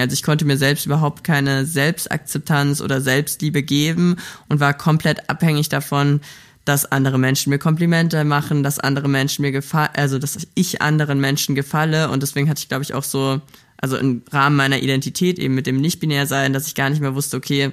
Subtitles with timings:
[0.00, 4.16] Also ich konnte mir selbst überhaupt keine Selbstakzeptanz oder Selbstliebe geben
[4.48, 6.20] und war komplett abhängig davon,
[6.64, 11.20] dass andere Menschen mir Komplimente machen, dass andere Menschen mir gefallen, also dass ich anderen
[11.20, 12.10] Menschen gefalle.
[12.10, 13.40] Und deswegen hatte ich glaube ich auch so,
[13.78, 17.14] also im Rahmen meiner Identität eben mit dem nicht-binär sein, dass ich gar nicht mehr
[17.14, 17.72] wusste, okay,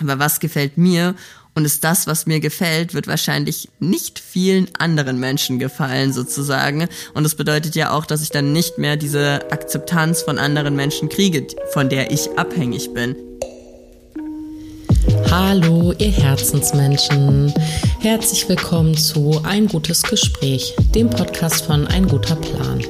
[0.00, 1.14] aber was gefällt mir
[1.54, 6.88] und ist das, was mir gefällt, wird wahrscheinlich nicht vielen anderen Menschen gefallen, sozusagen.
[7.14, 11.08] Und das bedeutet ja auch, dass ich dann nicht mehr diese Akzeptanz von anderen Menschen
[11.08, 13.14] kriege, von der ich abhängig bin.
[15.30, 17.52] Hallo, ihr Herzensmenschen.
[18.00, 22.84] Herzlich willkommen zu Ein gutes Gespräch, dem Podcast von Ein guter Plan.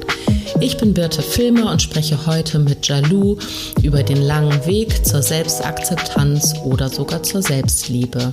[0.64, 3.36] Ich bin Birte Filmer und spreche heute mit Jalou
[3.82, 8.32] über den langen Weg zur Selbstakzeptanz oder sogar zur Selbstliebe.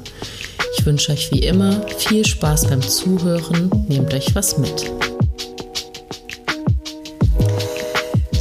[0.78, 3.70] Ich wünsche euch wie immer viel Spaß beim Zuhören.
[3.90, 4.90] Nehmt euch was mit.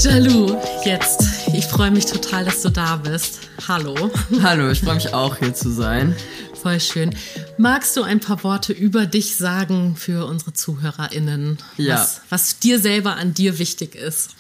[0.01, 1.25] Jalou, jetzt.
[1.53, 3.41] Ich freue mich total, dass du da bist.
[3.67, 3.97] Hallo.
[4.41, 6.15] Hallo, ich freue mich auch hier zu sein.
[6.63, 7.15] Voll schön.
[7.57, 11.57] Magst du ein paar Worte über dich sagen für unsere ZuhörerInnen?
[11.79, 11.95] Ja.
[11.95, 14.37] Was, was dir selber an dir wichtig ist?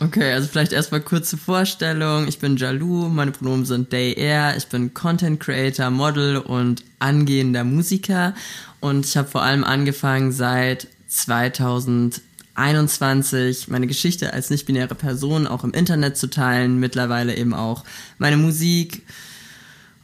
[0.00, 2.26] Okay, also vielleicht erstmal kurze Vorstellung.
[2.28, 4.56] Ich bin Jalou, meine Pronomen sind they, er.
[4.56, 8.32] Ich bin Content Creator, Model und angehender Musiker.
[8.80, 15.72] Und ich habe vor allem angefangen seit 2021 meine Geschichte als nicht-binäre Person auch im
[15.72, 16.80] Internet zu teilen.
[16.80, 17.84] Mittlerweile eben auch
[18.18, 19.02] meine Musik.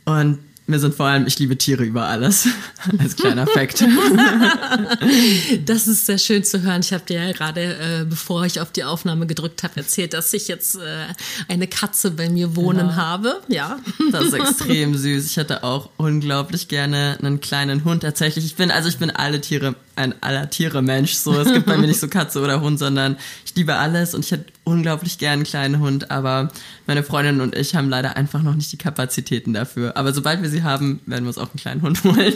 [0.04, 2.48] Und mir sind vor allem, ich liebe Tiere über alles.
[2.98, 3.84] Als kleiner Fakt.
[5.66, 6.80] das ist sehr schön zu hören.
[6.80, 10.32] Ich habe dir ja gerade, äh, bevor ich auf die Aufnahme gedrückt habe, erzählt, dass
[10.32, 11.06] ich jetzt äh,
[11.48, 12.96] eine Katze bei mir wohnen ja.
[12.96, 13.42] habe.
[13.48, 13.78] Ja.
[14.10, 15.26] Das ist extrem süß.
[15.26, 18.02] Ich hätte auch unglaublich gerne einen kleinen Hund.
[18.02, 21.14] Tatsächlich, ich bin, also ich bin alle Tiere ein aller Tiere Mensch.
[21.14, 23.16] So, es gibt bei mir nicht so Katze oder Hund, sondern
[23.54, 26.50] ich liebe alles und ich hätte unglaublich gern einen kleinen Hund, aber
[26.88, 29.96] meine Freundin und ich haben leider einfach noch nicht die Kapazitäten dafür.
[29.96, 32.34] Aber sobald wir sie haben, werden wir uns auch einen kleinen Hund holen.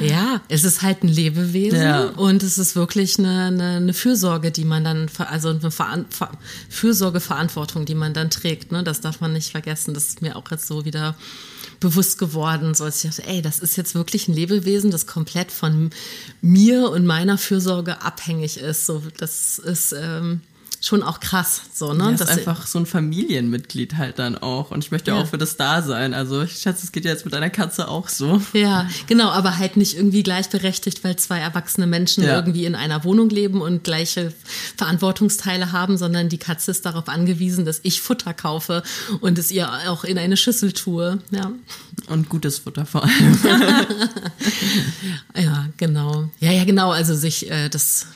[0.00, 2.04] ja, es ist halt ein Lebewesen ja.
[2.10, 6.06] und es ist wirklich eine, eine, eine, Fürsorge, die man dann, also eine Veran
[6.68, 8.70] Fürsorgeverantwortung, die man dann trägt.
[8.70, 8.84] Ne?
[8.84, 9.94] Das darf man nicht vergessen.
[9.94, 11.16] Das ist mir auch jetzt so wieder
[11.80, 15.50] bewusst geworden, so als ich dachte, ey, das ist jetzt wirklich ein Lebewesen, das komplett
[15.50, 15.90] von
[16.42, 18.86] mir und meiner Fürsorge abhängig ist.
[18.86, 20.42] So, das ist ähm,
[20.80, 21.60] schon auch krass.
[21.74, 22.04] So, ne?
[22.04, 24.70] Ja, ist einfach so ein Familienmitglied halt dann auch.
[24.70, 25.18] Und ich möchte ja.
[25.18, 26.14] auch für das da sein.
[26.14, 28.40] Also ich schätze, es geht jetzt mit einer Katze auch so.
[28.54, 32.34] Ja, genau, aber halt nicht irgendwie gleichberechtigt, weil zwei erwachsene Menschen ja.
[32.34, 34.32] irgendwie in einer Wohnung leben und gleiche
[34.76, 38.82] Verantwortungsteile haben, sondern die Katze ist darauf angewiesen, dass ich Futter kaufe
[39.20, 41.18] und es ihr auch in eine Schüssel tue.
[41.30, 41.52] Ja.
[42.06, 43.38] Und gutes Futter vor allem.
[45.36, 46.30] ja, genau.
[46.40, 46.90] Ja, ja, genau.
[46.90, 48.06] Also sich äh, das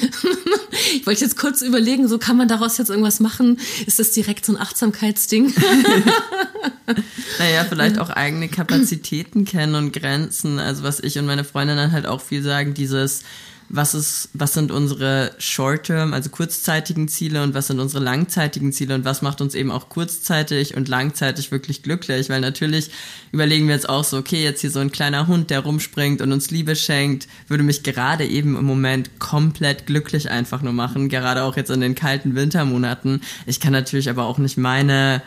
[0.94, 3.58] ich wollte jetzt kurz überlegen, so kann man daraus jetzt irgendwas machen?
[3.86, 5.52] Ist das direkt so ein Achtsamkeitsding?
[7.38, 10.58] naja, vielleicht auch eigene Kapazitäten kennen und Grenzen.
[10.58, 13.22] Also was ich und meine Freundin dann halt auch viel sagen, dieses
[13.68, 18.94] was ist, was sind unsere Short-Term, also kurzzeitigen Ziele und was sind unsere langzeitigen Ziele
[18.94, 22.90] und was macht uns eben auch kurzzeitig und langzeitig wirklich glücklich, weil natürlich
[23.32, 26.32] überlegen wir jetzt auch so, okay, jetzt hier so ein kleiner Hund, der rumspringt und
[26.32, 31.42] uns Liebe schenkt, würde mich gerade eben im Moment komplett glücklich einfach nur machen, gerade
[31.42, 33.20] auch jetzt in den kalten Wintermonaten.
[33.46, 35.22] Ich kann natürlich aber auch nicht meine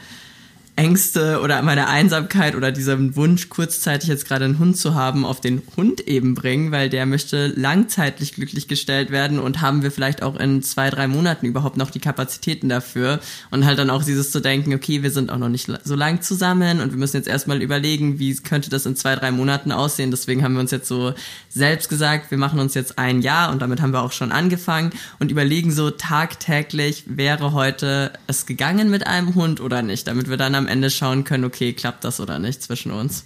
[0.80, 5.42] Ängste oder meine Einsamkeit oder diesen Wunsch, kurzzeitig jetzt gerade einen Hund zu haben, auf
[5.42, 10.24] den Hund eben bringen, weil der möchte langzeitlich glücklich gestellt werden und haben wir vielleicht
[10.24, 13.20] auch in zwei, drei Monaten überhaupt noch die Kapazitäten dafür
[13.52, 16.22] und halt dann auch dieses zu denken, okay, wir sind auch noch nicht so lang
[16.22, 20.12] zusammen und wir müssen jetzt erstmal überlegen, wie könnte das in zwei, drei Monaten aussehen.
[20.12, 21.14] Deswegen haben wir uns jetzt so
[21.50, 24.92] selbst gesagt, wir machen uns jetzt ein Jahr und damit haben wir auch schon angefangen
[25.20, 30.38] und überlegen so tagtäglich, wäre heute es gegangen mit einem Hund oder nicht, damit wir
[30.38, 33.26] dann am Ende schauen können, okay, klappt das oder nicht zwischen uns.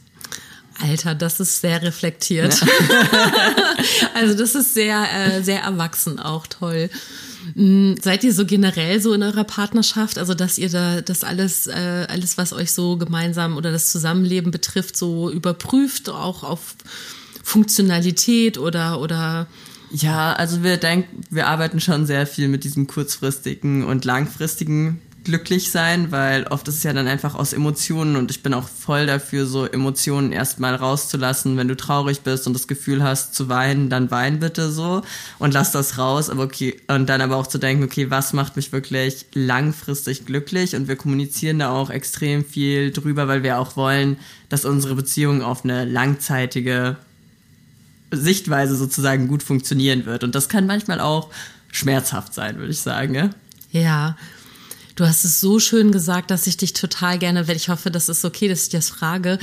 [0.81, 2.59] Alter, das ist sehr reflektiert.
[2.59, 2.68] Ja.
[4.16, 6.90] also das ist sehr, äh, sehr erwachsen auch toll.
[7.56, 11.68] Mm, seid ihr so generell so in eurer Partnerschaft, also dass ihr da das alles,
[11.68, 16.75] äh, alles, was euch so gemeinsam oder das Zusammenleben betrifft, so überprüft, auch auf
[17.44, 19.48] Funktionalität oder oder
[19.92, 25.72] ja, also wir denken, wir arbeiten schon sehr viel mit diesem kurzfristigen und langfristigen glücklich
[25.72, 29.06] sein, weil oft ist es ja dann einfach aus Emotionen und ich bin auch voll
[29.06, 31.56] dafür, so Emotionen erstmal rauszulassen.
[31.58, 35.02] Wenn du traurig bist und das Gefühl hast zu weinen, dann wein bitte so
[35.40, 36.30] und lass das raus.
[36.30, 40.75] Aber okay, und dann aber auch zu denken, okay, was macht mich wirklich langfristig glücklich?
[40.75, 44.18] Und wir kommunizieren da auch extrem viel drüber, weil wir auch wollen,
[44.50, 46.98] dass unsere Beziehung auf eine langzeitige
[48.12, 50.24] Sichtweise sozusagen gut funktionieren wird.
[50.24, 51.30] Und das kann manchmal auch
[51.72, 53.16] schmerzhaft sein, würde ich sagen.
[53.16, 53.30] Ja.
[53.72, 54.16] Ja,
[54.95, 58.10] Du hast es so schön gesagt, dass ich dich total gerne, wenn ich hoffe, das
[58.10, 59.40] ist okay, dass ich das frage.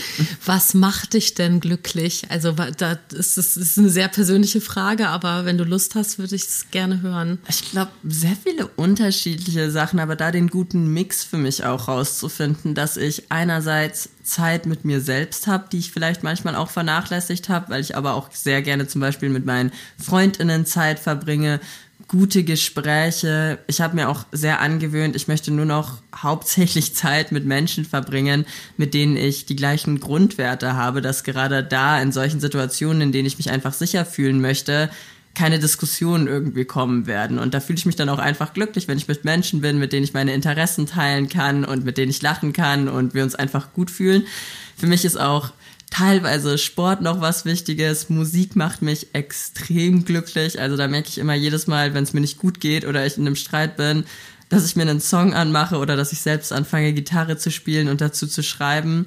[0.47, 2.27] Was macht dich denn glücklich?
[2.29, 6.37] Also, da ist es ist eine sehr persönliche Frage, aber wenn du Lust hast, würde
[6.37, 7.39] ich es gerne hören.
[7.49, 12.75] Ich glaube, sehr viele unterschiedliche Sachen, aber da den guten Mix für mich auch rauszufinden,
[12.75, 17.71] dass ich einerseits Zeit mit mir selbst habe, die ich vielleicht manchmal auch vernachlässigt habe,
[17.71, 21.61] weil ich aber auch sehr gerne zum Beispiel mit meinen Freundinnen Zeit verbringe,
[22.11, 23.61] gute Gespräche.
[23.69, 28.47] Ich habe mir auch sehr angewöhnt, ich möchte nur noch hauptsächlich Zeit mit Menschen verbringen,
[28.77, 33.27] mit denen ich die gleichen Grundwerte habe, dass gerade da in solchen Situationen, in denen
[33.27, 34.91] ich mich einfach sicher fühlen möchte,
[35.37, 37.39] keine Diskussionen irgendwie kommen werden.
[37.39, 39.93] Und da fühle ich mich dann auch einfach glücklich, wenn ich mit Menschen bin, mit
[39.93, 43.37] denen ich meine Interessen teilen kann und mit denen ich lachen kann und wir uns
[43.37, 44.27] einfach gut fühlen.
[44.77, 45.53] Für mich ist auch
[45.91, 48.09] teilweise Sport noch was Wichtiges.
[48.09, 50.61] Musik macht mich extrem glücklich.
[50.61, 53.19] Also da merke ich immer jedes Mal, wenn es mir nicht gut geht oder ich
[53.19, 54.05] in einem Streit bin,
[54.49, 58.01] dass ich mir einen Song anmache oder dass ich selbst anfange, Gitarre zu spielen und
[58.01, 59.05] dazu zu schreiben.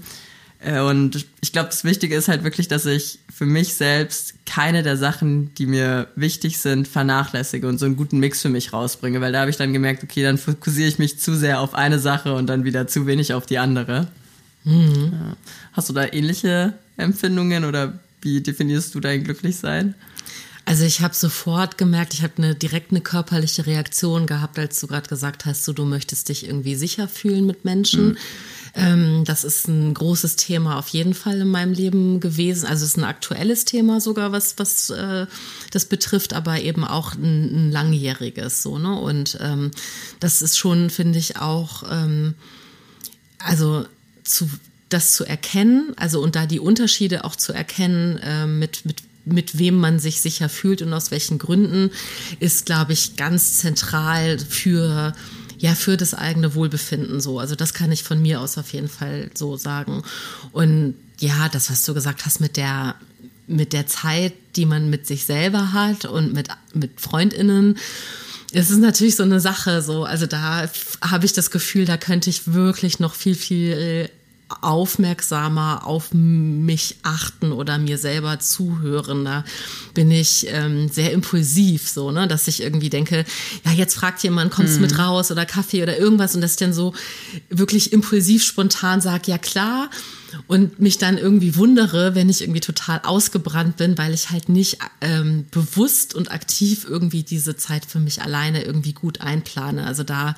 [0.60, 4.84] Äh, und ich glaube, das Wichtige ist halt wirklich, dass ich für mich selbst keine
[4.84, 9.22] der Sachen, die mir wichtig sind, vernachlässige und so einen guten Mix für mich rausbringe,
[9.22, 12.00] weil da habe ich dann gemerkt, okay, dann fokussiere ich mich zu sehr auf eine
[12.00, 14.08] Sache und dann wieder zu wenig auf die andere.
[14.64, 15.12] Mhm.
[15.14, 15.38] Ja.
[15.74, 19.96] Hast du da ähnliche Empfindungen oder wie definierst du dein Glücklichsein?
[20.66, 24.88] Also ich habe sofort gemerkt, ich habe eine direkt eine körperliche Reaktion gehabt, als du
[24.88, 28.10] gerade gesagt hast, so, du möchtest dich irgendwie sicher fühlen mit Menschen.
[28.10, 28.18] Mhm.
[28.76, 32.66] Ähm, das ist ein großes Thema auf jeden Fall in meinem Leben gewesen.
[32.66, 35.28] Also es ist ein aktuelles Thema sogar, was was äh,
[35.72, 38.98] das betrifft, aber eben auch ein, ein langjähriges so ne.
[38.98, 39.72] Und ähm,
[40.22, 42.36] das ist schon, finde ich auch, ähm,
[43.38, 43.86] also
[44.24, 44.50] zu
[44.90, 49.58] das zu erkennen, also und da die Unterschiede auch zu erkennen, äh, mit, mit, mit
[49.58, 51.90] wem man sich sicher fühlt und aus welchen Gründen,
[52.40, 55.16] ist, glaube ich, ganz zentral für
[55.64, 57.40] ja, für das eigene Wohlbefinden so.
[57.40, 60.04] Also das kann ich von mir aus auf jeden Fall so sagen.
[60.52, 62.96] Und ja, das, was du gesagt hast mit der,
[63.48, 67.78] mit der Zeit, die man mit sich selber hat und mit, mit FreundInnen,
[68.54, 70.70] es ist natürlich so eine Sache, so, also da
[71.02, 74.10] habe ich das Gefühl, da könnte ich wirklich noch viel, viel
[74.62, 79.26] aufmerksamer auf mich achten oder mir selber zuhören.
[79.26, 79.44] Da
[79.94, 83.26] bin ich ähm, sehr impulsiv, so, ne, dass ich irgendwie denke,
[83.66, 85.00] ja, jetzt fragt jemand, kommst du mit mhm.
[85.00, 86.94] raus oder Kaffee oder irgendwas und dass ich dann so
[87.50, 89.90] wirklich impulsiv spontan sage, ja klar.
[90.48, 94.78] Und mich dann irgendwie wundere, wenn ich irgendwie total ausgebrannt bin, weil ich halt nicht
[95.02, 99.86] ähm, bewusst und aktiv irgendwie diese Zeit für mich alleine irgendwie gut einplane.
[99.86, 100.36] Also da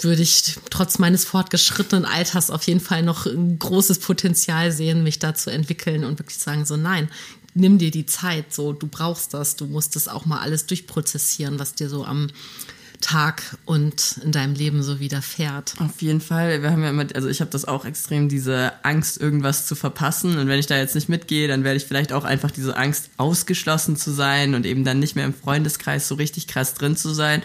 [0.00, 5.18] würde ich trotz meines fortgeschrittenen Alters auf jeden Fall noch ein großes Potenzial sehen, mich
[5.18, 7.08] da zu entwickeln und wirklich sagen, so nein,
[7.54, 11.58] nimm dir die Zeit, so du brauchst das, du musst das auch mal alles durchprozessieren,
[11.58, 12.28] was dir so am
[13.04, 15.74] Tag und in deinem Leben so widerfährt.
[15.78, 16.62] Auf jeden Fall.
[16.62, 20.38] Wir haben ja immer, also ich habe das auch extrem, diese Angst, irgendwas zu verpassen.
[20.38, 23.10] Und wenn ich da jetzt nicht mitgehe, dann werde ich vielleicht auch einfach diese Angst,
[23.18, 27.12] ausgeschlossen zu sein und eben dann nicht mehr im Freundeskreis so richtig krass drin zu
[27.12, 27.42] sein.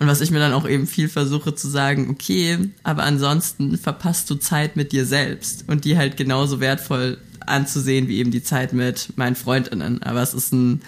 [0.00, 4.30] Und was ich mir dann auch eben viel versuche zu sagen, okay, aber ansonsten verpasst
[4.30, 8.72] du Zeit mit dir selbst und die halt genauso wertvoll anzusehen wie eben die Zeit
[8.72, 10.02] mit meinen Freundinnen.
[10.02, 10.80] Aber es ist ein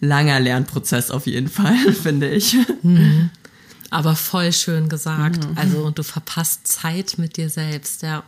[0.00, 2.56] langer Lernprozess auf jeden Fall, finde ich.
[2.82, 3.30] Mhm.
[3.90, 5.44] Aber voll schön gesagt.
[5.48, 5.56] Mhm.
[5.58, 8.24] Also du verpasst Zeit mit dir selbst, ja.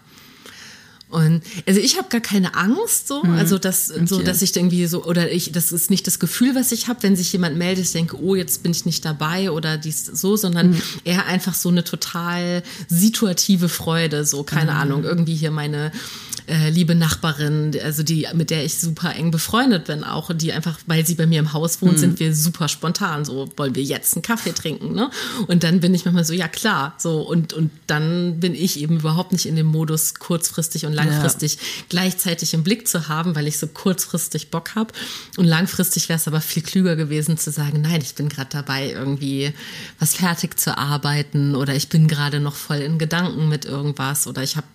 [1.16, 3.36] Und also ich habe gar keine Angst so, mhm.
[3.36, 4.04] also dass okay.
[4.04, 7.02] so, dass ich irgendwie so oder ich, das ist nicht das Gefühl, was ich habe,
[7.04, 10.36] wenn sich jemand meldet, ich denke, oh jetzt bin ich nicht dabei oder dies so,
[10.36, 10.82] sondern mhm.
[11.04, 14.76] eher einfach so eine total situative Freude, so keine mhm.
[14.76, 15.90] Ahnung, irgendwie hier meine
[16.48, 20.78] äh, liebe Nachbarin, also die, mit der ich super eng befreundet bin, auch die einfach,
[20.86, 21.98] weil sie bei mir im Haus wohnt, mhm.
[21.98, 23.24] sind wir super spontan.
[23.24, 25.10] So wollen wir jetzt einen Kaffee trinken, ne?
[25.48, 29.00] Und dann bin ich manchmal so, ja klar, so und und dann bin ich eben
[29.00, 31.60] überhaupt nicht in dem Modus kurzfristig und langfristig ja.
[31.88, 34.92] gleichzeitig im Blick zu haben, weil ich so kurzfristig Bock habe
[35.36, 38.90] und langfristig wäre es aber viel klüger gewesen zu sagen, nein, ich bin gerade dabei
[38.90, 39.52] irgendwie
[39.98, 44.42] was fertig zu arbeiten oder ich bin gerade noch voll in Gedanken mit irgendwas oder
[44.42, 44.66] ich habe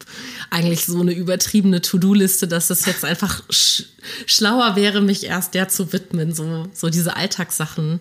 [0.50, 3.84] eigentlich so eine übertriebene To-Do-Liste, dass es jetzt einfach sch
[4.26, 8.00] schlauer wäre, mich erst der zu widmen, so, so diese Alltagssachen.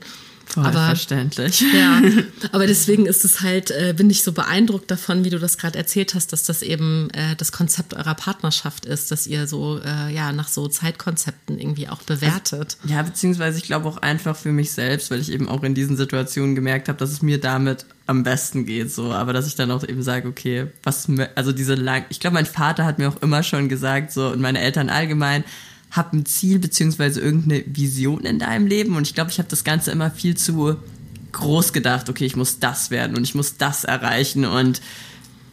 [0.52, 1.64] Voll aber, verständlich.
[1.75, 2.02] Ja,
[2.52, 5.78] aber deswegen ist es halt, äh, bin ich so beeindruckt davon, wie du das gerade
[5.78, 10.12] erzählt hast, dass das eben äh, das Konzept eurer Partnerschaft ist, dass ihr so äh,
[10.12, 12.76] ja nach so Zeitkonzepten irgendwie auch bewertet.
[12.83, 15.75] Also, ja, beziehungsweise ich glaube auch einfach für mich selbst, weil ich eben auch in
[15.75, 19.54] diesen Situationen gemerkt habe, dass es mir damit am besten geht, so, aber dass ich
[19.54, 23.09] dann auch eben sage, okay, was, also diese lang, ich glaube, mein Vater hat mir
[23.09, 25.45] auch immer schon gesagt, so, und meine Eltern allgemein,
[25.90, 28.97] hab ein Ziel beziehungsweise irgendeine Vision in deinem Leben.
[28.97, 30.76] Und ich glaube, ich habe das Ganze immer viel zu
[31.32, 34.44] groß gedacht, okay, ich muss das werden und ich muss das erreichen.
[34.44, 34.80] Und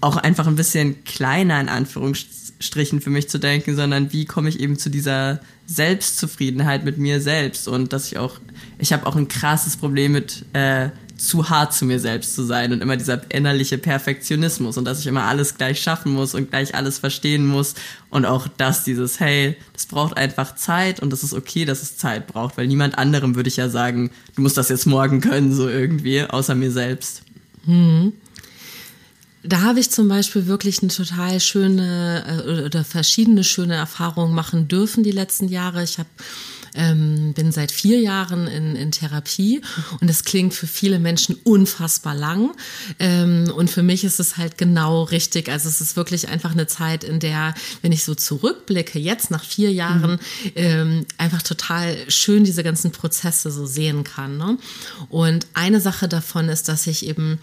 [0.01, 4.59] auch einfach ein bisschen kleiner in Anführungsstrichen für mich zu denken, sondern wie komme ich
[4.59, 7.67] eben zu dieser Selbstzufriedenheit mit mir selbst?
[7.67, 8.39] Und dass ich auch,
[8.77, 12.71] ich habe auch ein krasses Problem mit äh, zu hart zu mir selbst zu sein
[12.71, 16.75] und immer dieser innerliche Perfektionismus und dass ich immer alles gleich schaffen muss und gleich
[16.75, 17.73] alles verstehen muss
[18.09, 21.97] und auch das, dieses, hey, das braucht einfach Zeit und das ist okay, dass es
[21.97, 25.53] Zeit braucht, weil niemand anderem würde ich ja sagen, du musst das jetzt morgen können,
[25.53, 27.23] so irgendwie, außer mir selbst.
[27.65, 28.13] Hm.
[29.43, 34.67] Da habe ich zum Beispiel wirklich eine total schöne äh, oder verschiedene schöne Erfahrungen machen
[34.67, 35.83] dürfen die letzten Jahre.
[35.83, 36.09] Ich habe
[36.77, 39.61] ähm, bin seit vier Jahren in, in Therapie
[39.99, 42.51] und das klingt für viele Menschen unfassbar lang.
[42.99, 45.49] Ähm, und für mich ist es halt genau richtig.
[45.49, 49.43] Also es ist wirklich einfach eine Zeit, in der, wenn ich so zurückblicke, jetzt nach
[49.43, 50.51] vier Jahren, mhm.
[50.55, 54.37] ähm, einfach total schön diese ganzen Prozesse so sehen kann.
[54.37, 54.57] Ne?
[55.09, 57.39] Und eine Sache davon ist, dass ich eben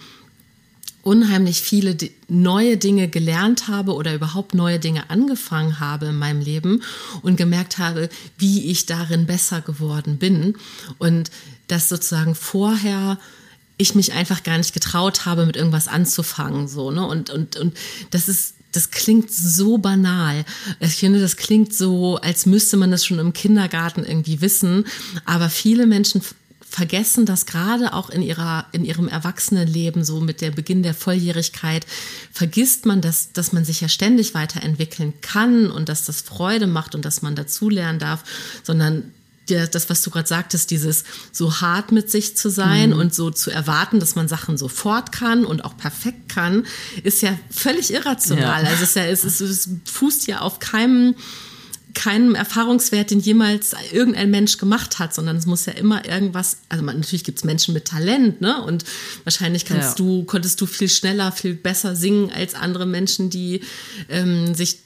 [1.04, 1.96] unheimlich viele
[2.28, 6.82] neue Dinge gelernt habe oder überhaupt neue Dinge angefangen habe in meinem Leben
[7.22, 8.08] und gemerkt habe,
[8.38, 10.56] wie ich darin besser geworden bin
[10.98, 11.30] und
[11.68, 13.18] dass sozusagen vorher
[13.76, 17.06] ich mich einfach gar nicht getraut habe, mit irgendwas anzufangen, so, ne?
[17.06, 17.76] Und, und, und
[18.10, 20.44] das ist, das klingt so banal.
[20.80, 24.84] Ich finde, das klingt so, als müsste man das schon im Kindergarten irgendwie wissen.
[25.24, 26.22] Aber viele Menschen
[26.74, 31.86] vergessen das gerade auch in ihrer, in ihrem Erwachsenenleben, so mit der Beginn der Volljährigkeit,
[32.32, 36.96] vergisst man, dass, dass man sich ja ständig weiterentwickeln kann und dass das Freude macht
[36.96, 38.24] und dass man dazulernen darf,
[38.64, 39.12] sondern
[39.48, 42.98] der, das, was du gerade sagtest, dieses so hart mit sich zu sein mhm.
[42.98, 46.66] und so zu erwarten, dass man Sachen sofort kann und auch perfekt kann,
[47.04, 48.64] ist ja völlig irrational.
[48.64, 48.70] Ja.
[48.70, 51.14] Also es, ist ja, es, ist, es fußt ja auf keinem
[51.94, 56.84] keinem Erfahrungswert, den jemals irgendein Mensch gemacht hat, sondern es muss ja immer irgendwas, also
[56.84, 58.62] man, natürlich gibt es Menschen mit Talent, ne?
[58.62, 58.84] Und
[59.24, 60.04] wahrscheinlich kannst ja.
[60.04, 63.60] du, konntest du viel schneller, viel besser singen als andere Menschen, die
[64.08, 64.80] ähm, sich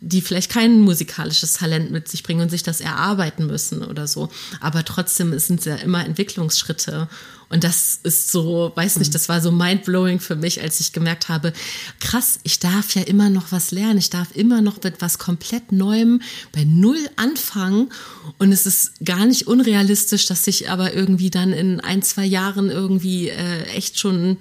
[0.00, 4.28] die vielleicht kein musikalisches Talent mit sich bringen und sich das erarbeiten müssen oder so.
[4.60, 7.08] Aber trotzdem sind es ja immer Entwicklungsschritte.
[7.50, 11.28] Und das ist so, weiß nicht, das war so mindblowing für mich, als ich gemerkt
[11.30, 11.54] habe,
[11.98, 13.98] krass, ich darf ja immer noch was lernen.
[13.98, 16.20] Ich darf immer noch mit was komplett Neuem
[16.52, 17.90] bei Null anfangen.
[18.38, 22.70] Und es ist gar nicht unrealistisch, dass ich aber irgendwie dann in ein, zwei Jahren
[22.70, 24.36] irgendwie äh, echt schon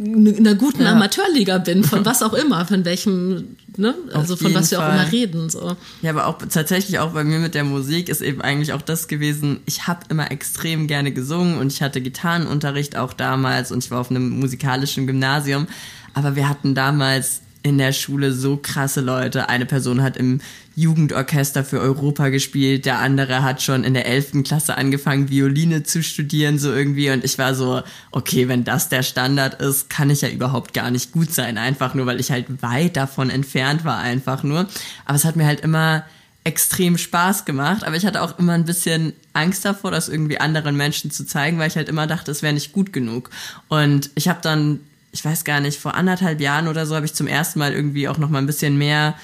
[0.00, 0.92] in einer guten ja.
[0.92, 4.88] Amateurliga bin, von was auch immer, von welchem, ne, also von was wir Fall.
[4.88, 5.50] auch immer reden.
[5.50, 5.76] So.
[6.00, 9.08] Ja, aber auch tatsächlich auch bei mir mit der Musik ist eben eigentlich auch das
[9.08, 13.90] gewesen, ich habe immer extrem gerne gesungen und ich hatte Gitarrenunterricht auch damals und ich
[13.90, 15.66] war auf einem musikalischen Gymnasium,
[16.14, 19.48] aber wir hatten damals in der Schule so krasse Leute.
[19.48, 20.40] Eine Person hat im
[20.76, 26.02] Jugendorchester für Europa gespielt, der andere hat schon in der elften Klasse angefangen, Violine zu
[26.02, 27.10] studieren, so irgendwie.
[27.10, 30.90] Und ich war so, okay, wenn das der Standard ist, kann ich ja überhaupt gar
[30.90, 34.66] nicht gut sein, einfach nur, weil ich halt weit davon entfernt war, einfach nur.
[35.04, 36.04] Aber es hat mir halt immer
[36.44, 40.76] extrem Spaß gemacht, aber ich hatte auch immer ein bisschen Angst davor, das irgendwie anderen
[40.76, 43.28] Menschen zu zeigen, weil ich halt immer dachte, es wäre nicht gut genug.
[43.68, 44.80] Und ich habe dann
[45.12, 48.08] ich weiß gar nicht, vor anderthalb Jahren oder so habe ich zum ersten Mal irgendwie
[48.08, 49.16] auch noch mal ein bisschen mehr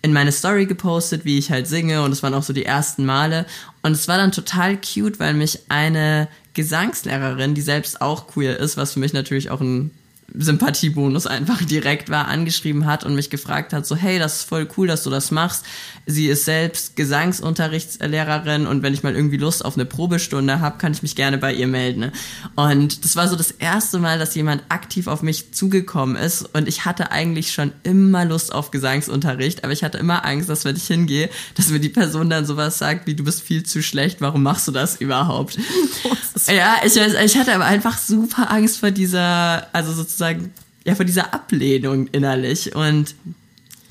[0.00, 3.04] in meine Story gepostet, wie ich halt singe und es waren auch so die ersten
[3.04, 3.46] Male.
[3.82, 8.76] Und es war dann total cute, weil mich eine Gesangslehrerin, die selbst auch queer ist,
[8.76, 9.90] was für mich natürlich auch ein
[10.34, 14.68] Sympathiebonus einfach direkt war, angeschrieben hat und mich gefragt hat, so, hey, das ist voll
[14.76, 15.64] cool, dass du das machst.
[16.04, 20.92] Sie ist selbst Gesangsunterrichtslehrerin und wenn ich mal irgendwie Lust auf eine Probestunde habe, kann
[20.92, 22.12] ich mich gerne bei ihr melden.
[22.56, 26.68] Und das war so das erste Mal, dass jemand aktiv auf mich zugekommen ist und
[26.68, 30.76] ich hatte eigentlich schon immer Lust auf Gesangsunterricht, aber ich hatte immer Angst, dass wenn
[30.76, 34.20] ich hingehe, dass mir die Person dann sowas sagt, wie du bist viel zu schlecht,
[34.20, 35.58] warum machst du das überhaupt?
[36.48, 40.52] ja, ich, ich hatte aber einfach super Angst vor dieser, also sozusagen sozusagen
[40.84, 42.74] ja vor dieser Ablehnung innerlich.
[42.74, 43.14] Und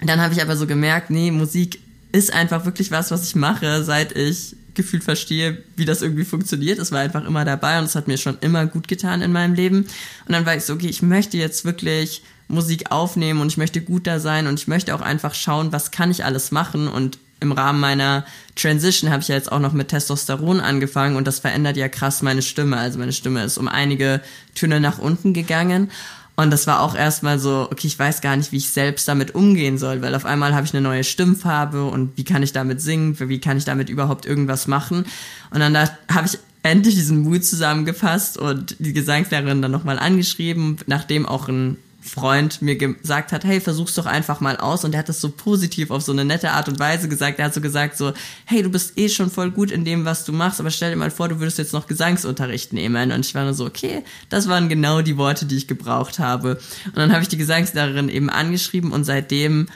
[0.02, 1.80] dann habe ich aber so gemerkt, nee, Musik
[2.12, 6.80] ist einfach wirklich was, was ich mache, seit ich gefühlt verstehe, wie das irgendwie funktioniert.
[6.80, 9.56] Es war einfach immer dabei und es hat mir schon immer gut getan in meinem
[9.56, 9.88] Leben.
[10.26, 13.82] Und dann war ich so, okay, ich möchte jetzt wirklich Musik aufnehmen und ich möchte
[13.82, 17.18] gut da sein und ich möchte auch einfach schauen, was kann ich alles machen und
[17.40, 21.40] im Rahmen meiner Transition habe ich ja jetzt auch noch mit Testosteron angefangen und das
[21.40, 22.78] verändert ja krass meine Stimme.
[22.78, 24.22] Also meine Stimme ist um einige
[24.56, 25.92] Töne nach unten gegangen.
[26.40, 29.34] Und das war auch erstmal so, okay, ich weiß gar nicht, wie ich selbst damit
[29.34, 32.80] umgehen soll, weil auf einmal habe ich eine neue Stimmfarbe und wie kann ich damit
[32.80, 35.06] singen, wie kann ich damit überhaupt irgendwas machen.
[35.50, 41.26] Und dann habe ich endlich diesen Mut zusammengefasst und die Gesangslehrerin dann nochmal angeschrieben, nachdem
[41.26, 41.78] auch ein
[42.08, 44.84] Freund mir gesagt hat, hey, versuch's doch einfach mal aus.
[44.84, 47.40] Und er hat das so positiv auf so eine nette Art und Weise gesagt.
[47.40, 48.14] Er hat so gesagt so,
[48.46, 50.98] hey, du bist eh schon voll gut in dem, was du machst, aber stell dir
[50.98, 53.12] mal vor, du würdest jetzt noch Gesangsunterricht nehmen.
[53.12, 56.60] Und ich war nur so, okay, das waren genau die Worte, die ich gebraucht habe.
[56.86, 59.68] Und dann habe ich die Gesangslehrerin eben angeschrieben und seitdem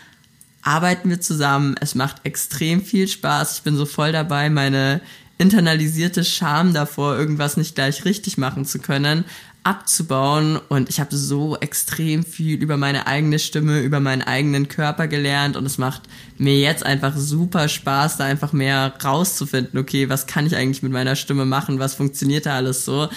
[0.64, 1.76] arbeiten wir zusammen.
[1.80, 3.58] Es macht extrem viel Spaß.
[3.58, 5.02] Ich bin so voll dabei, meine
[5.42, 9.26] internalisierte Scham davor, irgendwas nicht gleich richtig machen zu können,
[9.64, 10.60] abzubauen.
[10.70, 15.56] Und ich habe so extrem viel über meine eigene Stimme, über meinen eigenen Körper gelernt.
[15.56, 16.04] Und es macht
[16.38, 20.92] mir jetzt einfach super Spaß, da einfach mehr rauszufinden, okay, was kann ich eigentlich mit
[20.92, 23.10] meiner Stimme machen, was funktioniert da alles so.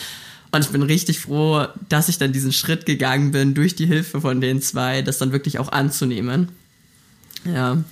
[0.53, 4.21] Und ich bin richtig froh, dass ich dann diesen Schritt gegangen bin, durch die Hilfe
[4.21, 6.51] von den zwei, das dann wirklich auch anzunehmen.
[7.45, 7.83] Ja.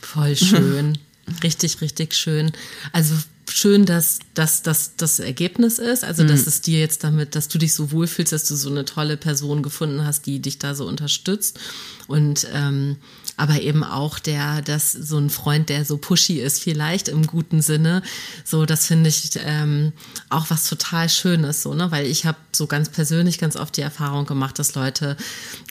[0.00, 0.98] Voll schön.
[1.42, 2.52] richtig, richtig schön.
[2.92, 3.14] Also
[3.50, 6.04] schön, dass, dass, dass das Ergebnis ist.
[6.04, 6.48] Also, dass mhm.
[6.48, 9.62] es dir jetzt damit, dass du dich so wohlfühlst, dass du so eine tolle Person
[9.62, 11.58] gefunden hast, die dich da so unterstützt.
[12.06, 12.96] Und ähm,
[13.38, 17.62] aber eben auch der, dass so ein Freund, der so pushy ist, vielleicht im guten
[17.62, 18.02] Sinne.
[18.44, 19.92] So, das finde ich ähm,
[20.28, 21.90] auch was total Schönes, so, ne?
[21.92, 25.16] Weil ich habe so ganz persönlich ganz oft die Erfahrung gemacht, dass Leute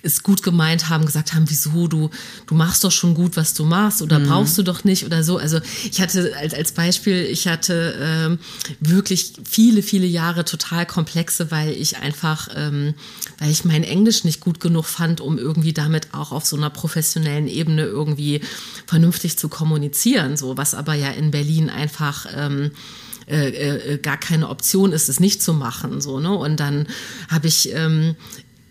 [0.01, 2.09] es gut gemeint haben, gesagt haben, wieso, du,
[2.45, 4.27] du machst doch schon gut, was du machst, oder mhm.
[4.27, 5.38] brauchst du doch nicht oder so.
[5.38, 5.59] Also
[5.91, 8.39] ich hatte als, als Beispiel, ich hatte ähm,
[8.79, 12.93] wirklich viele, viele Jahre total komplexe, weil ich einfach, ähm,
[13.39, 16.69] weil ich mein Englisch nicht gut genug fand, um irgendwie damit auch auf so einer
[16.69, 18.41] professionellen Ebene irgendwie
[18.85, 22.71] vernünftig zu kommunizieren, so was aber ja in Berlin einfach ähm,
[23.27, 25.99] äh, äh, gar keine Option ist, es nicht zu machen.
[25.99, 26.33] So, ne?
[26.33, 26.87] Und dann
[27.29, 28.15] habe ich ähm,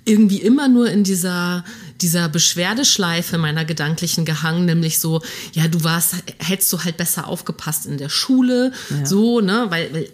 [0.04, 1.64] irgendwie immer nur in dieser
[2.00, 7.86] dieser Beschwerdeschleife meiner gedanklichen gehangen, nämlich so, ja, du warst, hättest du halt besser aufgepasst
[7.86, 9.06] in der Schule, ja.
[9.06, 10.08] so, ne, weil, weil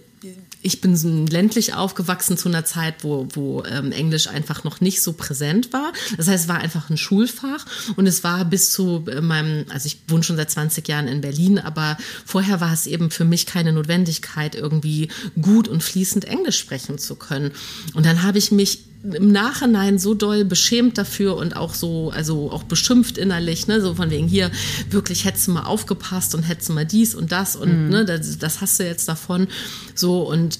[0.62, 5.02] ich bin so ländlich aufgewachsen zu einer Zeit, wo, wo ähm, Englisch einfach noch nicht
[5.02, 5.92] so präsent war.
[6.16, 7.66] Das heißt, es war einfach ein Schulfach
[7.96, 11.20] und es war bis zu äh, meinem, also ich wohne schon seit 20 Jahren in
[11.20, 15.08] Berlin, aber vorher war es eben für mich keine Notwendigkeit, irgendwie
[15.40, 17.50] gut und fließend Englisch sprechen zu können.
[17.94, 22.50] Und dann habe ich mich im Nachhinein so doll beschämt dafür und auch so, also
[22.50, 24.50] auch beschimpft innerlich, ne, so von wegen hier,
[24.90, 27.90] wirklich hättest du mal aufgepasst und hättest du mal dies und das und mhm.
[27.90, 29.48] ne, das, das hast du jetzt davon.
[29.94, 30.51] So und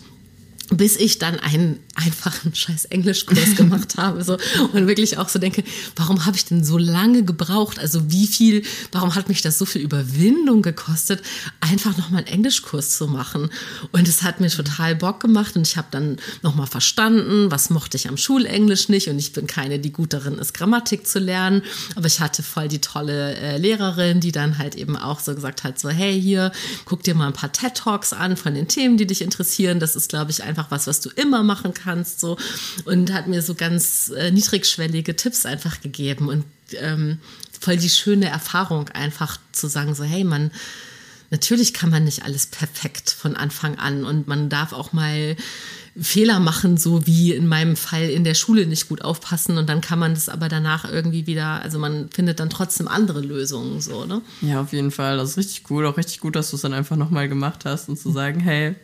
[0.70, 4.38] bis ich dann einen einfachen scheiß Englischkurs gemacht habe so
[4.72, 5.62] und wirklich auch so denke,
[5.96, 7.78] warum habe ich denn so lange gebraucht?
[7.78, 11.22] Also wie viel, warum hat mich das so viel Überwindung gekostet,
[11.60, 13.50] einfach noch mal einen Englischkurs zu machen?
[13.92, 17.70] Und es hat mir total Bock gemacht und ich habe dann noch mal verstanden, was
[17.70, 21.18] mochte ich am Schulenglisch nicht und ich bin keine, die gut darin ist, Grammatik zu
[21.18, 21.62] lernen,
[21.96, 25.64] aber ich hatte voll die tolle äh, Lehrerin, die dann halt eben auch so gesagt
[25.64, 26.52] hat, so hey hier,
[26.84, 29.80] guck dir mal ein paar TED Talks an von den Themen, die dich interessieren.
[29.80, 32.36] Das ist glaube ich einfach was, was du immer machen kannst so
[32.84, 37.18] und hat mir so ganz äh, niedrigschwellige Tipps einfach gegeben und ähm,
[37.58, 40.50] voll die schöne Erfahrung einfach zu sagen so hey man
[41.30, 45.36] natürlich kann man nicht alles perfekt von Anfang an und man darf auch mal
[46.00, 49.82] Fehler machen, so wie in meinem Fall in der Schule nicht gut aufpassen und dann
[49.82, 54.06] kann man das aber danach irgendwie wieder, also man findet dann trotzdem andere Lösungen, so,
[54.06, 54.22] ne?
[54.40, 55.18] Ja, auf jeden Fall.
[55.18, 55.86] Das ist richtig cool.
[55.86, 58.74] Auch richtig gut, dass du es dann einfach nochmal gemacht hast und zu sagen, hey,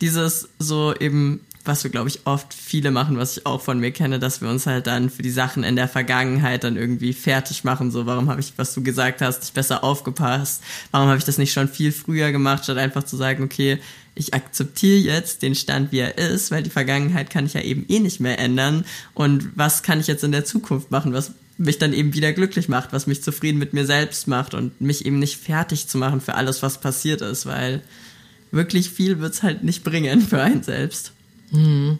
[0.00, 3.90] dieses so eben was wir, glaube ich, oft viele machen, was ich auch von mir
[3.90, 7.64] kenne, dass wir uns halt dann für die Sachen in der Vergangenheit dann irgendwie fertig
[7.64, 7.90] machen.
[7.90, 10.62] So, warum habe ich, was du gesagt hast, nicht besser aufgepasst?
[10.90, 13.78] Warum habe ich das nicht schon viel früher gemacht, statt einfach zu sagen, okay,
[14.14, 17.86] ich akzeptiere jetzt den Stand, wie er ist, weil die Vergangenheit kann ich ja eben
[17.88, 18.84] eh nicht mehr ändern.
[19.14, 22.68] Und was kann ich jetzt in der Zukunft machen, was mich dann eben wieder glücklich
[22.68, 26.20] macht, was mich zufrieden mit mir selbst macht und mich eben nicht fertig zu machen
[26.20, 27.82] für alles, was passiert ist, weil
[28.54, 31.12] wirklich viel wird's halt nicht bringen für einen selbst.
[31.50, 31.98] Mhm.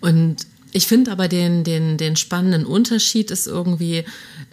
[0.00, 4.04] Und ich finde aber den, den, den spannenden Unterschied ist irgendwie,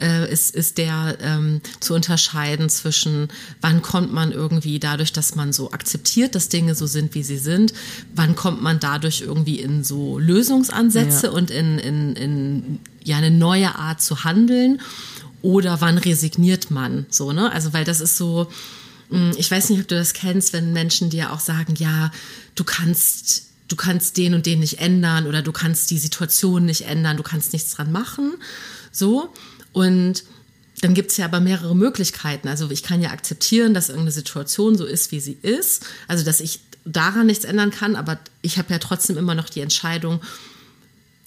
[0.01, 3.27] äh, ist, ist der ähm, zu unterscheiden zwischen,
[3.59, 7.37] wann kommt man irgendwie dadurch, dass man so akzeptiert, dass Dinge so sind, wie sie
[7.37, 7.73] sind,
[8.13, 11.33] wann kommt man dadurch irgendwie in so Lösungsansätze ja.
[11.33, 14.81] und in, in, in ja, eine neue Art zu handeln
[15.41, 17.51] oder wann resigniert man so, ne?
[17.51, 18.47] Also, weil das ist so,
[19.37, 22.11] ich weiß nicht, ob du das kennst, wenn Menschen dir auch sagen, ja,
[22.55, 26.81] du kannst du kannst den und den nicht ändern oder du kannst die Situation nicht
[26.81, 28.35] ändern, du kannst nichts dran machen.
[28.91, 29.33] So.
[29.73, 30.23] Und
[30.81, 32.47] dann gibt es ja aber mehrere Möglichkeiten.
[32.47, 35.85] Also ich kann ja akzeptieren, dass irgendeine Situation so ist, wie sie ist.
[36.07, 39.61] Also dass ich daran nichts ändern kann, aber ich habe ja trotzdem immer noch die
[39.61, 40.21] Entscheidung,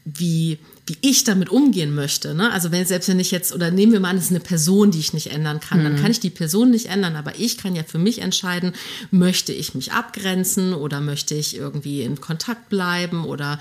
[0.05, 2.35] wie, wie ich damit umgehen möchte.
[2.35, 2.51] Ne?
[2.51, 4.91] Also wenn selbst wenn ich jetzt, oder nehmen wir mal an, es ist eine Person,
[4.91, 5.85] die ich nicht ändern kann, mhm.
[5.85, 8.73] dann kann ich die Person nicht ändern, aber ich kann ja für mich entscheiden,
[9.11, 13.59] möchte ich mich abgrenzen oder möchte ich irgendwie in Kontakt bleiben oder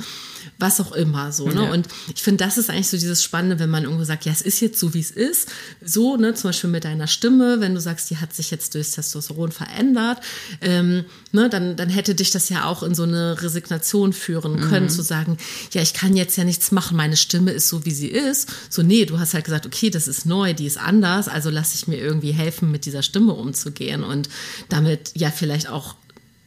[0.60, 1.48] was auch immer so.
[1.48, 1.66] Ne?
[1.66, 1.72] Ja.
[1.72, 4.42] Und ich finde, das ist eigentlich so dieses Spannende, wenn man irgendwo sagt, ja, es
[4.42, 5.50] ist jetzt so, wie es ist.
[5.84, 8.92] So, ne, zum Beispiel mit deiner Stimme, wenn du sagst, die hat sich jetzt durchs
[8.92, 10.20] Testosteron verändert,
[10.62, 14.86] ähm, ne, dann, dann hätte dich das ja auch in so eine Resignation führen können,
[14.86, 14.90] mhm.
[14.90, 15.38] zu sagen,
[15.72, 18.50] ja, ich kann jetzt ja nichts machen, meine Stimme ist so, wie sie ist.
[18.70, 21.76] So, nee, du hast halt gesagt, okay, das ist neu, die ist anders, also lasse
[21.76, 24.30] ich mir irgendwie helfen, mit dieser Stimme umzugehen und
[24.70, 25.96] damit ja vielleicht auch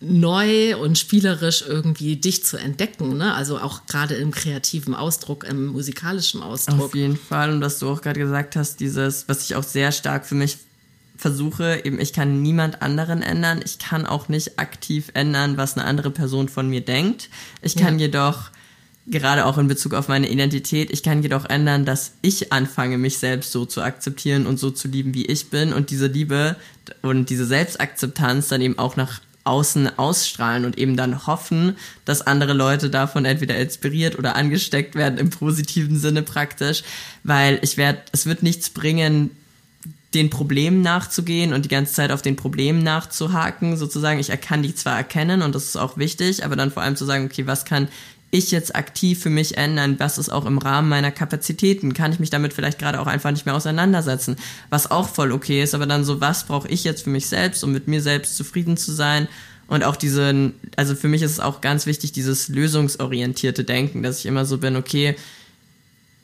[0.01, 3.35] neu und spielerisch irgendwie dich zu entdecken, ne?
[3.35, 6.81] Also auch gerade im kreativen Ausdruck, im musikalischen Ausdruck.
[6.81, 7.51] Auf jeden Fall.
[7.51, 10.57] Und was du auch gerade gesagt hast, dieses, was ich auch sehr stark für mich
[11.21, 13.61] versuche, eben, ich kann niemand anderen ändern.
[13.63, 17.29] Ich kann auch nicht aktiv ändern, was eine andere Person von mir denkt.
[17.61, 18.07] Ich kann ja.
[18.07, 18.51] jedoch,
[19.11, 23.19] gerade auch in Bezug auf meine Identität, ich kann jedoch ändern, dass ich anfange, mich
[23.19, 26.57] selbst so zu akzeptieren und so zu lieben, wie ich bin und diese Liebe
[27.03, 32.53] und diese Selbstakzeptanz dann eben auch nach außen ausstrahlen und eben dann hoffen, dass andere
[32.53, 36.83] Leute davon entweder inspiriert oder angesteckt werden im positiven Sinne praktisch,
[37.25, 39.31] weil ich werde, es wird nichts bringen,
[40.15, 44.19] den Problemen nachzugehen und die ganze Zeit auf den Problemen nachzuhaken, sozusagen.
[44.19, 47.05] Ich kann die zwar erkennen und das ist auch wichtig, aber dann vor allem zu
[47.05, 47.89] sagen, okay, was kann
[48.31, 49.97] ich jetzt aktiv für mich ändern?
[49.99, 51.95] Was ist auch im Rahmen meiner Kapazitäten?
[51.95, 54.37] Kann ich mich damit vielleicht gerade auch einfach nicht mehr auseinandersetzen?
[54.69, 57.65] Was auch voll okay ist, aber dann so, was brauche ich jetzt für mich selbst,
[57.65, 59.29] um mit mir selbst zufrieden zu sein?
[59.67, 64.19] Und auch diesen, also für mich ist es auch ganz wichtig, dieses lösungsorientierte Denken, dass
[64.19, 65.17] ich immer so bin, okay,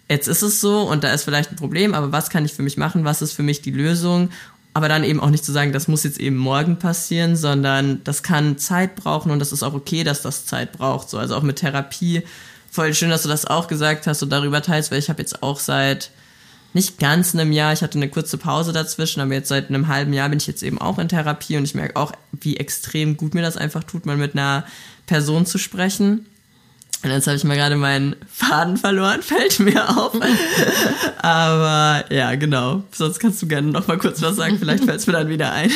[0.09, 2.63] jetzt ist es so und da ist vielleicht ein Problem, aber was kann ich für
[2.63, 3.05] mich machen?
[3.05, 4.31] Was ist für mich die Lösung?
[4.77, 8.23] Aber dann eben auch nicht zu sagen, das muss jetzt eben morgen passieren, sondern das
[8.23, 11.09] kann Zeit brauchen und das ist auch okay, dass das Zeit braucht.
[11.09, 12.25] So, also auch mit Therapie.
[12.71, 15.43] Voll schön, dass du das auch gesagt hast und darüber teilst, weil ich habe jetzt
[15.43, 16.11] auch seit
[16.75, 20.13] nicht ganz einem Jahr, ich hatte eine kurze Pause dazwischen, aber jetzt seit einem halben
[20.13, 23.33] Jahr bin ich jetzt eben auch in Therapie und ich merke auch, wie extrem gut
[23.33, 24.67] mir das einfach tut, mal mit einer
[25.07, 26.27] Person zu sprechen.
[27.03, 30.13] Und jetzt habe ich mal gerade meinen Faden verloren, fällt mir auf.
[31.19, 32.83] Aber ja, genau.
[32.93, 34.59] Sonst kannst du gerne noch mal kurz was sagen.
[34.59, 35.71] Vielleicht fällt es mir dann wieder ein.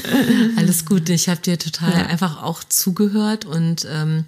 [0.56, 1.08] Alles gut.
[1.08, 2.06] Ich habe dir total ja.
[2.06, 4.24] einfach auch zugehört und ähm,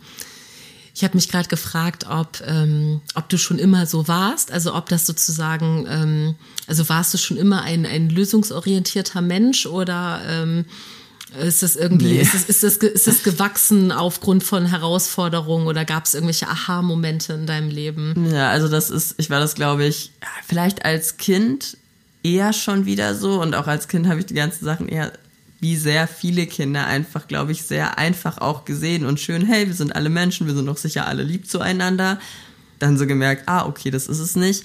[0.95, 4.89] ich habe mich gerade gefragt, ob, ähm, ob du schon immer so warst, also ob
[4.89, 6.35] das sozusagen, ähm,
[6.67, 10.65] also warst du schon immer ein, ein lösungsorientierter Mensch oder ähm,
[11.31, 12.21] ist das irgendwie, nee.
[12.21, 17.35] ist, das, ist, das, ist das gewachsen aufgrund von Herausforderungen oder gab es irgendwelche Aha-Momente
[17.35, 18.31] in deinem Leben?
[18.33, 20.13] Ja, also das ist, ich war das, glaube ich,
[20.47, 21.77] vielleicht als Kind
[22.23, 25.13] eher schon wieder so und auch als Kind habe ich die ganzen Sachen eher
[25.61, 29.75] wie sehr viele Kinder einfach, glaube ich, sehr einfach auch gesehen und schön, hey, wir
[29.75, 32.21] sind alle Menschen, wir sind doch sicher alle lieb zueinander.
[32.79, 34.65] Dann so gemerkt, ah, okay, das ist es nicht.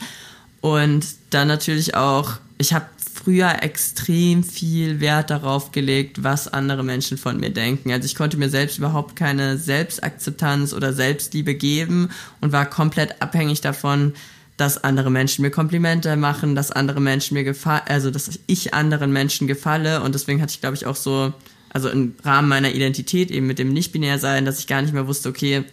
[0.61, 7.17] Und dann natürlich auch, ich habe früher extrem viel Wert darauf gelegt, was andere Menschen
[7.17, 7.91] von mir denken.
[7.91, 12.09] Also ich konnte mir selbst überhaupt keine Selbstakzeptanz oder Selbstliebe geben
[12.41, 14.13] und war komplett abhängig davon,
[14.57, 19.11] dass andere Menschen mir Komplimente machen, dass andere Menschen mir gefallen, also dass ich anderen
[19.11, 21.33] Menschen gefalle und deswegen hatte ich glaube ich auch so,
[21.69, 25.29] also im Rahmen meiner Identität eben mit dem Nicht-Binär-Sein, dass ich gar nicht mehr wusste,
[25.29, 25.63] okay,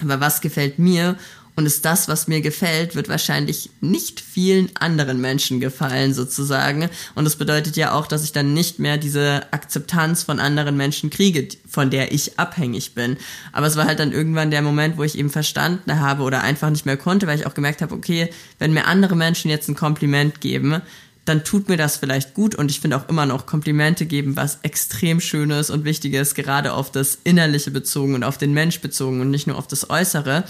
[0.00, 1.16] aber was gefällt mir
[1.56, 6.88] und ist das, was mir gefällt, wird wahrscheinlich nicht vielen anderen Menschen gefallen, sozusagen.
[7.14, 11.10] Und das bedeutet ja auch, dass ich dann nicht mehr diese Akzeptanz von anderen Menschen
[11.10, 13.16] kriege, von der ich abhängig bin.
[13.52, 16.70] Aber es war halt dann irgendwann der Moment, wo ich eben verstanden habe oder einfach
[16.70, 19.76] nicht mehr konnte, weil ich auch gemerkt habe, okay, wenn mir andere Menschen jetzt ein
[19.76, 20.82] Kompliment geben,
[21.24, 24.58] dann tut mir das vielleicht gut und ich finde auch immer noch Komplimente geben, was
[24.62, 29.30] extrem schönes und wichtiges, gerade auf das Innerliche bezogen und auf den Mensch bezogen und
[29.30, 30.44] nicht nur auf das Äußere.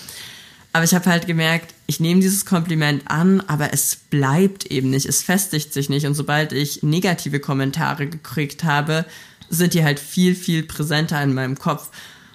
[0.74, 5.06] Aber ich habe halt gemerkt, ich nehme dieses Kompliment an, aber es bleibt eben nicht,
[5.06, 6.04] es festigt sich nicht.
[6.04, 9.04] Und sobald ich negative Kommentare gekriegt habe,
[9.48, 11.90] sind die halt viel, viel präsenter in meinem Kopf.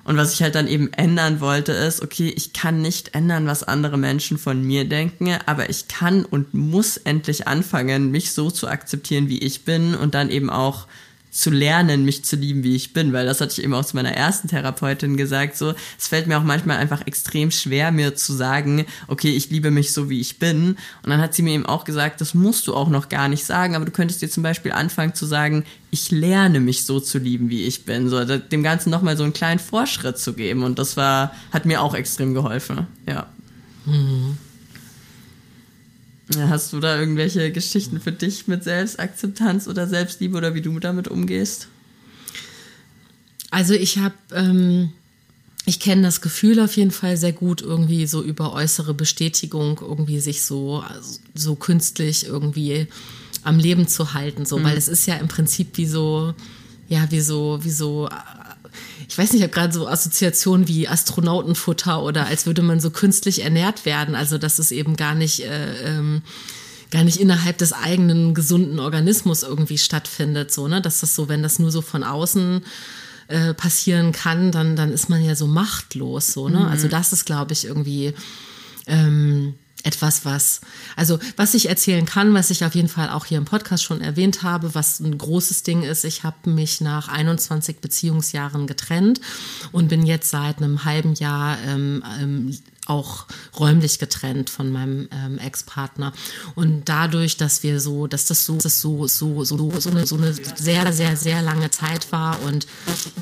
[0.06, 3.64] Und was ich halt dann eben ändern wollte, ist, okay, ich kann nicht ändern, was
[3.64, 8.70] andere Menschen von mir denken, aber ich kann und muss endlich anfangen, mich so zu
[8.70, 10.88] akzeptieren, wie ich bin und dann eben auch
[11.32, 13.96] zu lernen, mich zu lieben, wie ich bin, weil das hatte ich eben auch zu
[13.96, 18.34] meiner ersten Therapeutin gesagt, so, es fällt mir auch manchmal einfach extrem schwer, mir zu
[18.34, 20.78] sagen, okay, ich liebe mich so, wie ich bin.
[21.04, 23.46] Und dann hat sie mir eben auch gesagt, das musst du auch noch gar nicht
[23.46, 27.20] sagen, aber du könntest dir zum Beispiel anfangen zu sagen, ich lerne mich so zu
[27.20, 30.64] lieben, wie ich bin, so, dem Ganzen nochmal so einen kleinen Vorschritt zu geben.
[30.64, 33.28] Und das war, hat mir auch extrem geholfen, ja.
[33.86, 34.38] Mhm.
[36.38, 41.08] Hast du da irgendwelche Geschichten für dich mit Selbstakzeptanz oder Selbstliebe oder wie du damit
[41.08, 41.68] umgehst?
[43.50, 44.92] Also ich habe, ähm,
[45.66, 50.20] ich kenne das Gefühl auf jeden Fall sehr gut, irgendwie so über äußere Bestätigung irgendwie
[50.20, 50.84] sich so,
[51.34, 52.88] so künstlich irgendwie
[53.44, 54.66] am Leben zu halten, so, mhm.
[54.66, 56.36] weil es ist ja im Prinzip wie so,
[56.90, 58.08] ja, wie so, wie so,
[59.08, 62.90] ich weiß nicht, ich habe gerade so Assoziationen wie Astronautenfutter oder als würde man so
[62.90, 66.22] künstlich ernährt werden, also dass es eben gar nicht, äh, ähm,
[66.92, 71.44] gar nicht innerhalb des eigenen gesunden Organismus irgendwie stattfindet, so, ne, dass das so, wenn
[71.44, 72.62] das nur so von außen
[73.28, 76.60] äh, passieren kann, dann, dann ist man ja so machtlos, so, ne?
[76.60, 76.66] Mhm.
[76.66, 78.14] Also das ist, glaube ich, irgendwie
[78.88, 79.54] ähm,
[79.84, 80.62] etwas, was,
[80.96, 84.02] also was ich erzählen kann, was ich auf jeden Fall auch hier im Podcast schon
[84.02, 89.22] erwähnt habe, was ein großes Ding ist, ich habe mich nach 21 Beziehungsjahren getrennt
[89.72, 92.58] und bin jetzt seit einem halben Jahr ähm, ähm,
[92.90, 93.26] auch
[93.60, 96.14] räumlich getrennt von meinem ähm, Ex-Partner.
[96.56, 100.16] Und dadurch, dass wir so, dass das so, das so, so, so, so, eine, so
[100.16, 102.68] eine sehr, sehr, sehr lange Zeit war und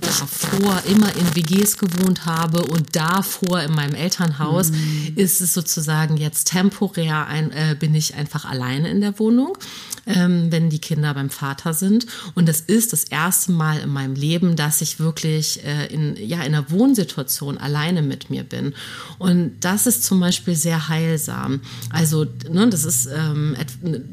[0.01, 5.13] davor immer in WGs gewohnt habe und davor in meinem Elternhaus, mhm.
[5.15, 9.57] ist es sozusagen jetzt temporär ein, äh, bin ich einfach alleine in der Wohnung
[10.07, 12.07] ähm, wenn die Kinder beim Vater sind.
[12.33, 16.37] Und das ist das erste Mal in meinem Leben, dass ich wirklich äh, in, ja,
[16.37, 18.73] in einer Wohnsituation alleine mit mir bin.
[19.19, 21.61] Und das ist zum Beispiel sehr heilsam.
[21.89, 23.55] Also, ne, das ist, ähm,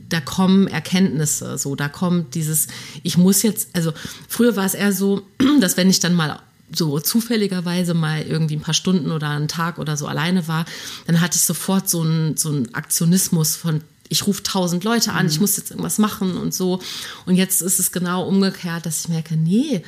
[0.08, 2.68] da kommen Erkenntnisse, so, da kommt dieses,
[3.02, 3.92] ich muss jetzt, also
[4.28, 5.22] früher war es eher so,
[5.60, 6.40] dass wenn ich dann mal
[6.72, 10.64] so zufälligerweise mal irgendwie ein paar Stunden oder einen Tag oder so alleine war,
[11.06, 15.26] dann hatte ich sofort so einen, so einen Aktionismus von ich rufe tausend Leute an,
[15.26, 15.40] ich mhm.
[15.42, 16.80] muss jetzt irgendwas machen und so.
[17.26, 19.82] Und jetzt ist es genau umgekehrt, dass ich merke, nee,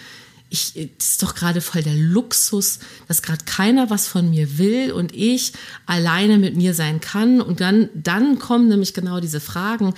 [0.49, 2.79] ich, das ist doch gerade voll der Luxus,
[3.09, 5.53] dass gerade keiner was von mir will und ich
[5.87, 7.41] alleine mit mir sein kann.
[7.41, 9.95] Und dann, dann kommen nämlich genau diese Fragen,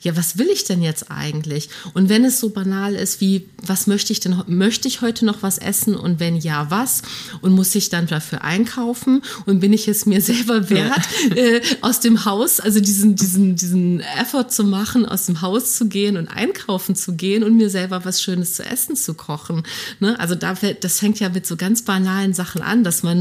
[0.00, 1.70] ja, was will ich denn jetzt eigentlich?
[1.94, 5.42] Und wenn es so banal ist wie, was möchte ich denn, möchte ich heute noch
[5.42, 7.02] was essen und wenn ja, was?
[7.40, 9.22] Und muss ich dann dafür einkaufen?
[9.46, 11.36] Und bin ich es mir selber wert, ja.
[11.36, 15.88] äh, aus dem Haus, also diesen, diesen, diesen Effort zu machen, aus dem Haus zu
[15.88, 19.62] gehen und einkaufen zu gehen und mir selber was Schönes zu essen zu kochen?
[19.98, 20.18] Ne?
[20.20, 23.20] Also da, das fängt ja mit so ganz banalen Sachen an, dass man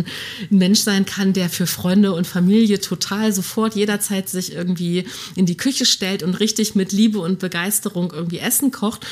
[0.52, 5.46] ein Mensch sein kann, der für Freunde und Familie total sofort jederzeit sich irgendwie in
[5.46, 9.06] die Küche stellt und richtig mit Liebe und Begeisterung irgendwie Essen kocht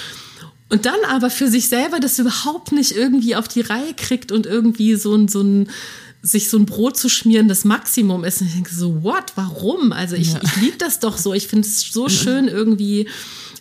[0.70, 4.48] und dann aber für sich selber das überhaupt nicht irgendwie auf die Reihe kriegt und
[4.48, 5.70] irgendwie so ein, so ein
[6.24, 8.42] sich so ein Brot zu schmieren das Maximum ist.
[8.42, 9.92] Und ich denke so, what, warum?
[9.92, 10.39] Also ich, ja.
[10.42, 11.34] ich liebe das doch so.
[11.34, 13.08] Ich finde es so schön irgendwie.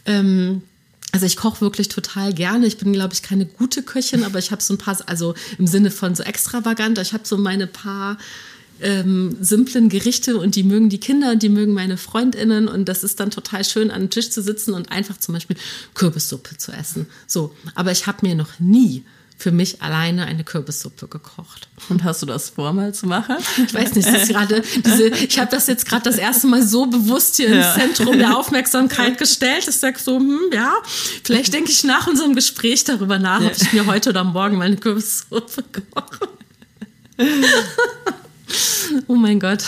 [0.07, 0.62] Ähm,
[1.11, 2.66] also ich koche wirklich total gerne.
[2.66, 5.66] Ich bin, glaube ich, keine gute Köchin, aber ich habe so ein paar, also im
[5.66, 8.16] Sinne von so extravagant, ich habe so meine paar
[8.83, 13.05] ähm, simplen Gerichte und die mögen die Kinder und die mögen meine Freundinnen und das
[13.05, 15.57] ist dann total schön, an den Tisch zu sitzen und einfach zum Beispiel
[15.95, 17.07] Kürbissuppe zu essen.
[17.27, 19.05] So, aber ich habe mir noch nie
[19.42, 21.68] für mich alleine eine Kürbissuppe gekocht.
[21.88, 23.37] Und hast du das vor, mal zu machen?
[23.66, 26.64] Ich weiß nicht, das ist gerade diese, ich habe das jetzt gerade das erste Mal
[26.64, 27.57] so bewusst hier ja.
[27.57, 29.66] ins Zentrum der Aufmerksamkeit gestellt.
[29.68, 30.73] Ich sag so, hm, ja,
[31.25, 33.49] vielleicht denke ich nach unserem Gespräch darüber nach, ja.
[33.49, 36.29] ob ich mir heute oder morgen meine Kürbissuppe koche.
[39.06, 39.64] Oh mein Gott.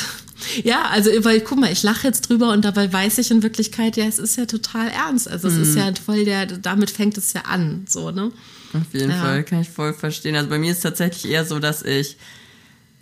[0.63, 3.97] Ja, also weil guck mal, ich lache jetzt drüber und dabei weiß ich in Wirklichkeit,
[3.97, 5.29] ja, es ist ja total ernst.
[5.29, 5.63] Also es mm.
[5.63, 5.79] ist mhm.
[5.79, 8.31] ja voll der, damit fängt es ja an, so, ne?
[8.75, 9.21] Auf jeden ja.
[9.21, 10.37] Fall, kann ich voll verstehen.
[10.37, 12.17] Also bei mir ist es tatsächlich eher so, dass ich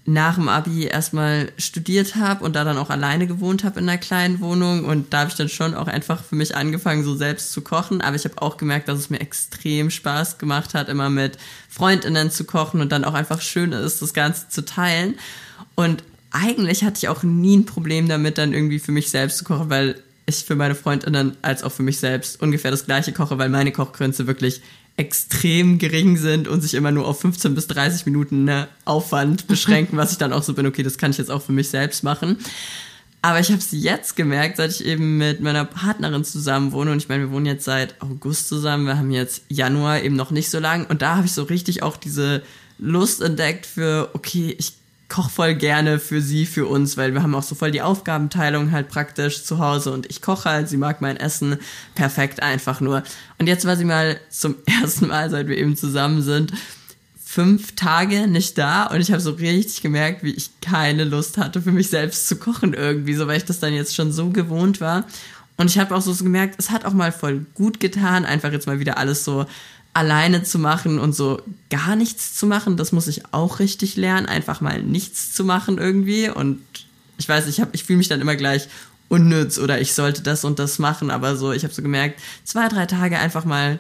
[0.05, 3.99] nach dem Abi erstmal studiert habe und da dann auch alleine gewohnt habe in einer
[3.99, 7.53] kleinen Wohnung und da habe ich dann schon auch einfach für mich angefangen, so selbst
[7.53, 8.01] zu kochen.
[8.01, 12.31] Aber ich habe auch gemerkt, dass es mir extrem Spaß gemacht hat, immer mit Freundinnen
[12.33, 15.15] zu kochen und dann auch einfach schön ist, das Ganze zu teilen.
[15.75, 19.45] Und eigentlich hatte ich auch nie ein Problem damit, dann irgendwie für mich selbst zu
[19.45, 23.39] kochen, weil ich für meine Freundinnen als auch für mich selbst ungefähr das gleiche koche,
[23.39, 24.63] weil meine Kochgrünze wirklich
[24.97, 29.97] extrem gering sind und sich immer nur auf 15 bis 30 Minuten ne, Aufwand beschränken,
[29.97, 32.05] was ich dann auch so bin, okay, das kann ich jetzt auch für mich selbst
[32.05, 32.37] machen.
[33.25, 36.91] Aber ich habe es jetzt gemerkt, seit ich eben mit meiner Partnerin zusammen wohne.
[36.91, 38.85] Und ich meine, wir wohnen jetzt seit August zusammen.
[38.85, 40.87] Wir haben jetzt Januar eben noch nicht so lang.
[40.87, 42.43] Und da habe ich so richtig auch diese
[42.79, 44.73] Lust entdeckt für, okay, ich
[45.13, 48.73] koche voll gerne für sie, für uns, weil wir haben auch so voll die Aufgabenteilung
[48.73, 51.59] halt praktisch zu Hause und ich koche halt, sie mag mein Essen
[51.95, 53.03] perfekt einfach nur.
[53.39, 56.53] Und jetzt war sie mal zum ersten Mal, seit wir eben zusammen sind,
[57.23, 61.61] fünf Tage nicht da und ich habe so richtig gemerkt, wie ich keine Lust hatte,
[61.61, 64.81] für mich selbst zu kochen irgendwie, so weil ich das dann jetzt schon so gewohnt
[64.81, 65.05] war.
[65.59, 68.67] Und ich habe auch so gemerkt, es hat auch mal voll gut getan, einfach jetzt
[68.67, 69.45] mal wieder alles so
[69.95, 74.27] alleine zu machen und so gar nichts zu machen, das muss ich auch richtig lernen,
[74.27, 76.61] einfach mal nichts zu machen irgendwie und
[77.19, 78.69] ich weiß, ich habe ich fühle mich dann immer gleich
[79.09, 82.69] unnütz oder ich sollte das und das machen, aber so ich habe so gemerkt, zwei,
[82.69, 83.79] drei Tage einfach mal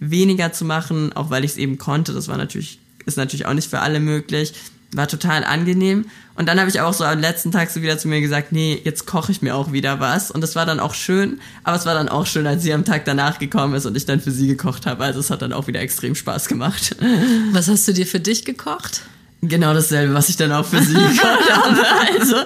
[0.00, 3.54] weniger zu machen, auch weil ich es eben konnte, das war natürlich ist natürlich auch
[3.54, 4.54] nicht für alle möglich.
[4.92, 6.06] war total angenehm.
[6.36, 8.80] Und dann habe ich auch so am letzten Tag so wieder zu mir gesagt, nee,
[8.82, 10.30] jetzt koche ich mir auch wieder was.
[10.30, 12.84] Und das war dann auch schön, aber es war dann auch schön, als sie am
[12.84, 15.04] Tag danach gekommen ist und ich dann für sie gekocht habe.
[15.04, 16.96] Also es hat dann auch wieder extrem Spaß gemacht.
[17.52, 19.02] Was hast du dir für dich gekocht?
[19.42, 21.82] Genau dasselbe, was ich dann auch für sie gekocht habe.
[22.18, 22.36] Also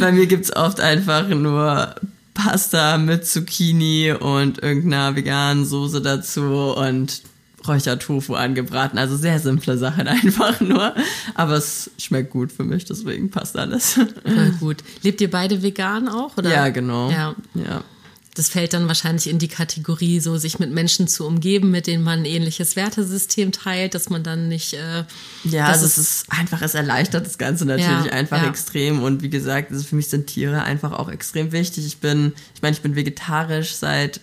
[0.00, 1.94] bei mir gibt's oft einfach nur
[2.34, 7.22] Pasta mit Zucchini und irgendeiner veganen Soße dazu und
[7.66, 8.98] Räuchertofu angebraten.
[8.98, 10.94] Also sehr simple Sachen einfach nur.
[11.34, 13.92] Aber es schmeckt gut für mich, deswegen passt alles.
[13.92, 14.78] Voll gut.
[15.02, 16.36] Lebt ihr beide vegan auch?
[16.36, 16.50] Oder?
[16.50, 17.10] Ja, genau.
[17.10, 17.34] Ja.
[17.54, 17.84] ja.
[18.34, 22.02] Das fällt dann wahrscheinlich in die Kategorie, so sich mit Menschen zu umgeben, mit denen
[22.02, 24.72] man ein ähnliches Wertesystem teilt, dass man dann nicht.
[24.72, 25.04] Äh,
[25.44, 28.48] ja, das ist, ist einfach, es erleichtert das Ganze natürlich ja, einfach ja.
[28.48, 29.02] extrem.
[29.02, 31.84] Und wie gesagt, also für mich sind Tiere einfach auch extrem wichtig.
[31.84, 34.22] Ich bin, ich meine, ich bin vegetarisch seit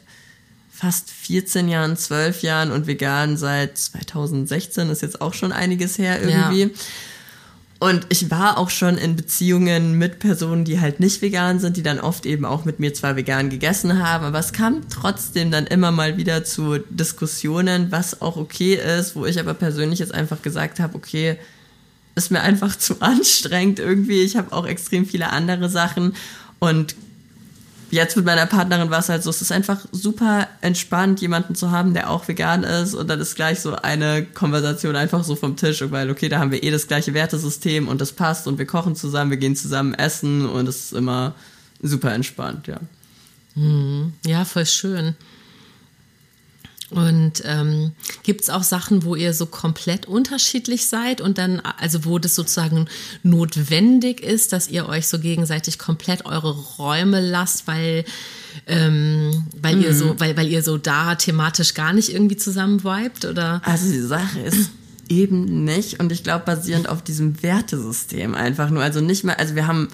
[0.80, 6.22] fast 14 Jahren, 12 Jahren und vegan seit 2016, ist jetzt auch schon einiges her
[6.22, 6.62] irgendwie.
[6.62, 6.70] Ja.
[7.80, 11.84] Und ich war auch schon in Beziehungen mit Personen, die halt nicht vegan sind, die
[11.84, 15.68] dann oft eben auch mit mir zwar vegan gegessen haben, aber es kam trotzdem dann
[15.68, 20.42] immer mal wieder zu Diskussionen, was auch okay ist, wo ich aber persönlich jetzt einfach
[20.42, 21.38] gesagt habe, okay,
[22.16, 24.22] ist mir einfach zu anstrengend irgendwie.
[24.22, 26.16] Ich habe auch extrem viele andere Sachen
[26.60, 26.96] und
[27.92, 31.72] jetzt mit meiner Partnerin war es halt so, es ist einfach super entspannt, jemanden zu
[31.72, 35.56] haben, der auch vegan ist und dann ist gleich so eine Konversation einfach so vom
[35.56, 38.66] Tisch, weil okay, da haben wir eh das gleiche Wertesystem und das passt und wir
[38.66, 41.34] kochen zusammen, wir gehen zusammen essen und es ist immer
[41.82, 42.80] super entspannt, ja.
[43.56, 44.14] Mhm.
[44.26, 45.16] Ja, voll schön.
[46.92, 47.92] Und ähm,
[48.24, 52.34] gibt es auch Sachen, wo ihr so komplett unterschiedlich seid und dann, also wo das
[52.34, 52.88] sozusagen
[53.22, 58.06] notwendig ist, dass ihr euch so gegenseitig komplett eure Räume lasst, weil,
[58.66, 59.84] ähm, weil mhm.
[59.84, 63.62] ihr so, weil, weil ihr so da thematisch gar nicht irgendwie zusammen vibet, oder?
[63.64, 64.72] Also die Sache ist
[65.10, 68.82] eben nicht und ich glaube basierend auf diesem Wertesystem einfach nur.
[68.82, 69.90] Also nicht mehr, also wir haben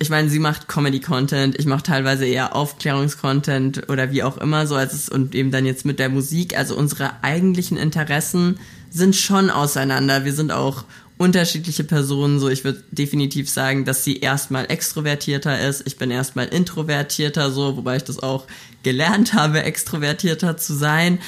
[0.00, 4.76] ich meine, sie macht Comedy-Content, ich mache teilweise eher Aufklärungskontent oder wie auch immer so,
[4.76, 6.56] als es, und eben dann jetzt mit der Musik.
[6.56, 8.58] Also unsere eigentlichen Interessen
[8.90, 10.24] sind schon auseinander.
[10.24, 10.84] Wir sind auch
[11.16, 12.38] unterschiedliche Personen.
[12.38, 15.84] So, ich würde definitiv sagen, dass sie erstmal extrovertierter ist.
[15.86, 18.46] Ich bin erstmal introvertierter, so, wobei ich das auch
[18.84, 21.18] gelernt habe, extrovertierter zu sein.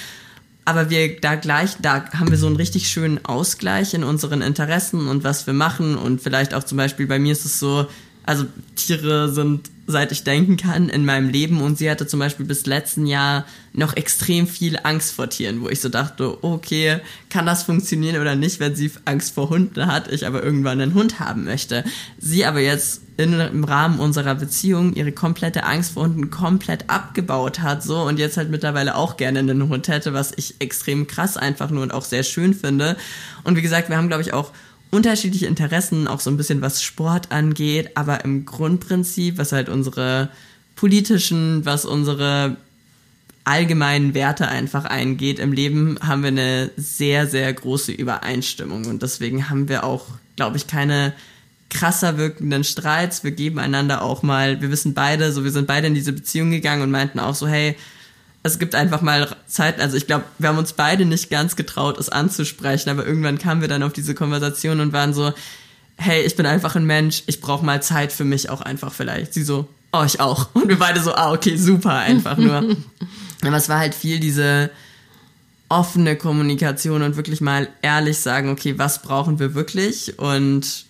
[0.65, 5.09] Aber wir da gleich, da haben wir so einen richtig schönen Ausgleich in unseren Interessen
[5.09, 5.97] und was wir machen.
[5.97, 7.89] Und vielleicht auch zum Beispiel bei mir ist es so,
[8.25, 8.45] also
[8.77, 12.67] Tiere sind, seit ich denken kann, in meinem Leben und sie hatte zum Beispiel bis
[12.67, 17.65] letzten Jahr noch extrem viel Angst vor Tieren, wo ich so dachte, okay, kann das
[17.65, 21.45] funktionieren oder nicht, wenn sie Angst vor Hunden hat, ich aber irgendwann einen Hund haben
[21.45, 21.83] möchte.
[22.19, 27.61] Sie aber jetzt in, im Rahmen unserer Beziehung ihre komplette Angst vor Hunden komplett abgebaut
[27.61, 31.37] hat, so und jetzt halt mittlerweile auch gerne einen Hund hätte, was ich extrem krass
[31.37, 32.97] einfach nur und auch sehr schön finde.
[33.45, 34.53] Und wie gesagt, wir haben glaube ich auch
[34.91, 40.31] unterschiedliche Interessen, auch so ein bisschen was Sport angeht, aber im Grundprinzip, was halt unsere
[40.77, 42.57] politischen, was unsere
[43.45, 48.87] allgemeinen Werte einfach eingeht im Leben, haben wir eine sehr, sehr große Übereinstimmung.
[48.87, 51.13] Und deswegen haben wir auch, glaube ich, keine
[51.69, 53.25] krasser wirkenden Streits.
[53.25, 56.51] Wir geben einander auch mal, wir wissen beide, so wir sind beide in diese Beziehung
[56.51, 57.77] gegangen und meinten auch so, hey,
[58.43, 61.99] es gibt einfach mal Zeit, also ich glaube, wir haben uns beide nicht ganz getraut,
[61.99, 65.33] es anzusprechen, aber irgendwann kamen wir dann auf diese Konversation und waren so,
[65.97, 69.35] hey, ich bin einfach ein Mensch, ich brauche mal Zeit für mich auch einfach vielleicht.
[69.35, 70.55] Sie so, oh, ich auch.
[70.55, 72.57] Und wir beide so, ah, okay, super, einfach nur.
[73.43, 74.71] aber es war halt viel diese
[75.69, 80.19] offene Kommunikation und wirklich mal ehrlich sagen, okay, was brauchen wir wirklich?
[80.19, 80.87] Und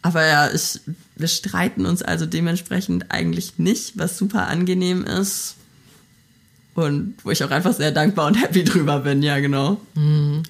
[0.00, 0.80] aber ja, ich,
[1.16, 5.57] wir streiten uns also dementsprechend eigentlich nicht, was super angenehm ist
[6.86, 9.80] und wo ich auch einfach sehr dankbar und happy drüber bin, ja, genau.
[9.94, 10.42] Mhm.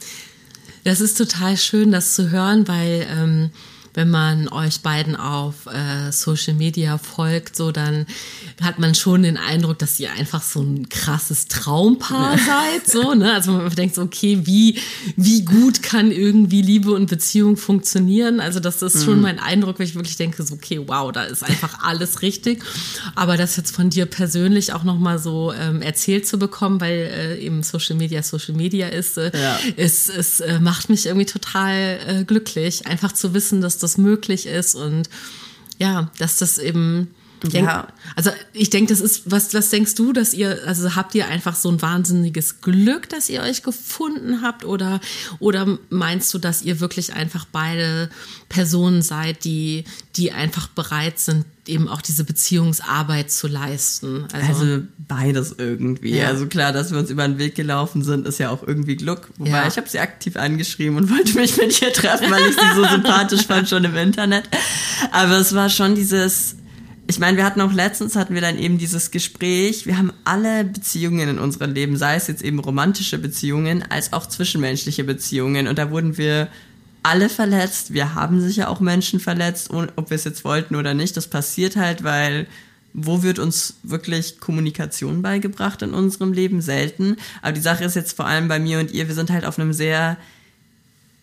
[0.85, 3.51] Das ist total schön, das zu hören, weil ähm,
[3.95, 8.07] wenn man euch beiden auf äh, Social Media folgt, so dann
[8.61, 12.45] hat man schon den Eindruck, dass ihr einfach so ein krasses Traumpaar ja.
[12.45, 13.33] seid, so, ne?
[13.33, 14.79] Also man denkt so, okay, wie,
[15.17, 18.41] wie gut kann irgendwie Liebe und Beziehung funktionieren?
[18.41, 19.23] Also das ist schon mhm.
[19.23, 22.65] mein Eindruck, wo ich wirklich denke, so, okay, wow, da ist einfach alles richtig.
[23.15, 27.39] Aber das jetzt von dir persönlich auch nochmal so ähm, erzählt zu bekommen, weil äh,
[27.39, 29.59] eben Social Media Social Media ist, äh, ja.
[29.77, 34.47] ist, es äh, macht mich irgendwie total äh, glücklich, einfach zu wissen, dass das möglich
[34.47, 35.09] ist und
[35.79, 37.89] ja, dass das eben Denk, ja.
[38.17, 41.55] Also ich denke, das ist, was, was denkst du, dass ihr, also habt ihr einfach
[41.55, 45.01] so ein wahnsinniges Glück, dass ihr euch gefunden habt oder,
[45.39, 48.11] oder meinst du, dass ihr wirklich einfach beide
[48.49, 49.85] Personen seid, die,
[50.17, 54.27] die einfach bereit sind, eben auch diese Beziehungsarbeit zu leisten?
[54.33, 56.17] Also, also beides irgendwie.
[56.17, 56.29] Ja.
[56.29, 59.29] Also klar, dass wir uns über den Weg gelaufen sind, ist ja auch irgendwie Glück.
[59.37, 59.69] Wobei ja.
[59.69, 62.85] ich habe sie aktiv angeschrieben und wollte mich mit ihr treffen, weil ich sie so
[62.85, 64.49] sympathisch fand schon im Internet.
[65.13, 66.57] Aber es war schon dieses,
[67.09, 70.63] ich meine, wir hatten auch letztens, hatten wir dann eben dieses Gespräch, wir haben alle
[70.65, 75.69] Beziehungen in unserem Leben, sei es jetzt eben romantische Beziehungen, als auch zwischenmenschliche Beziehungen.
[75.69, 76.49] Und da wurden wir
[77.03, 77.95] alle verletzt.
[77.95, 81.17] Wir haben sicher auch Menschen verletzt, ob wir es jetzt wollten oder nicht.
[81.17, 82.47] Das passiert halt, weil
[82.93, 86.61] wo wird uns wirklich Kommunikation beigebracht in unserem Leben?
[86.61, 87.17] Selten.
[87.41, 89.59] Aber die Sache ist jetzt vor allem bei mir und ihr, wir sind halt auf
[89.59, 90.19] einem sehr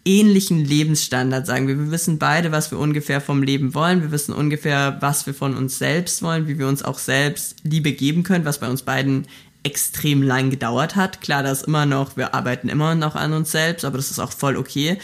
[0.05, 1.77] ähnlichen Lebensstandard, sagen wir.
[1.77, 4.01] Wir wissen beide, was wir ungefähr vom Leben wollen.
[4.01, 7.91] Wir wissen ungefähr, was wir von uns selbst wollen, wie wir uns auch selbst Liebe
[7.91, 9.27] geben können, was bei uns beiden
[9.63, 11.21] extrem lang gedauert hat.
[11.21, 14.31] Klar, das immer noch, wir arbeiten immer noch an uns selbst, aber das ist auch
[14.31, 14.99] voll okay.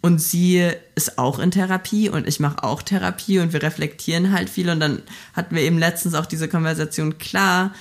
[0.00, 4.50] Und sie ist auch in Therapie und ich mache auch Therapie und wir reflektieren halt
[4.50, 4.68] viel.
[4.68, 5.02] Und dann
[5.32, 7.74] hatten wir eben letztens auch diese Konversation klar,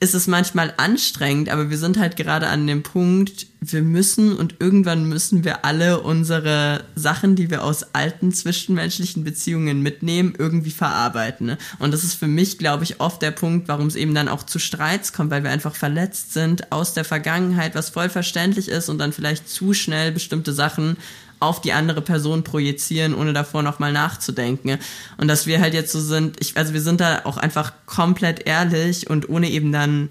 [0.00, 4.56] ist es manchmal anstrengend, aber wir sind halt gerade an dem Punkt, wir müssen und
[4.60, 11.48] irgendwann müssen wir alle unsere Sachen, die wir aus alten zwischenmenschlichen Beziehungen mitnehmen, irgendwie verarbeiten.
[11.48, 11.58] Ne?
[11.80, 14.44] Und das ist für mich, glaube ich, oft der Punkt, warum es eben dann auch
[14.44, 18.88] zu Streits kommt, weil wir einfach verletzt sind aus der Vergangenheit, was voll verständlich ist
[18.88, 20.96] und dann vielleicht zu schnell bestimmte Sachen
[21.40, 24.78] auf die andere Person projizieren, ohne davor nochmal nachzudenken.
[25.16, 28.46] Und dass wir halt jetzt so sind, ich, also wir sind da auch einfach komplett
[28.46, 30.10] ehrlich und ohne eben dann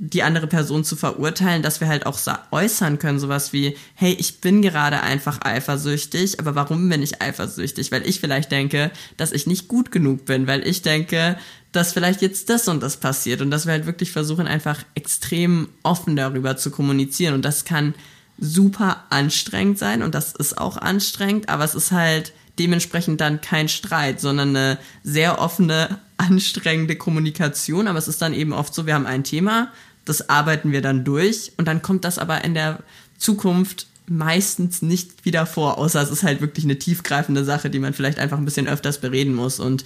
[0.00, 2.18] die andere Person zu verurteilen, dass wir halt auch
[2.52, 7.90] äußern können, sowas wie, hey, ich bin gerade einfach eifersüchtig, aber warum bin ich eifersüchtig?
[7.90, 11.36] Weil ich vielleicht denke, dass ich nicht gut genug bin, weil ich denke,
[11.72, 15.68] dass vielleicht jetzt das und das passiert und dass wir halt wirklich versuchen, einfach extrem
[15.82, 17.94] offen darüber zu kommunizieren und das kann
[18.38, 23.68] super anstrengend sein und das ist auch anstrengend, aber es ist halt dementsprechend dann kein
[23.68, 27.86] Streit, sondern eine sehr offene, anstrengende Kommunikation.
[27.86, 29.72] Aber es ist dann eben oft so, wir haben ein Thema,
[30.04, 32.80] das arbeiten wir dann durch und dann kommt das aber in der
[33.18, 37.92] Zukunft meistens nicht wieder vor, außer es ist halt wirklich eine tiefgreifende Sache, die man
[37.92, 39.60] vielleicht einfach ein bisschen öfters bereden muss.
[39.60, 39.84] Und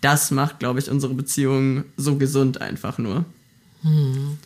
[0.00, 3.24] das macht, glaube ich, unsere Beziehung so gesund einfach nur.
[3.82, 4.38] Hm.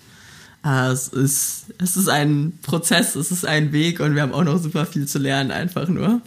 [0.63, 4.45] Ah, es ist, es ist ein Prozess, es ist ein Weg und wir haben auch
[4.45, 6.21] noch super viel zu lernen, einfach nur.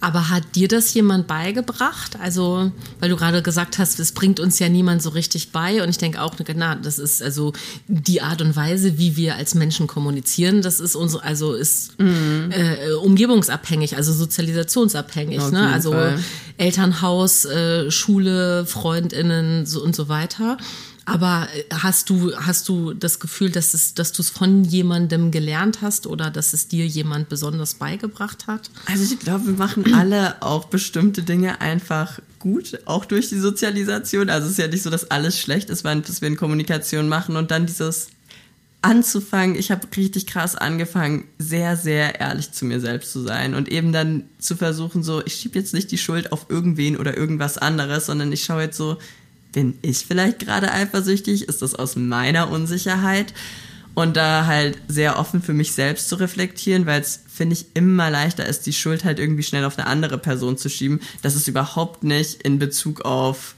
[0.00, 2.18] Aber hat dir das jemand beigebracht?
[2.20, 5.82] Also, weil du gerade gesagt hast, es bringt uns ja niemand so richtig bei.
[5.82, 7.52] Und ich denke auch, na, das ist also
[7.88, 10.62] die Art und Weise, wie wir als Menschen kommunizieren.
[10.62, 12.50] Das ist unsere, also ist mhm.
[12.50, 15.40] äh, umgebungsabhängig, also sozialisationsabhängig.
[15.40, 15.68] Auf ne?
[15.72, 16.20] Also Fall.
[16.58, 20.58] Elternhaus, äh, Schule, Freundinnen so und so weiter.
[21.08, 25.30] Aber äh, hast du, hast du das Gefühl, dass, es, dass du es von jemandem
[25.30, 28.70] gelernt hast oder dass es dir jemand besonders beigebracht hat?
[28.86, 34.28] Also ich glaube, wir machen alle auch bestimmte Dinge einfach gut, auch durch die Sozialisation.
[34.28, 37.36] Also es ist ja nicht so, dass alles schlecht ist, dass wir in Kommunikation machen
[37.36, 38.08] und dann dieses
[38.82, 43.68] anzufangen, ich habe richtig krass angefangen, sehr, sehr ehrlich zu mir selbst zu sein und
[43.68, 47.58] eben dann zu versuchen, so, ich schiebe jetzt nicht die Schuld auf irgendwen oder irgendwas
[47.58, 48.98] anderes, sondern ich schaue jetzt so,
[49.58, 51.48] bin ich vielleicht gerade eifersüchtig?
[51.48, 53.34] Ist das aus meiner Unsicherheit?
[53.96, 58.08] Und da halt sehr offen für mich selbst zu reflektieren, weil es, finde ich, immer
[58.08, 61.00] leichter ist, die Schuld halt irgendwie schnell auf eine andere Person zu schieben.
[61.22, 63.56] Das ist überhaupt nicht in Bezug auf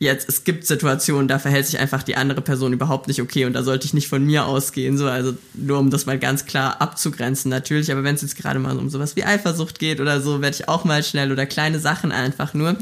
[0.00, 3.52] jetzt, es gibt Situationen, da verhält sich einfach die andere Person überhaupt nicht okay und
[3.52, 6.82] da sollte ich nicht von mir ausgehen, so, also nur um das mal ganz klar
[6.82, 10.42] abzugrenzen natürlich, aber wenn es jetzt gerade mal um sowas wie Eifersucht geht oder so,
[10.42, 12.76] werde ich auch mal schnell oder kleine Sachen einfach nur.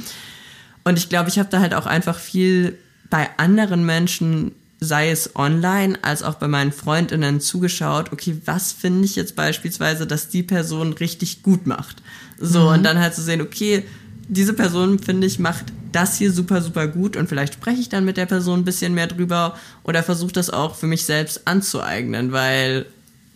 [0.85, 2.78] Und ich glaube, ich habe da halt auch einfach viel
[3.11, 9.05] bei anderen Menschen, sei es online als auch bei meinen Freundinnen zugeschaut, okay, was finde
[9.05, 12.03] ich jetzt beispielsweise, dass die Person richtig gut macht?
[12.39, 12.66] So, mhm.
[12.68, 13.85] und dann halt zu sehen, okay,
[14.28, 18.05] diese Person, finde ich, macht das hier super, super gut und vielleicht spreche ich dann
[18.05, 22.33] mit der Person ein bisschen mehr drüber oder versuche das auch für mich selbst anzueignen,
[22.33, 22.87] weil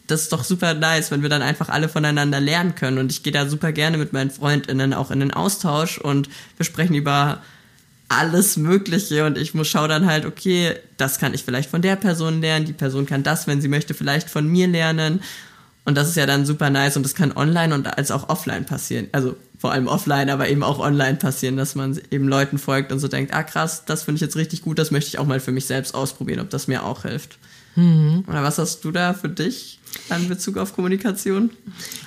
[0.06, 2.98] das ist doch super nice, wenn wir dann einfach alle voneinander lernen können.
[2.98, 6.64] Und ich gehe da super gerne mit meinen FreundInnen auch in den Austausch und wir
[6.64, 7.42] sprechen über
[8.08, 11.96] alles Mögliche und ich muss schauen dann halt, okay, das kann ich vielleicht von der
[11.96, 15.20] Person lernen, die Person kann das, wenn sie möchte, vielleicht von mir lernen.
[15.84, 18.64] Und das ist ja dann super nice und das kann online und als auch offline
[18.64, 19.08] passieren.
[19.12, 22.98] Also vor allem offline, aber eben auch online passieren, dass man eben Leuten folgt und
[22.98, 25.40] so denkt, ah krass, das finde ich jetzt richtig gut, das möchte ich auch mal
[25.40, 27.38] für mich selbst ausprobieren, ob das mir auch hilft.
[27.76, 28.24] Mhm.
[28.26, 29.78] Oder was hast du da für dich
[30.10, 31.50] in Bezug auf Kommunikation?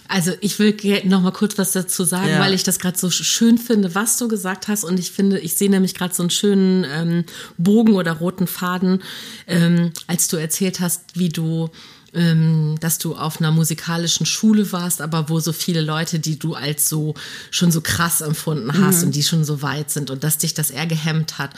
[0.08, 0.76] Also ich will
[1.06, 2.40] noch mal kurz was dazu sagen, ja.
[2.40, 4.84] weil ich das gerade so schön finde, was du gesagt hast.
[4.84, 7.26] Und ich finde, ich sehe nämlich gerade so einen schönen ähm,
[7.58, 9.04] Bogen oder roten Faden,
[9.48, 11.70] ähm, als du erzählt hast, wie du
[12.14, 16.56] ähm, dass du auf einer musikalischen Schule warst, aber wo so viele Leute, die du
[16.56, 17.14] als so
[17.52, 19.08] schon so krass empfunden hast mhm.
[19.08, 21.52] und die schon so weit sind und dass dich das eher gehemmt hat.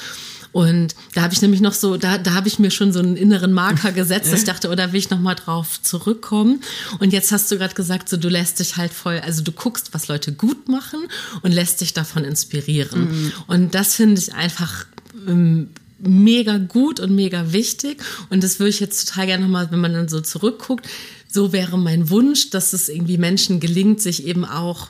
[0.51, 3.15] Und da habe ich nämlich noch so, da, da habe ich mir schon so einen
[3.15, 6.61] inneren Marker gesetzt, dass ich dachte, oder oh, will ich noch mal drauf zurückkommen.
[6.99, 9.93] Und jetzt hast du gerade gesagt, so du lässt dich halt voll, also du guckst,
[9.93, 10.99] was Leute gut machen
[11.41, 13.01] und lässt dich davon inspirieren.
[13.01, 13.33] Mhm.
[13.47, 14.85] Und das finde ich einfach
[15.27, 18.03] ähm, mega gut und mega wichtig.
[18.29, 20.87] Und das würde ich jetzt total gerne nochmal, wenn man dann so zurückguckt,
[21.27, 24.89] so wäre mein Wunsch, dass es irgendwie Menschen gelingt, sich eben auch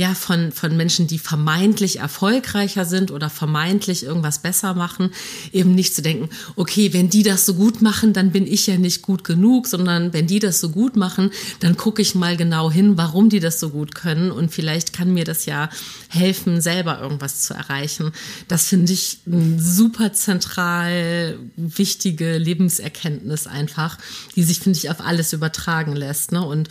[0.00, 5.10] ja, von, von Menschen, die vermeintlich erfolgreicher sind oder vermeintlich irgendwas besser machen,
[5.52, 8.78] eben nicht zu denken, okay, wenn die das so gut machen, dann bin ich ja
[8.78, 12.70] nicht gut genug, sondern wenn die das so gut machen, dann gucke ich mal genau
[12.70, 15.68] hin, warum die das so gut können und vielleicht kann mir das ja
[16.08, 18.12] helfen, selber irgendwas zu erreichen.
[18.48, 19.18] Das finde ich
[19.58, 23.98] super zentral wichtige Lebenserkenntnis einfach,
[24.34, 26.32] die sich, finde ich, auf alles übertragen lässt.
[26.32, 26.42] Ne?
[26.42, 26.70] Und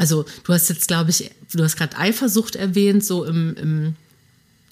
[0.00, 3.94] also du hast jetzt, glaube ich, du hast gerade Eifersucht erwähnt, so im, im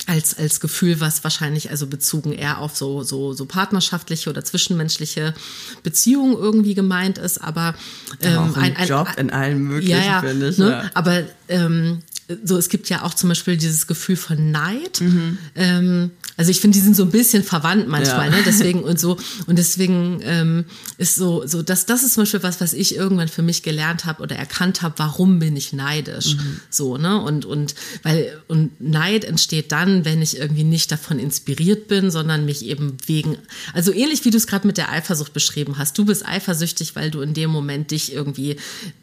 [0.07, 5.35] als, als Gefühl, was wahrscheinlich also bezogen eher auf so, so, so partnerschaftliche oder zwischenmenschliche
[5.83, 7.74] Beziehungen irgendwie gemeint ist, aber
[8.22, 10.57] ähm, auch ein, ein, Job in allen möglichen, ja, ja, finde ich.
[10.57, 10.70] Ne?
[10.70, 10.91] Ja.
[10.95, 12.01] Aber ähm,
[12.43, 15.03] so, es gibt ja auch zum Beispiel dieses Gefühl von Neid.
[15.03, 15.37] Mhm.
[15.55, 18.36] Ähm, also ich finde, die sind so ein bisschen verwandt manchmal, ja.
[18.36, 18.43] ne?
[18.47, 19.18] Deswegen und so.
[19.47, 20.66] Und deswegen ähm,
[20.97, 24.05] ist so, so, das, das ist zum Beispiel was, was ich irgendwann für mich gelernt
[24.05, 26.36] habe oder erkannt habe, warum bin ich neidisch.
[26.36, 26.61] Mhm.
[26.70, 27.20] So, ne?
[27.20, 27.74] Und, und
[28.05, 32.97] weil, und Neid entsteht dann, wenn ich irgendwie nicht davon inspiriert bin, sondern mich eben
[33.07, 33.36] wegen,
[33.74, 35.99] also ähnlich wie du es gerade mit der Eifersucht beschrieben hast.
[35.99, 38.59] Du bist eifersüchtig, weil du in dem Moment dich irgendwie,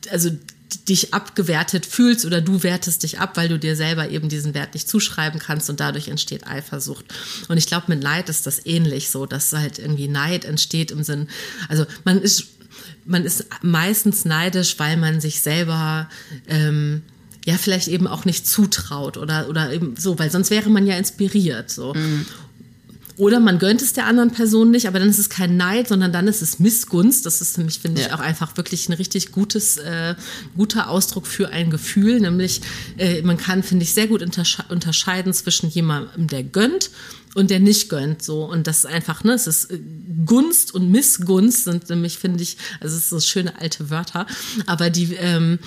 [0.09, 0.29] also
[0.87, 4.73] dich abgewertet fühlst oder du wertest dich ab, weil du dir selber eben diesen Wert
[4.73, 7.05] nicht zuschreiben kannst und dadurch entsteht Eifersucht.
[7.47, 11.03] Und ich glaube, mit Neid ist das ähnlich so, dass halt irgendwie Neid entsteht im
[11.03, 11.27] Sinn,
[11.69, 12.45] also man ist,
[13.05, 16.09] man ist meistens neidisch, weil man sich selber
[16.47, 17.03] ähm,
[17.45, 20.97] ja vielleicht eben auch nicht zutraut oder oder eben so, weil sonst wäre man ja
[20.97, 21.93] inspiriert so.
[21.93, 22.25] Mhm.
[23.17, 26.11] Oder man gönnt es der anderen Person nicht, aber dann ist es kein Neid, sondern
[26.11, 27.25] dann ist es Missgunst.
[27.25, 28.07] Das ist nämlich, finde ja.
[28.07, 30.15] ich, auch einfach wirklich ein richtig gutes, äh,
[30.57, 32.19] guter Ausdruck für ein Gefühl.
[32.19, 32.61] Nämlich,
[32.97, 36.91] äh, man kann, finde ich, sehr gut untersche unterscheiden zwischen jemandem, der gönnt
[37.35, 38.21] und der nicht gönnt.
[38.21, 38.43] So.
[38.43, 39.79] Und das ist einfach, ne, es ist äh,
[40.25, 44.25] Gunst und Missgunst sind nämlich, finde ich, also es ist so schöne alte Wörter,
[44.65, 45.59] aber die, ähm,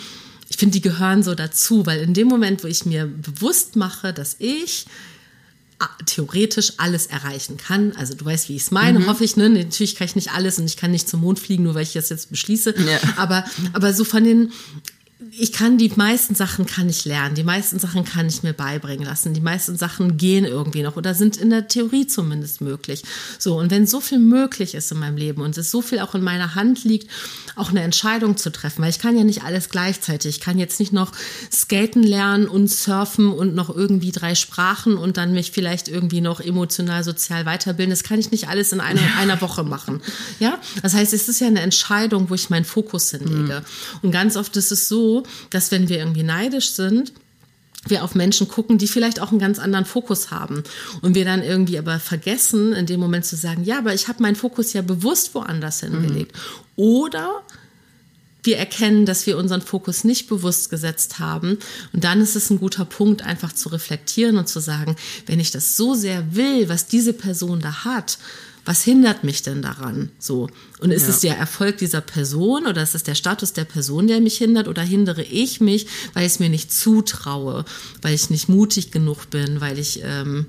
[0.50, 4.12] ich finde, die gehören so dazu, weil in dem Moment, wo ich mir bewusst mache,
[4.12, 4.86] dass ich
[6.06, 7.92] theoretisch alles erreichen kann.
[7.96, 9.06] Also du weißt, wie ich es meine, mhm.
[9.06, 9.36] hoffe ich.
[9.36, 9.48] Ne?
[9.48, 11.92] Natürlich kann ich nicht alles und ich kann nicht zum Mond fliegen, nur weil ich
[11.92, 12.74] das jetzt beschließe.
[12.78, 12.98] Ja.
[13.16, 14.52] Aber, aber so von den
[15.32, 19.04] ich kann die meisten Sachen kann ich lernen, die meisten Sachen kann ich mir beibringen
[19.04, 23.02] lassen, die meisten Sachen gehen irgendwie noch oder sind in der Theorie zumindest möglich.
[23.36, 26.14] So und wenn so viel möglich ist in meinem Leben und es so viel auch
[26.14, 27.10] in meiner Hand liegt,
[27.56, 30.36] auch eine Entscheidung zu treffen, weil ich kann ja nicht alles gleichzeitig.
[30.36, 31.10] Ich kann jetzt nicht noch
[31.52, 36.40] skaten lernen und surfen und noch irgendwie drei Sprachen und dann mich vielleicht irgendwie noch
[36.40, 37.90] emotional sozial weiterbilden.
[37.90, 40.00] Das kann ich nicht alles in einer, einer Woche machen.
[40.38, 43.60] Ja, das heißt, es ist ja eine Entscheidung, wo ich meinen Fokus hinlege.
[43.60, 43.98] Mhm.
[44.02, 44.86] Und ganz oft ist es
[45.50, 47.12] dass wenn wir irgendwie neidisch sind,
[47.86, 50.62] wir auf Menschen gucken, die vielleicht auch einen ganz anderen Fokus haben.
[51.00, 54.22] Und wir dann irgendwie aber vergessen, in dem Moment zu sagen, ja, aber ich habe
[54.22, 56.34] meinen Fokus ja bewusst woanders hingelegt.
[56.34, 56.62] Mhm.
[56.76, 57.42] Oder
[58.42, 61.58] wir erkennen, dass wir unseren Fokus nicht bewusst gesetzt haben.
[61.92, 64.96] Und dann ist es ein guter Punkt, einfach zu reflektieren und zu sagen,
[65.26, 68.18] wenn ich das so sehr will, was diese Person da hat,
[68.68, 70.10] was hindert mich denn daran?
[70.18, 70.46] So.
[70.80, 71.08] Und ist ja.
[71.08, 74.68] es der Erfolg dieser Person oder ist es der Status der Person, der mich hindert
[74.68, 77.64] oder hindere ich mich, weil ich es mir nicht zutraue,
[78.02, 80.44] weil ich nicht mutig genug bin, weil ich ähm,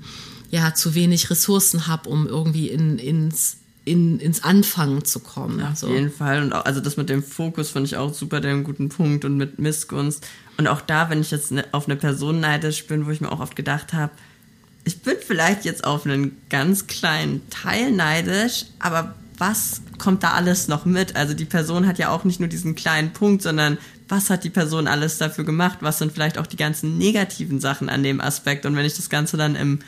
[0.50, 3.56] ja zu wenig Ressourcen habe, um irgendwie in, ins
[3.86, 5.60] in, ins Anfangen zu kommen.
[5.60, 5.88] Ja, auf so.
[5.88, 6.42] jeden Fall.
[6.42, 9.38] Und auch, also das mit dem Fokus fand ich auch super den guten Punkt und
[9.38, 10.26] mit Missgunst.
[10.58, 13.32] Und auch da, wenn ich jetzt ne, auf eine Person neidisch bin, wo ich mir
[13.32, 14.12] auch oft gedacht habe,
[14.84, 20.68] ich bin vielleicht jetzt auf einen ganz kleinen Teil neidisch, aber was kommt da alles
[20.68, 21.16] noch mit?
[21.16, 23.78] Also die Person hat ja auch nicht nur diesen kleinen Punkt, sondern
[24.08, 25.78] was hat die Person alles dafür gemacht?
[25.80, 28.66] Was sind vielleicht auch die ganzen negativen Sachen an dem Aspekt?
[28.66, 29.78] Und wenn ich das Ganze dann im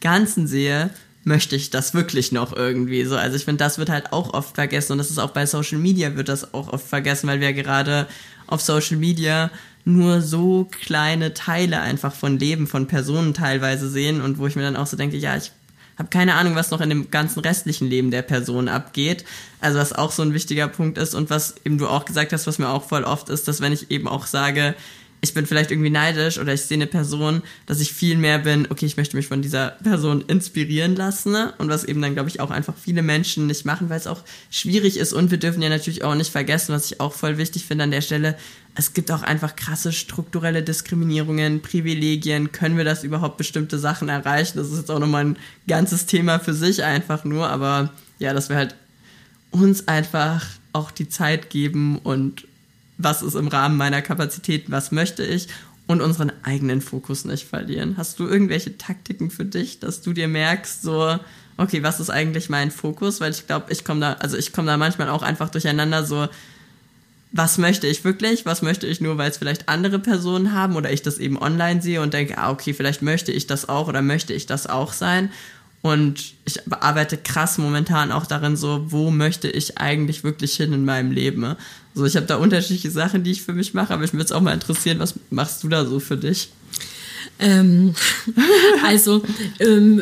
[0.00, 0.90] Ganzen sehe,
[1.24, 3.16] möchte ich das wirklich noch irgendwie so?
[3.16, 5.78] Also ich finde, das wird halt auch oft vergessen und das ist auch bei Social
[5.78, 8.06] Media wird das auch oft vergessen, weil wir gerade
[8.46, 9.50] auf Social Media
[9.88, 14.62] nur so kleine Teile einfach von Leben von Personen teilweise sehen und wo ich mir
[14.62, 15.50] dann auch so denke, ja, ich
[15.96, 19.24] habe keine Ahnung, was noch in dem ganzen restlichen Leben der Person abgeht.
[19.60, 22.46] Also was auch so ein wichtiger Punkt ist und was eben du auch gesagt hast,
[22.46, 24.74] was mir auch voll oft ist, dass wenn ich eben auch sage,
[25.20, 28.66] ich bin vielleicht irgendwie neidisch oder ich sehe eine Person, dass ich viel mehr bin,
[28.70, 31.32] okay, ich möchte mich von dieser Person inspirieren lassen.
[31.32, 31.52] Ne?
[31.58, 34.22] Und was eben dann, glaube ich, auch einfach viele Menschen nicht machen, weil es auch
[34.50, 35.12] schwierig ist.
[35.12, 37.90] Und wir dürfen ja natürlich auch nicht vergessen, was ich auch voll wichtig finde an
[37.90, 38.36] der Stelle,
[38.78, 42.52] es gibt auch einfach krasse strukturelle Diskriminierungen, Privilegien.
[42.52, 44.56] Können wir das überhaupt bestimmte Sachen erreichen?
[44.56, 47.48] Das ist jetzt auch nochmal ein ganzes Thema für sich einfach nur.
[47.48, 47.90] Aber
[48.20, 48.76] ja, dass wir halt
[49.50, 52.46] uns einfach auch die Zeit geben und
[52.98, 55.48] was ist im Rahmen meiner Kapazitäten, was möchte ich
[55.86, 57.96] und unseren eigenen Fokus nicht verlieren.
[57.96, 61.18] Hast du irgendwelche Taktiken für dich, dass du dir merkst, so,
[61.56, 63.20] okay, was ist eigentlich mein Fokus?
[63.20, 66.28] Weil ich glaube, ich komme da, also ich komme da manchmal auch einfach durcheinander, so,
[67.32, 70.92] was möchte ich wirklich, was möchte ich nur, weil es vielleicht andere Personen haben oder
[70.92, 74.02] ich das eben online sehe und denke, ah, okay, vielleicht möchte ich das auch oder
[74.02, 75.30] möchte ich das auch sein.
[75.80, 80.84] Und ich arbeite krass momentan auch darin, so, wo möchte ich eigentlich wirklich hin in
[80.84, 81.56] meinem Leben?
[81.94, 84.32] Also ich habe da unterschiedliche Sachen, die ich für mich mache, aber ich würde es
[84.32, 86.50] auch mal interessieren, was machst du da so für dich?
[87.38, 87.94] Ähm,
[88.84, 89.22] also
[89.60, 90.00] ähm,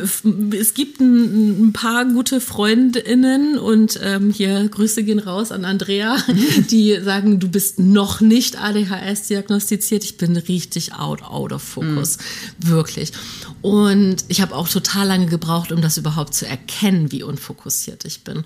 [0.59, 6.16] es gibt ein, ein, paar gute Freundinnen und ähm, hier Grüße gehen raus an Andrea,
[6.70, 10.05] die sagen, du bist noch nicht ADHS diagnostiziert.
[10.05, 12.18] Ich bin richtig out, out of focus,
[12.59, 12.68] mhm.
[12.68, 13.12] wirklich.
[13.61, 18.24] Und ich habe auch total lange gebraucht, um das überhaupt zu erkennen, wie unfokussiert ich
[18.24, 18.45] bin.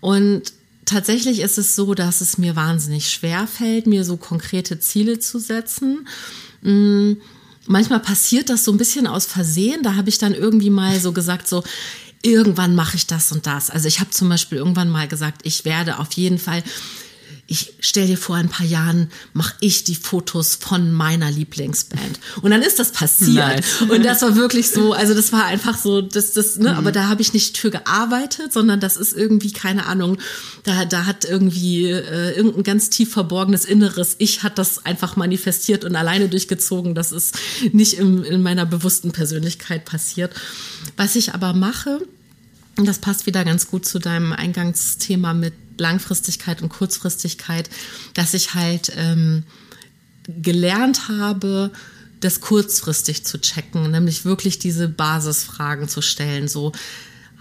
[0.00, 0.52] Und
[0.86, 5.38] tatsächlich ist es so, dass es mir wahnsinnig schwer fällt, mir so konkrete Ziele zu
[5.38, 6.08] setzen.
[6.62, 7.18] Mhm
[7.66, 9.82] manchmal passiert das so ein bisschen aus Versehen.
[9.82, 11.62] Da habe ich dann irgendwie mal so gesagt, so
[12.22, 13.70] irgendwann mache ich das und das.
[13.70, 16.62] Also ich habe zum Beispiel irgendwann mal gesagt, ich werde auf jeden Fall
[17.48, 22.20] ich stell dir vor, ein paar Jahren mache ich die Fotos von meiner Lieblingsband.
[22.40, 23.56] Und dann ist das passiert.
[23.56, 23.82] Nice.
[23.82, 26.78] Und das war wirklich so, also das war einfach so, das, das, ne, mhm.
[26.78, 30.18] aber da habe ich nicht für gearbeitet, sondern das ist irgendwie, keine Ahnung,
[30.62, 35.84] da, da hat irgendwie äh, irgendein ganz tief verborgenes Inneres, ich hat das einfach manifestiert
[35.84, 36.94] und alleine durchgezogen.
[36.94, 37.36] Das ist
[37.72, 40.32] nicht im, in meiner bewussten Persönlichkeit passiert.
[40.96, 42.00] Was ich aber mache,
[42.76, 47.68] das passt wieder ganz gut zu deinem Eingangsthema mit Langfristigkeit und Kurzfristigkeit,
[48.14, 49.44] dass ich halt ähm,
[50.26, 51.70] gelernt habe,
[52.20, 56.72] das kurzfristig zu checken, nämlich wirklich diese Basisfragen zu stellen, so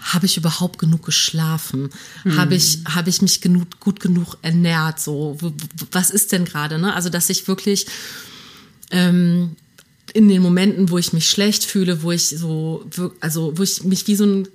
[0.02, 1.90] habe ich überhaupt genug geschlafen?
[2.24, 2.38] Mhm.
[2.38, 5.00] Habe ich, habe ich mich genug, gut genug ernährt?
[5.00, 5.38] So,
[5.92, 6.80] was ist denn gerade?
[6.80, 6.96] Ne?
[6.96, 7.86] Also, dass ich wirklich
[8.90, 9.56] ähm,
[10.14, 12.84] in den Momenten, wo ich mich schlecht fühle, wo ich so,
[13.20, 14.48] also wo ich mich wie so ein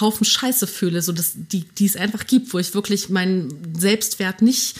[0.00, 4.42] Haufen Scheiße fühle, so dass die, die es einfach gibt, wo ich wirklich meinen Selbstwert
[4.42, 4.76] nicht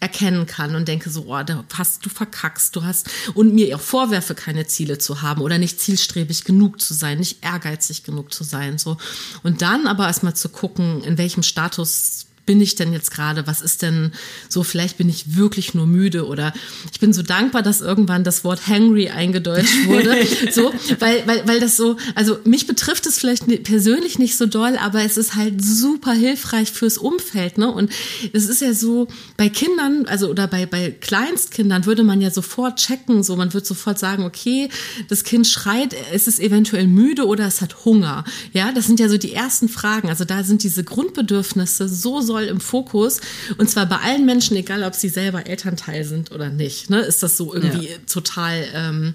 [0.00, 3.80] erkennen kann und denke so, oh, da hast du verkackst, du hast und mir auch
[3.80, 8.44] vorwerfe, keine Ziele zu haben oder nicht zielstrebig genug zu sein, nicht ehrgeizig genug zu
[8.44, 8.98] sein, so.
[9.42, 13.46] Und dann aber erstmal zu gucken, in welchem Status bin ich denn jetzt gerade?
[13.46, 14.12] Was ist denn
[14.48, 14.62] so?
[14.62, 16.52] Vielleicht bin ich wirklich nur müde oder
[16.92, 20.16] ich bin so dankbar, dass irgendwann das Wort hangry eingedeutscht wurde.
[20.50, 24.76] so, weil, weil, weil das so, also mich betrifft es vielleicht persönlich nicht so doll,
[24.76, 27.70] aber es ist halt super hilfreich fürs Umfeld, ne?
[27.70, 27.90] Und
[28.32, 32.76] es ist ja so, bei Kindern, also oder bei, bei Kleinstkindern würde man ja sofort
[32.76, 34.68] checken, so man wird sofort sagen, okay,
[35.08, 38.24] das Kind schreit, es ist eventuell müde oder es hat Hunger.
[38.52, 40.08] Ja, das sind ja so die ersten Fragen.
[40.08, 43.20] Also da sind diese Grundbedürfnisse so, so doll im Fokus.
[43.58, 47.22] Und zwar bei allen Menschen, egal ob sie selber Elternteil sind oder nicht, ne, ist
[47.22, 47.96] das so irgendwie ja.
[48.10, 49.14] total ähm,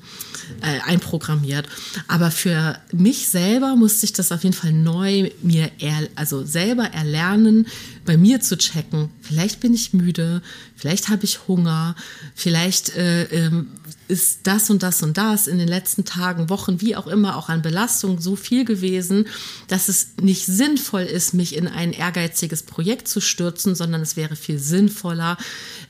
[0.61, 1.67] äh, einprogrammiert.
[2.07, 6.85] Aber für mich selber musste ich das auf jeden Fall neu mir, er, also selber
[6.85, 7.67] erlernen,
[8.05, 9.09] bei mir zu checken.
[9.21, 10.41] Vielleicht bin ich müde,
[10.75, 11.95] vielleicht habe ich Hunger,
[12.35, 13.67] vielleicht äh, ähm,
[14.09, 17.47] ist das und das und das in den letzten Tagen, Wochen, wie auch immer, auch
[17.47, 19.27] an Belastung so viel gewesen,
[19.67, 24.35] dass es nicht sinnvoll ist, mich in ein ehrgeiziges Projekt zu stürzen, sondern es wäre
[24.35, 25.37] viel sinnvoller,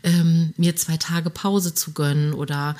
[0.03, 2.75] ähm, mir zwei Tage Pause zu gönnen oder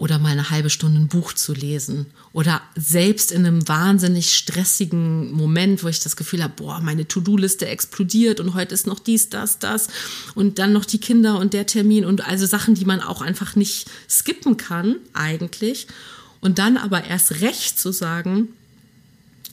[0.00, 5.30] oder mal eine halbe Stunde ein Buch zu lesen oder selbst in einem wahnsinnig stressigen
[5.30, 9.28] Moment, wo ich das Gefühl habe, boah, meine To-Do-Liste explodiert und heute ist noch dies,
[9.28, 9.88] das, das
[10.34, 13.56] und dann noch die Kinder und der Termin und also Sachen, die man auch einfach
[13.56, 15.86] nicht skippen kann eigentlich
[16.40, 18.48] und dann aber erst recht zu sagen,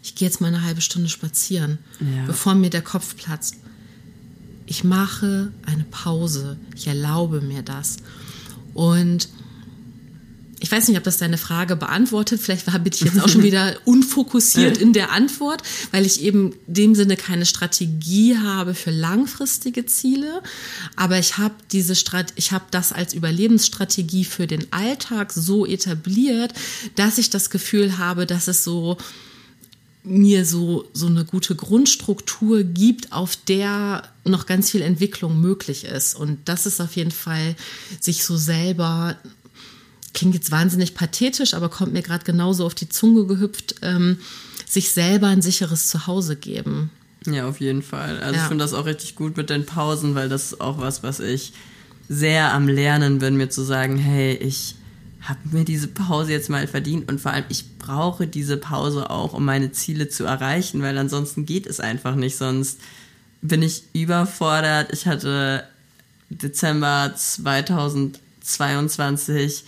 [0.02, 2.24] ich gehe jetzt mal eine halbe Stunde spazieren, ja.
[2.26, 3.58] bevor mir der Kopf platzt.
[4.66, 7.98] Ich mache eine Pause, ich erlaube mir das
[8.74, 9.28] und
[10.60, 12.42] ich weiß nicht, ob das deine Frage beantwortet.
[12.42, 16.74] Vielleicht bin ich jetzt auch schon wieder unfokussiert in der Antwort, weil ich eben in
[16.74, 20.42] dem Sinne keine Strategie habe für langfristige Ziele.
[20.96, 26.54] Aber ich habe diese Strat ich habe das als Überlebensstrategie für den Alltag so etabliert,
[26.96, 28.98] dass ich das Gefühl habe, dass es so
[30.08, 36.16] mir so, so eine gute Grundstruktur gibt, auf der noch ganz viel Entwicklung möglich ist.
[36.16, 37.56] Und das ist auf jeden Fall,
[38.00, 39.18] sich so selber
[40.18, 44.18] klingt jetzt wahnsinnig pathetisch, aber kommt mir gerade genauso auf die Zunge gehüpft, ähm,
[44.66, 46.90] sich selber ein sicheres Zuhause geben.
[47.28, 48.20] Ja, auf jeden Fall.
[48.20, 48.42] Also ja.
[48.42, 51.20] ich finde das auch richtig gut mit den Pausen, weil das ist auch was, was
[51.20, 51.54] ich
[52.10, 54.74] sehr am Lernen bin, mir zu sagen, hey, ich
[55.22, 59.34] habe mir diese Pause jetzt mal verdient und vor allem, ich brauche diese Pause auch,
[59.34, 62.38] um meine Ziele zu erreichen, weil ansonsten geht es einfach nicht.
[62.38, 62.80] Sonst
[63.44, 64.92] bin ich überfordert.
[64.94, 65.64] Ich hatte
[66.32, 69.64] Dezember 2022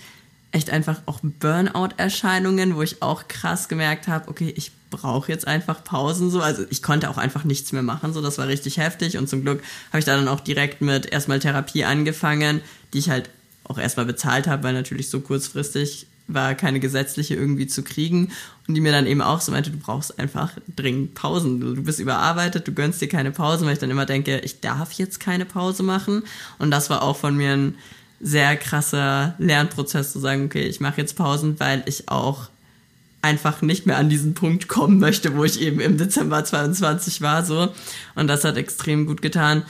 [0.52, 5.84] echt einfach auch Burnout-Erscheinungen, wo ich auch krass gemerkt habe, okay, ich brauche jetzt einfach
[5.84, 6.42] Pausen so.
[6.42, 9.44] Also ich konnte auch einfach nichts mehr machen, so das war richtig heftig und zum
[9.44, 12.62] Glück habe ich da dann auch direkt mit erstmal Therapie angefangen,
[12.94, 13.30] die ich halt
[13.64, 18.32] auch erstmal bezahlt habe, weil natürlich so kurzfristig war keine gesetzliche irgendwie zu kriegen
[18.68, 21.60] und die mir dann eben auch so meinte, du brauchst einfach dringend Pausen.
[21.60, 24.94] Du, bist überarbeitet, du gönnst dir keine Pausen, weil ich dann immer denke, ich darf
[24.94, 26.24] jetzt keine Pause machen
[26.60, 27.76] und das war auch von mir ein
[28.22, 32.50] sehr krasser Lernprozess zu sagen, okay, ich mache jetzt Pausen, weil ich auch
[33.22, 37.46] einfach nicht mehr an diesen Punkt kommen möchte, wo ich eben im Dezember 22 war,
[37.46, 37.70] so.
[38.16, 39.64] Und das hat extrem gut getan.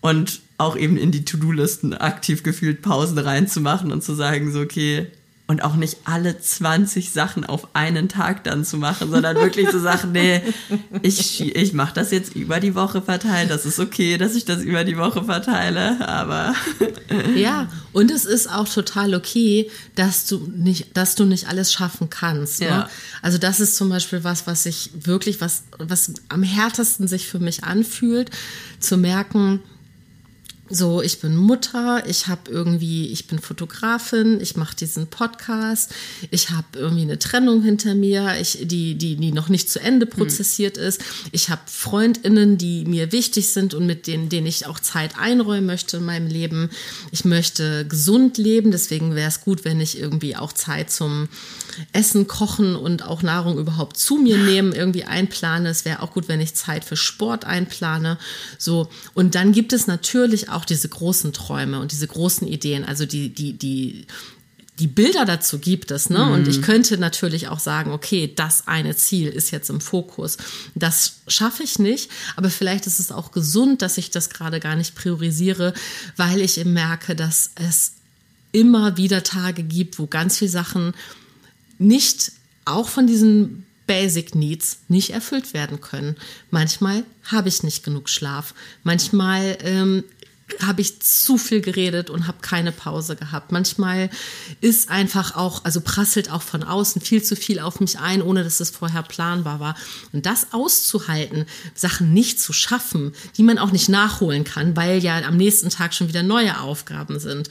[0.00, 5.06] Und auch eben in die To-Do-Listen aktiv gefühlt Pausen reinzumachen und zu sagen, so, okay,
[5.48, 9.78] und auch nicht alle 20 Sachen auf einen Tag dann zu machen, sondern wirklich zu
[9.78, 10.42] sagen, nee,
[11.02, 13.50] ich, ich mache das jetzt über die Woche verteilt.
[13.50, 16.54] Das ist okay, dass ich das über die Woche verteile, aber.
[17.36, 22.10] Ja, und es ist auch total okay, dass du nicht, dass du nicht alles schaffen
[22.10, 22.60] kannst.
[22.60, 22.66] Ne?
[22.66, 22.90] Ja.
[23.22, 27.38] Also das ist zum Beispiel was, was ich wirklich, was, was am härtesten sich für
[27.38, 28.30] mich anfühlt,
[28.80, 29.60] zu merken,
[30.68, 35.94] so, ich bin Mutter, ich habe irgendwie, ich bin Fotografin, ich mache diesen Podcast,
[36.30, 40.06] ich habe irgendwie eine Trennung hinter mir, ich, die, die, die noch nicht zu Ende
[40.06, 40.12] hm.
[40.12, 40.82] prozessiert mhm.
[40.82, 41.00] ist.
[41.30, 45.66] Ich habe FreundInnen, die mir wichtig sind und mit denen, denen ich auch Zeit einräumen
[45.66, 46.70] möchte in meinem Leben.
[47.12, 51.28] Ich möchte gesund leben, deswegen wäre es gut, wenn ich irgendwie auch Zeit zum
[51.92, 55.68] Essen, Kochen und auch Nahrung überhaupt zu mir nehmen, irgendwie einplane.
[55.68, 58.18] Es wäre auch gut, wenn ich Zeit für Sport einplane.
[58.58, 58.88] So.
[59.14, 63.30] Und dann gibt es natürlich auch diese großen Träume und diese großen Ideen, also die,
[63.30, 64.06] die, die,
[64.78, 66.18] die Bilder dazu gibt es, ne?
[66.18, 66.32] Mhm.
[66.32, 70.36] Und ich könnte natürlich auch sagen, okay, das eine Ziel ist jetzt im Fokus.
[70.74, 74.76] Das schaffe ich nicht, aber vielleicht ist es auch gesund, dass ich das gerade gar
[74.76, 75.72] nicht priorisiere,
[76.16, 77.92] weil ich merke, dass es
[78.52, 80.94] immer wieder Tage gibt, wo ganz viele Sachen
[81.78, 82.32] nicht
[82.64, 86.16] auch von diesen Basic Needs nicht erfüllt werden können.
[86.50, 88.54] Manchmal habe ich nicht genug Schlaf.
[88.82, 90.04] Manchmal ähm,
[90.60, 93.52] habe ich zu viel geredet und habe keine Pause gehabt.
[93.52, 94.10] Manchmal
[94.60, 98.44] ist einfach auch, also prasselt auch von außen viel zu viel auf mich ein, ohne
[98.44, 99.76] dass es vorher planbar war.
[100.12, 105.18] Und das auszuhalten, Sachen nicht zu schaffen, die man auch nicht nachholen kann, weil ja
[105.22, 107.50] am nächsten Tag schon wieder neue Aufgaben sind.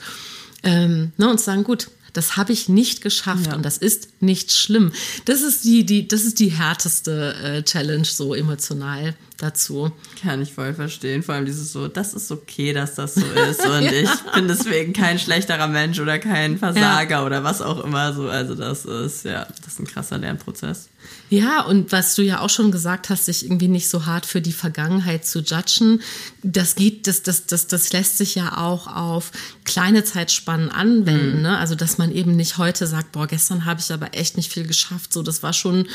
[0.62, 3.54] Ähm, ne, und sagen, gut, das habe ich nicht geschafft ja.
[3.54, 4.92] und das ist nicht schlimm.
[5.24, 9.92] Das ist die, die, das ist die härteste äh, Challenge so emotional dazu.
[10.22, 11.22] Kann ich voll verstehen.
[11.22, 13.64] Vor allem dieses so, das ist okay, dass das so ist.
[13.66, 13.92] Und ja.
[13.92, 17.24] ich bin deswegen kein schlechterer Mensch oder kein Versager ja.
[17.24, 18.28] oder was auch immer so.
[18.28, 20.88] Also das ist, ja, das ist ein krasser Lernprozess.
[21.28, 24.40] Ja, und was du ja auch schon gesagt hast, sich irgendwie nicht so hart für
[24.40, 26.00] die Vergangenheit zu judgen,
[26.42, 29.32] das geht, das, das, das, das lässt sich ja auch auf
[29.64, 31.36] kleine Zeitspannen anwenden.
[31.36, 31.42] Mhm.
[31.42, 31.58] Ne?
[31.58, 34.66] Also, dass man eben nicht heute sagt, boah, gestern habe ich aber echt nicht viel
[34.66, 35.12] geschafft.
[35.12, 35.88] So, das war schon,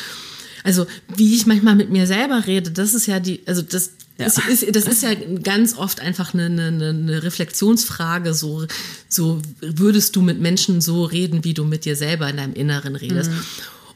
[0.63, 0.85] also
[1.15, 4.25] wie ich manchmal mit mir selber rede, das ist ja die, also das, ja.
[4.25, 8.33] Das, ist, das ist ja ganz oft einfach eine, eine, eine Reflexionsfrage.
[8.33, 8.67] So,
[9.07, 12.95] so würdest du mit Menschen so reden, wie du mit dir selber in deinem Inneren
[12.95, 13.31] redest.
[13.31, 13.43] Mhm.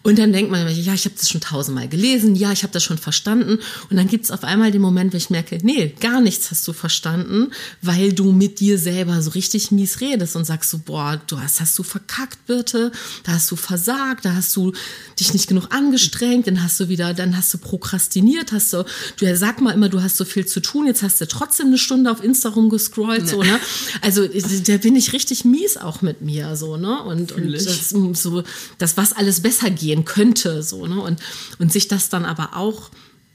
[0.06, 2.84] Und dann denkt man, ja, ich habe das schon tausendmal gelesen, ja, ich habe das
[2.84, 3.58] schon verstanden.
[3.90, 6.68] Und dann gibt es auf einmal den Moment, wo ich merke, nee, gar nichts hast
[6.68, 7.52] du verstanden,
[7.82, 11.60] weil du mit dir selber so richtig mies redest und sagst so, boah, du hast,
[11.60, 12.92] hast du verkackt, Birte,
[13.24, 14.74] da hast du versagt, da hast du
[15.20, 18.86] dich nicht genug angestrengt, dann hast du wieder, dann hast du prokrastiniert, hast du,
[19.18, 21.80] du sag mal immer, du hast so viel zu tun, jetzt hast du trotzdem eine
[21.80, 23.30] Stunde auf Insta rumgescrollt, nee.
[23.32, 23.60] so, ne?
[24.02, 27.02] Also da bin ich richtig mies auch mit mir, so, ne?
[27.02, 28.44] Und, und das, so,
[28.78, 31.00] das, was alles besser geht gehen könnte, so, ne?
[31.00, 31.20] Und,
[31.60, 32.90] und sich das dann aber auch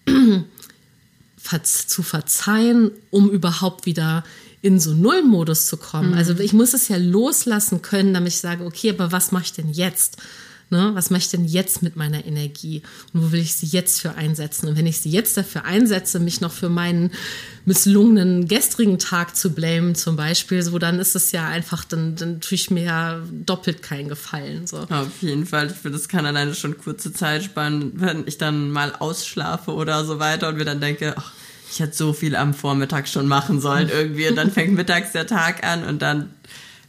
[1.63, 4.25] zu verzeihen, um überhaupt wieder
[4.63, 6.11] in so Nullmodus zu kommen.
[6.11, 6.19] Mhm.
[6.19, 9.53] Also ich muss es ja loslassen können, damit ich sage, okay, aber was mache ich
[9.53, 10.19] denn jetzt?
[10.71, 10.93] Ne?
[10.95, 12.83] Was mache ich denn jetzt mit meiner Energie?
[13.13, 14.69] Und wo will ich sie jetzt für einsetzen?
[14.69, 17.11] Und wenn ich sie jetzt dafür einsetze, mich noch für meinen
[17.65, 22.41] misslungenen gestrigen Tag zu blamen, zum Beispiel, so dann ist es ja einfach, dann, dann
[22.41, 24.69] tue ich mir ja doppelt keinen Gefallen.
[24.69, 24.79] So.
[24.89, 25.67] Auf jeden Fall.
[25.67, 30.05] Ich finde, das kann alleine schon kurze Zeit sparen, wenn ich dann mal ausschlafe oder
[30.05, 31.33] so weiter und mir dann denke, ach,
[31.71, 34.29] ich hätte so viel am Vormittag schon machen sollen irgendwie.
[34.29, 36.31] Und dann fängt mittags der Tag an und dann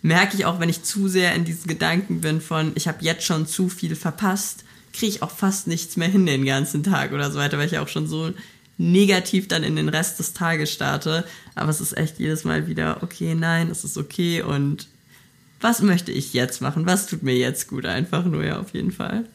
[0.02, 3.26] merke ich auch, wenn ich zu sehr in diesen Gedanken bin von, ich habe jetzt
[3.26, 7.32] schon zu viel verpasst, kriege ich auch fast nichts mehr hin den ganzen Tag oder
[7.32, 8.32] so weiter, weil ich auch schon so
[8.78, 11.24] negativ dann in den Rest des Tages starte.
[11.56, 14.88] Aber es ist echt jedes Mal wieder, okay, nein, es ist okay und
[15.62, 16.88] was möchte ich jetzt machen?
[16.88, 17.86] Was tut mir jetzt gut?
[17.86, 19.26] Einfach nur, ja, auf jeden Fall.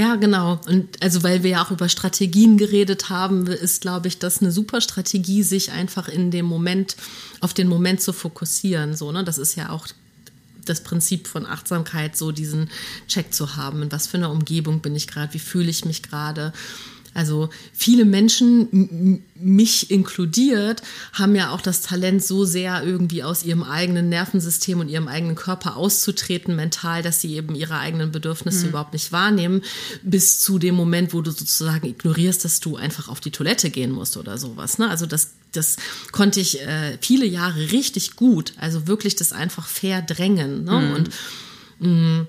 [0.00, 0.58] Ja, genau.
[0.66, 4.50] Und also weil wir ja auch über Strategien geredet haben, ist, glaube ich, das eine
[4.50, 6.96] super Strategie, sich einfach in dem Moment,
[7.40, 8.96] auf den Moment zu fokussieren.
[8.96, 9.24] So, ne?
[9.24, 9.86] Das ist ja auch
[10.64, 12.70] das Prinzip von Achtsamkeit, so diesen
[13.08, 13.82] Check zu haben.
[13.82, 15.34] In was für einer Umgebung bin ich gerade?
[15.34, 16.54] Wie fühle ich mich gerade?
[17.12, 20.82] Also viele Menschen, mich inkludiert,
[21.12, 25.34] haben ja auch das Talent, so sehr irgendwie aus ihrem eigenen Nervensystem und ihrem eigenen
[25.34, 28.68] Körper auszutreten mental, dass sie eben ihre eigenen Bedürfnisse mhm.
[28.70, 29.62] überhaupt nicht wahrnehmen,
[30.02, 33.90] bis zu dem Moment, wo du sozusagen ignorierst, dass du einfach auf die Toilette gehen
[33.90, 34.78] musst oder sowas.
[34.78, 34.88] Ne?
[34.88, 35.76] Also das, das
[36.12, 38.52] konnte ich äh, viele Jahre richtig gut.
[38.56, 40.64] Also wirklich das einfach verdrängen.
[40.64, 40.72] Ne?
[40.78, 40.94] Mhm.
[40.94, 41.10] Und
[41.80, 42.26] mh,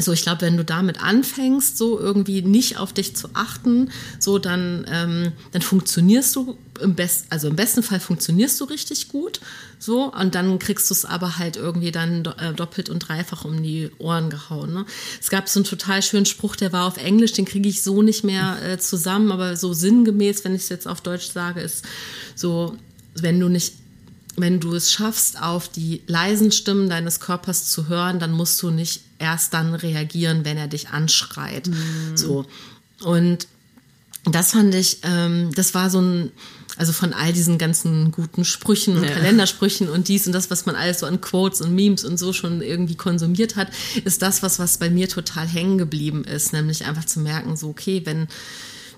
[0.00, 4.40] so, ich glaube, wenn du damit anfängst, so irgendwie nicht auf dich zu achten, so
[4.40, 9.40] dann, ähm, dann funktionierst du im besten, also im besten Fall funktionierst du richtig gut,
[9.78, 13.62] so und dann kriegst du es aber halt irgendwie dann äh, doppelt und dreifach um
[13.62, 14.74] die Ohren gehauen.
[14.74, 14.84] Ne?
[15.20, 18.02] Es gab so einen total schönen Spruch, der war auf Englisch, den kriege ich so
[18.02, 21.84] nicht mehr äh, zusammen, aber so sinngemäß, wenn ich es jetzt auf Deutsch sage, ist
[22.34, 22.76] so,
[23.14, 23.74] wenn du nicht
[24.36, 28.70] wenn du es schaffst, auf die leisen Stimmen deines Körpers zu hören, dann musst du
[28.70, 31.68] nicht erst dann reagieren, wenn er dich anschreit.
[31.68, 32.16] Mhm.
[32.16, 32.46] So.
[33.02, 33.48] Und
[34.30, 36.30] das fand ich, ähm, das war so ein,
[36.76, 39.10] also von all diesen ganzen guten Sprüchen und ja.
[39.10, 42.32] Kalendersprüchen und dies und das, was man alles so an Quotes und Memes und so
[42.32, 43.68] schon irgendwie konsumiert hat,
[44.04, 47.68] ist das, was, was bei mir total hängen geblieben ist, nämlich einfach zu merken, so,
[47.68, 48.28] okay, wenn,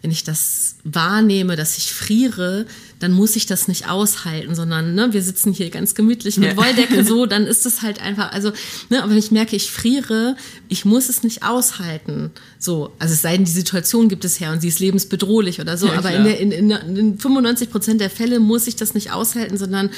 [0.06, 2.64] wenn ich das wahrnehme, dass ich friere,
[3.00, 6.56] dann muss ich das nicht aushalten, sondern ne, wir sitzen hier ganz gemütlich mit ja.
[6.56, 8.52] Wolldecke so, dann ist es halt einfach, also,
[8.88, 10.36] ne, aber wenn ich merke, ich friere,
[10.68, 12.30] ich muss es nicht aushalten.
[12.60, 15.76] So, also es sei denn, die Situation gibt es her und sie ist lebensbedrohlich oder
[15.76, 18.94] so, ja, aber in, der, in, in, in 95 Prozent der Fälle muss ich das
[18.94, 19.90] nicht aushalten, sondern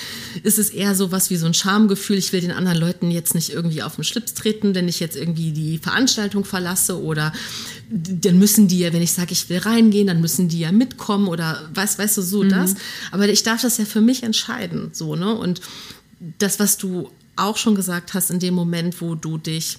[0.42, 3.34] ist es eher so was wie so ein Schamgefühl, ich will den anderen Leuten jetzt
[3.34, 7.34] nicht irgendwie auf den Schlips treten, wenn ich jetzt irgendwie die Veranstaltung verlasse oder
[7.90, 11.26] dann müssen die ja, wenn ich sage, ich will reingehen, dann müssen die ja mitkommen
[11.26, 12.50] oder was, weißt du, so mhm.
[12.50, 12.74] das.
[13.10, 15.34] Aber ich darf das ja für mich entscheiden, so, ne?
[15.34, 15.60] Und
[16.38, 19.78] das, was du auch schon gesagt hast, in dem Moment, wo du dich,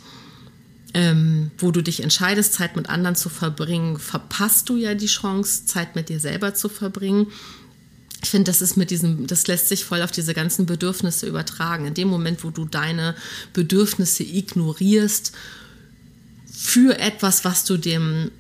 [0.93, 5.65] ähm, wo du dich entscheidest, Zeit mit anderen zu verbringen, verpasst du ja die Chance,
[5.65, 7.27] Zeit mit dir selber zu verbringen.
[8.23, 11.85] Ich finde, das ist mit diesem, das lässt sich voll auf diese ganzen Bedürfnisse übertragen.
[11.85, 13.15] In dem Moment, wo du deine
[13.53, 15.33] Bedürfnisse ignorierst
[16.61, 18.31] für etwas, was du dem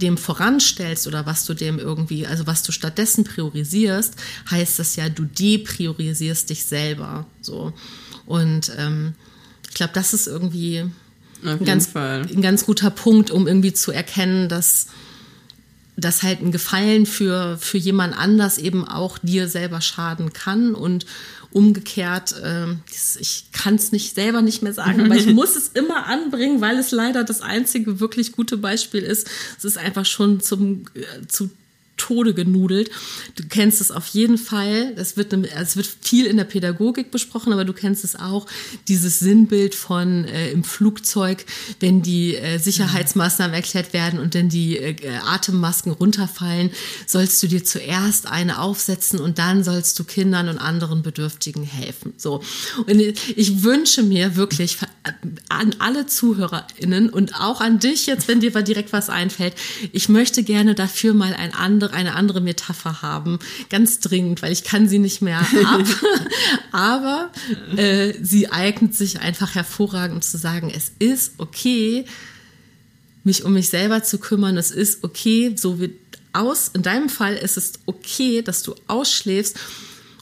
[0.00, 4.14] dem voranstellst oder was du dem irgendwie, also was du stattdessen priorisierst,
[4.50, 7.26] heißt das ja, du depriorisierst dich selber.
[7.40, 7.72] So.
[8.26, 9.14] Und ähm,
[9.68, 10.84] ich glaube, das ist irgendwie
[11.44, 14.88] ein ganz, ein ganz guter Punkt, um irgendwie zu erkennen, dass
[15.96, 21.06] dass halt ein Gefallen für, für jemand anders eben auch dir selber schaden kann und
[21.52, 22.66] umgekehrt, äh,
[23.20, 26.78] ich kann es nicht selber nicht mehr sagen, aber ich muss es immer anbringen, weil
[26.78, 29.30] es leider das einzige wirklich gute Beispiel ist.
[29.56, 31.50] Es ist einfach schon zum, äh, zu
[32.04, 32.90] Tode genudelt.
[33.34, 34.92] Du kennst es auf jeden Fall.
[34.96, 38.46] Es wird, es wird viel in der Pädagogik besprochen, aber du kennst es auch.
[38.88, 41.46] Dieses Sinnbild von äh, im Flugzeug,
[41.80, 46.70] wenn die äh, Sicherheitsmaßnahmen erklärt werden und dann die äh, Atemmasken runterfallen,
[47.06, 52.12] sollst du dir zuerst eine aufsetzen und dann sollst du Kindern und anderen Bedürftigen helfen.
[52.18, 52.42] So.
[52.86, 54.76] Und ich wünsche mir wirklich
[55.48, 59.54] an alle ZuhörerInnen und auch an dich jetzt, wenn dir direkt was einfällt,
[59.92, 63.38] ich möchte gerne dafür mal ein andere, eine andere Metapher haben,
[63.70, 65.84] ganz dringend, weil ich kann sie nicht mehr ab.
[66.72, 67.30] Aber
[67.76, 72.04] äh, sie eignet sich einfach hervorragend, um zu sagen, es ist okay,
[73.22, 74.58] mich um mich selber zu kümmern.
[74.58, 75.94] Es ist okay, so wie
[76.32, 76.70] aus.
[76.74, 79.56] In deinem Fall ist es okay, dass du ausschläfst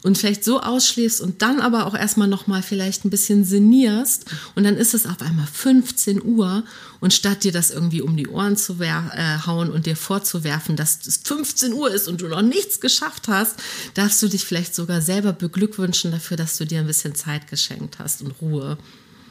[0.03, 4.65] und vielleicht so ausschläfst und dann aber auch erstmal nochmal vielleicht ein bisschen sinnierst und
[4.65, 6.65] dann ist es auf einmal 15 Uhr
[7.03, 11.05] und statt dir das irgendwie um die Ohren zu äh, hauen und dir vorzuwerfen, dass
[11.05, 13.57] es 15 Uhr ist und du noch nichts geschafft hast,
[13.95, 17.99] darfst du dich vielleicht sogar selber beglückwünschen dafür, dass du dir ein bisschen Zeit geschenkt
[17.99, 18.79] hast und Ruhe.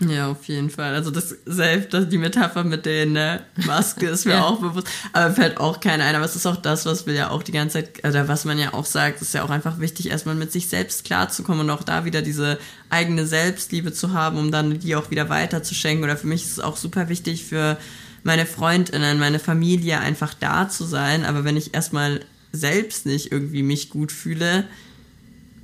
[0.08, 0.96] Ja, auf jeden Fall.
[0.96, 4.44] Also das selbst die Metapher mit der ne, Maske ist mir ja.
[4.44, 6.16] auch bewusst, aber fällt auch keiner ein.
[6.16, 8.58] Aber es ist auch das, was wir ja auch die ganze Zeit, oder was man
[8.58, 11.84] ja auch sagt, ist ja auch einfach wichtig, erstmal mit sich selbst klarzukommen und auch
[11.84, 12.58] da wieder diese
[12.90, 16.04] eigene Selbstliebe zu haben, um dann die auch wieder weiterzuschenken.
[16.04, 17.78] Oder für mich ist es auch super wichtig für
[18.24, 21.26] meine Freundinnen, meine Familie einfach da zu sein.
[21.26, 22.22] Aber wenn ich erstmal
[22.52, 24.66] selbst nicht irgendwie mich gut fühle,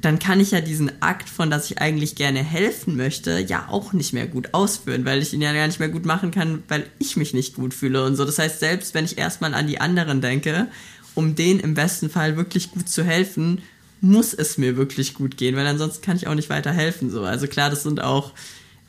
[0.01, 3.93] dann kann ich ja diesen Akt von, dass ich eigentlich gerne helfen möchte, ja auch
[3.93, 6.85] nicht mehr gut ausführen, weil ich ihn ja gar nicht mehr gut machen kann, weil
[6.99, 8.23] ich mich nicht gut fühle und so.
[8.23, 10.67] Das heißt, selbst wenn ich erstmal an die anderen denke,
[11.15, 13.63] um denen im besten Fall wirklich gut zu helfen,
[13.99, 17.09] muss es mir wirklich gut gehen, weil ansonsten kann ich auch nicht weiter helfen.
[17.09, 17.23] So.
[17.23, 18.33] Also klar, das sind auch,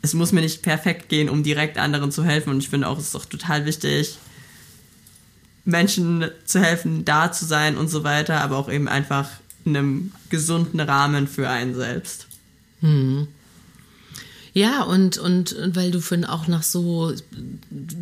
[0.03, 2.51] es muss mir nicht perfekt gehen, um direkt anderen zu helfen.
[2.51, 4.19] Und ich finde auch, es ist auch total wichtig,
[5.65, 9.31] Menschen zu helfen, da zu sein und so weiter, aber auch eben einfach
[9.69, 12.27] einem gesunden Rahmen für einen selbst.
[12.81, 13.29] Hm.
[14.55, 17.13] Ja, und, und, und weil du vorhin auch nach so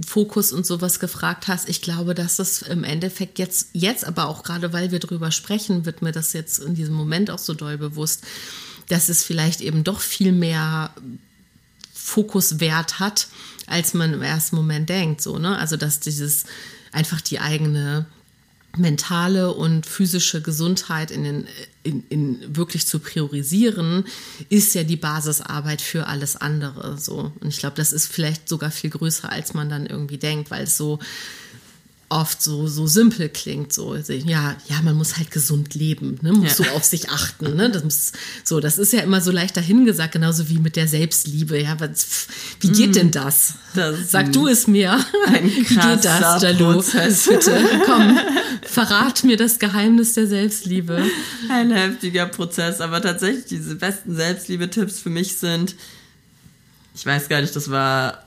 [0.07, 4.43] Fokus und sowas gefragt hast, ich glaube, dass das im Endeffekt jetzt, jetzt aber auch
[4.43, 7.77] gerade, weil wir drüber sprechen, wird mir das jetzt in diesem Moment auch so doll
[7.77, 8.25] bewusst,
[8.89, 10.93] dass es vielleicht eben doch viel mehr
[11.93, 13.29] Fokuswert hat,
[13.67, 15.21] als man im ersten Moment denkt.
[15.21, 15.59] So, ne?
[15.59, 16.45] Also, dass dieses
[16.93, 18.07] einfach die eigene
[18.79, 21.49] mentale und physische Gesundheit in, den,
[21.83, 24.05] in, in wirklich zu priorisieren,
[24.49, 26.99] ist ja die Basisarbeit für alles andere.
[26.99, 27.33] So.
[27.41, 30.65] Und ich glaube, das ist vielleicht sogar viel größer, als man dann irgendwie denkt, weil
[30.65, 30.99] es so
[32.09, 33.73] oft so, so simpel klingt.
[33.73, 36.33] So, ja, ja, man muss halt gesund leben, ne?
[36.33, 36.65] muss ja.
[36.65, 37.57] so auf sich achten.
[37.57, 37.71] Ne?
[37.71, 38.13] Das muss,
[38.45, 41.61] so, das ist ja immer so leicht dahingesagt, genauso wie mit der Selbstliebe.
[41.61, 42.29] Ja, was,
[42.61, 43.55] wie geht mm, denn das?
[43.75, 45.05] das Sag du es mir.
[45.27, 46.83] Ein wie geht das, Jalo?
[47.29, 48.19] Bitte, komm,
[48.63, 51.03] verrat mir das Geheimnis der Selbstliebe.
[51.49, 55.75] Ein heftiger Prozess, aber tatsächlich diese besten Selbstliebe-Tipps für mich sind,
[56.95, 58.26] ich weiß gar nicht, das war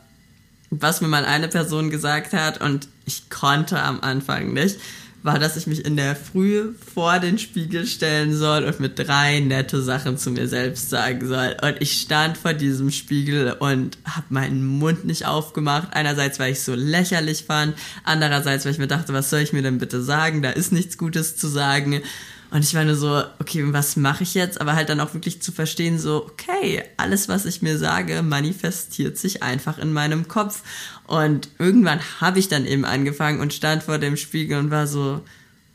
[0.70, 4.80] was mir mal eine Person gesagt hat und ich konnte am Anfang nicht,
[5.24, 9.40] war, dass ich mich in der Früh vor den Spiegel stellen soll und mit drei
[9.42, 11.58] nette Sachen zu mir selbst sagen soll.
[11.62, 15.90] Und ich stand vor diesem Spiegel und habe meinen Mund nicht aufgemacht.
[15.92, 19.62] Einerseits, weil ich so lächerlich fand, andererseits, weil ich mir dachte, was soll ich mir
[19.62, 20.42] denn bitte sagen?
[20.42, 22.02] Da ist nichts Gutes zu sagen.
[22.52, 24.60] Und ich war nur so, okay, was mache ich jetzt?
[24.60, 29.18] Aber halt dann auch wirklich zu verstehen, so, okay, alles, was ich mir sage, manifestiert
[29.18, 30.64] sich einfach in meinem Kopf.
[31.06, 35.22] Und irgendwann habe ich dann eben angefangen und stand vor dem Spiegel und war so,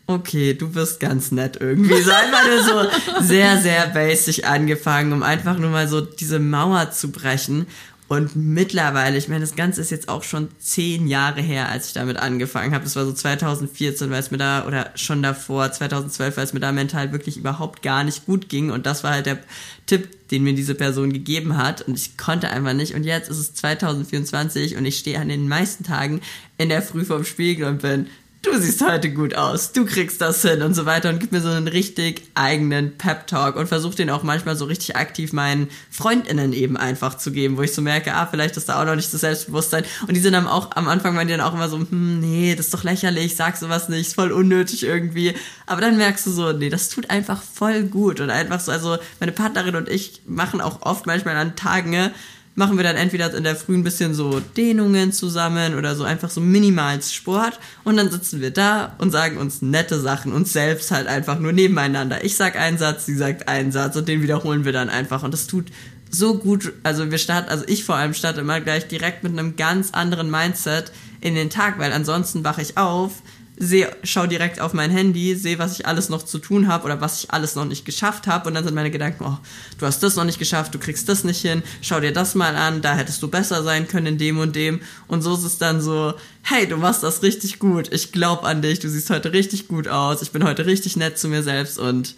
[0.07, 2.01] okay, du wirst ganz nett irgendwie.
[2.03, 6.91] So einfach nur so sehr, sehr basic angefangen, um einfach nur mal so diese Mauer
[6.91, 7.67] zu brechen.
[8.15, 11.95] Und mittlerweile, ich meine, das Ganze ist jetzt auch schon zehn Jahre her, als ich
[11.95, 12.85] damit angefangen habe.
[12.85, 16.61] Das war so 2014, weil es mir da, oder schon davor, 2012, weil es mir
[16.61, 18.71] da mental wirklich überhaupt gar nicht gut ging.
[18.71, 19.41] Und das war halt der
[19.87, 21.83] Tipp, den mir diese Person gegeben hat.
[21.83, 22.95] Und ich konnte einfach nicht.
[22.95, 26.21] Und jetzt ist es 2024 und ich stehe an den meisten Tagen
[26.57, 28.07] in der Früh vorm Spiegel und bin
[28.45, 31.41] du siehst heute gut aus, du kriegst das hin und so weiter und gib mir
[31.41, 36.53] so einen richtig eigenen Pep-Talk und versuch den auch manchmal so richtig aktiv meinen FreundInnen
[36.53, 39.13] eben einfach zu geben, wo ich so merke, ah, vielleicht ist da auch noch nicht
[39.13, 39.85] das Selbstbewusstsein.
[40.07, 42.55] Und die sind dann auch, am Anfang waren die dann auch immer so, hm, nee,
[42.55, 45.35] das ist doch lächerlich, sag sowas nicht, ist voll unnötig irgendwie,
[45.67, 48.99] aber dann merkst du so, nee, das tut einfach voll gut und einfach so, also
[49.21, 52.11] meine Partnerin und ich machen auch oft manchmal an Tagen,
[52.55, 56.31] machen wir dann entweder in der Früh ein bisschen so Dehnungen zusammen oder so einfach
[56.31, 60.91] so minimals Sport und dann sitzen wir da und sagen uns nette Sachen, uns selbst
[60.91, 62.25] halt einfach nur nebeneinander.
[62.25, 65.33] Ich sag einen Satz, sie sagt einen Satz und den wiederholen wir dann einfach und
[65.35, 65.67] das tut
[66.11, 69.57] so gut, also wir starten, also ich vor allem starte immer gleich direkt mit einem
[69.57, 73.23] ganz anderen Mindset in den Tag, weil ansonsten wache ich auf,
[73.57, 77.01] sehe, schau direkt auf mein Handy, sehe, was ich alles noch zu tun habe oder
[77.01, 79.39] was ich alles noch nicht geschafft habe und dann sind meine Gedanken, oh,
[79.79, 82.57] du hast das noch nicht geschafft, du kriegst das nicht hin, schau dir das mal
[82.57, 84.81] an, da hättest du besser sein können in dem und dem.
[85.07, 88.61] Und so ist es dann so, hey, du machst das richtig gut, ich glaube an
[88.61, 91.79] dich, du siehst heute richtig gut aus, ich bin heute richtig nett zu mir selbst.
[91.79, 92.17] Und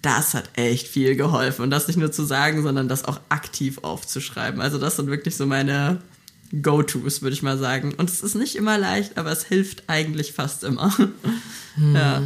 [0.00, 1.62] das hat echt viel geholfen.
[1.62, 4.60] Und das nicht nur zu sagen, sondern das auch aktiv aufzuschreiben.
[4.60, 6.02] Also das sind wirklich so meine
[6.60, 7.94] Go-Tos, würde ich mal sagen.
[7.96, 10.94] Und es ist nicht immer leicht, aber es hilft eigentlich fast immer.
[11.76, 11.94] Hm.
[11.94, 12.22] Ja.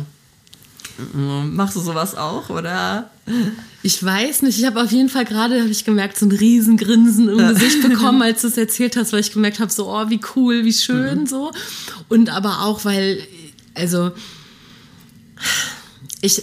[1.13, 3.11] Machst du sowas auch, oder?
[3.83, 4.59] Ich weiß nicht.
[4.59, 8.23] Ich habe auf jeden Fall gerade, habe ich gemerkt, so ein Riesengrinsen im Gesicht bekommen,
[8.23, 11.21] als du es erzählt hast, weil ich gemerkt habe, so, oh, wie cool, wie schön,
[11.21, 11.27] mhm.
[11.27, 11.53] so.
[12.09, 13.21] Und aber auch, weil,
[13.75, 14.13] also,
[16.23, 16.43] ich,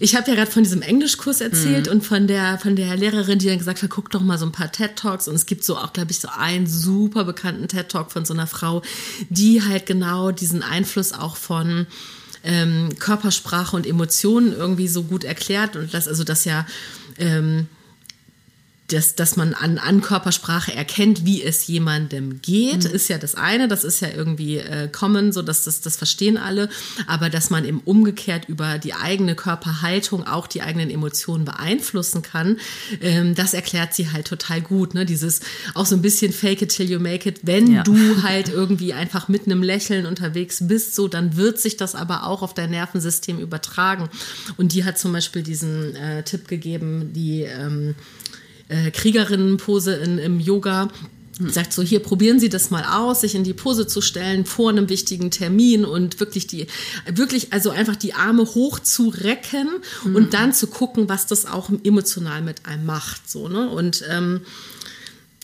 [0.00, 1.92] ich habe ja gerade von diesem Englischkurs erzählt mhm.
[1.92, 4.52] und von der, von der Lehrerin, die dann gesagt hat, guck doch mal so ein
[4.52, 5.28] paar TED-Talks.
[5.28, 8.46] Und es gibt so auch, glaube ich, so einen super bekannten TED-Talk von so einer
[8.46, 8.82] Frau,
[9.28, 11.86] die halt genau diesen Einfluss auch von
[12.44, 15.74] ähm, Körpersprache und Emotionen irgendwie so gut erklärt.
[15.74, 16.66] Und das, also das ja
[17.18, 17.66] ähm,
[18.88, 22.90] dass, dass man an, an Körpersprache erkennt, wie es jemandem geht, mhm.
[22.90, 23.68] ist ja das eine.
[23.68, 26.70] Das ist ja irgendwie äh, common, so dass das, das verstehen alle.
[27.06, 32.58] Aber dass man eben umgekehrt über die eigene Körperhaltung auch die eigenen Emotionen beeinflussen kann,
[33.02, 34.94] ähm, das erklärt sie halt total gut.
[34.94, 35.04] Ne?
[35.04, 35.40] Dieses
[35.74, 37.40] auch so ein bisschen fake it till you make it.
[37.42, 37.82] Wenn ja.
[37.82, 42.24] du halt irgendwie einfach mit einem Lächeln unterwegs bist, so, dann wird sich das aber
[42.24, 44.08] auch auf dein Nervensystem übertragen.
[44.56, 47.94] Und die hat zum Beispiel diesen äh, Tipp gegeben, die ähm,
[48.68, 50.88] äh, Kriegerinnenpose in, im Yoga.
[51.40, 54.70] Sagt so, hier probieren Sie das mal aus, sich in die Pose zu stellen vor
[54.70, 56.66] einem wichtigen Termin und wirklich die,
[57.06, 59.68] wirklich also einfach die Arme hoch zu recken
[60.04, 60.16] mhm.
[60.16, 64.40] und dann zu gucken, was das auch emotional mit einem macht, so ne und ähm,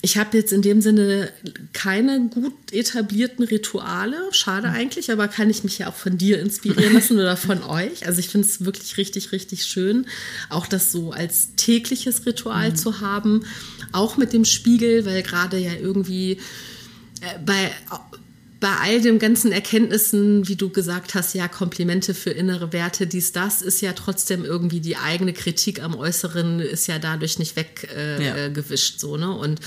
[0.05, 1.33] ich habe jetzt in dem Sinne
[1.73, 4.19] keine gut etablierten Rituale.
[4.33, 4.75] Schade mhm.
[4.75, 8.07] eigentlich, aber kann ich mich ja auch von dir inspirieren lassen oder von euch.
[8.07, 10.07] Also ich finde es wirklich richtig, richtig schön,
[10.51, 12.77] auch das so als tägliches Ritual mhm.
[12.77, 13.47] zu haben.
[13.93, 16.33] Auch mit dem Spiegel, weil gerade ja irgendwie
[17.23, 17.71] äh, bei
[18.65, 23.31] bei all den ganzen Erkenntnissen, wie du gesagt hast, ja, Komplimente für innere Werte, dies,
[23.33, 28.95] das, ist ja trotzdem irgendwie die eigene Kritik am Äußeren, ist ja dadurch nicht weggewischt,
[28.95, 28.99] äh, ja.
[28.99, 29.31] so, ne?
[29.33, 29.61] Und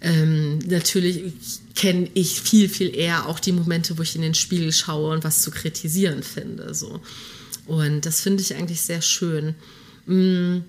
[0.00, 1.34] ähm, natürlich
[1.74, 5.22] kenne ich viel, viel eher auch die Momente, wo ich in den Spiegel schaue und
[5.22, 7.02] was zu kritisieren finde, so.
[7.66, 9.54] Und das finde ich eigentlich sehr schön.
[10.06, 10.64] Mhm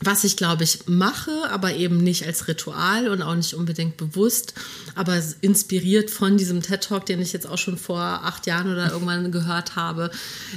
[0.00, 4.54] was ich glaube ich mache, aber eben nicht als Ritual und auch nicht unbedingt bewusst,
[4.94, 8.92] aber inspiriert von diesem TED Talk, den ich jetzt auch schon vor acht Jahren oder
[8.92, 10.10] irgendwann gehört habe,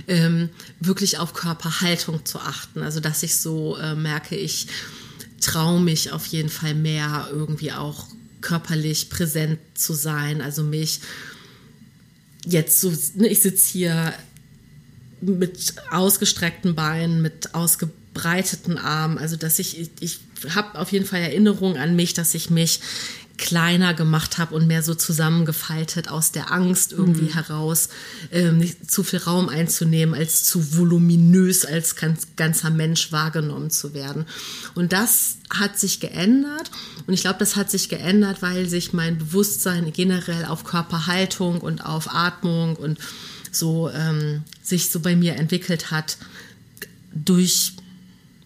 [0.07, 2.83] ähm, wirklich auf Körperhaltung zu achten.
[2.83, 4.67] Also dass ich so äh, merke, ich
[5.39, 8.07] traue mich auf jeden Fall mehr irgendwie auch
[8.41, 10.99] körperlich präsent zu sein, also mich
[12.45, 14.13] jetzt so, ne, ich sitze hier
[15.21, 19.17] mit ausgestreckten Beinen, mit ausgebreiteten breiteten Arm.
[19.17, 20.19] Also dass ich, ich,
[20.55, 22.79] habe auf jeden Fall Erinnerung an mich, dass ich mich
[23.37, 27.33] kleiner gemacht habe und mehr so zusammengefaltet aus der Angst irgendwie mhm.
[27.33, 27.89] heraus,
[28.31, 33.95] ähm, nicht zu viel Raum einzunehmen, als zu voluminös als ganz, ganzer Mensch wahrgenommen zu
[33.95, 34.25] werden.
[34.75, 36.69] Und das hat sich geändert
[37.07, 41.83] und ich glaube, das hat sich geändert, weil sich mein Bewusstsein generell auf Körperhaltung und
[41.83, 42.99] auf Atmung und
[43.51, 46.17] so ähm, sich so bei mir entwickelt hat
[47.13, 47.73] durch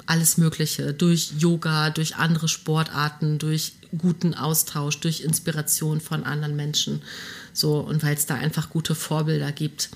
[0.06, 7.02] alles Mögliche, durch Yoga, durch andere Sportarten, durch guten Austausch, durch Inspiration von anderen Menschen.
[7.54, 9.90] So, und weil es da einfach gute Vorbilder gibt.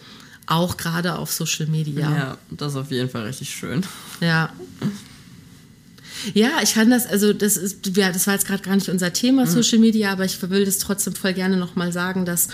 [0.45, 2.09] Auch gerade auf Social Media.
[2.09, 3.83] Ja, das ist auf jeden Fall richtig schön.
[4.19, 4.51] Ja.
[6.33, 9.13] Ja, ich kann das, also das ist, ja, das war jetzt gerade gar nicht unser
[9.13, 9.49] Thema, mhm.
[9.49, 12.49] Social Media, aber ich will das trotzdem voll gerne nochmal sagen, dass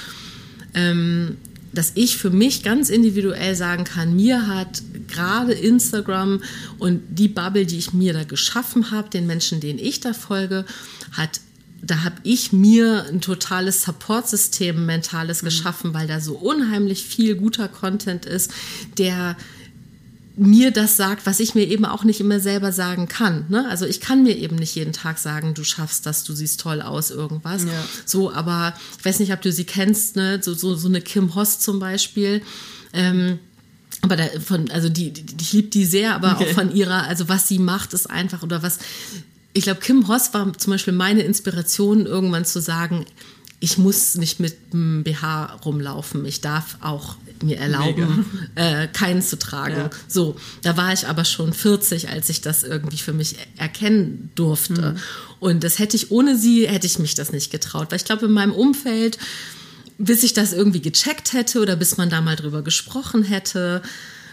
[0.73, 1.37] ähm,
[1.75, 6.41] dass ich für mich ganz individuell sagen kann, mir hat gerade Instagram
[6.79, 10.65] und die Bubble, die ich mir da geschaffen habe, den Menschen, denen ich da folge,
[11.11, 11.41] hat
[11.81, 15.45] da habe ich mir ein totales Support-System mentales mhm.
[15.45, 18.51] geschaffen, weil da so unheimlich viel guter Content ist,
[18.97, 19.37] der
[20.37, 23.45] mir das sagt, was ich mir eben auch nicht immer selber sagen kann.
[23.49, 23.67] Ne?
[23.69, 26.81] Also ich kann mir eben nicht jeden Tag sagen, du schaffst das, du siehst toll
[26.81, 27.63] aus, irgendwas.
[27.63, 27.85] Ja.
[28.05, 30.39] So, aber ich weiß nicht, ob du sie kennst, ne?
[30.41, 32.41] so, so, so eine Kim Hoss zum Beispiel.
[32.91, 33.39] Ähm,
[34.01, 36.49] aber da, von, also die, die, ich liebe die sehr, aber okay.
[36.49, 38.79] auch von ihrer, also was sie macht, ist einfach, oder was,
[39.53, 43.05] ich glaube, Kim Hoss war zum Beispiel meine Inspiration, irgendwann zu sagen,
[43.61, 46.25] ich muss nicht mit einem BH rumlaufen.
[46.25, 49.75] Ich darf auch mir erlauben, äh, keinen zu tragen.
[49.75, 49.89] Ja.
[50.07, 54.93] So, da war ich aber schon 40, als ich das irgendwie für mich erkennen durfte.
[54.93, 54.99] Mhm.
[55.39, 57.91] Und das hätte ich ohne sie, hätte ich mich das nicht getraut.
[57.91, 59.17] Weil ich glaube, in meinem Umfeld,
[59.97, 63.81] bis ich das irgendwie gecheckt hätte oder bis man da mal drüber gesprochen hätte,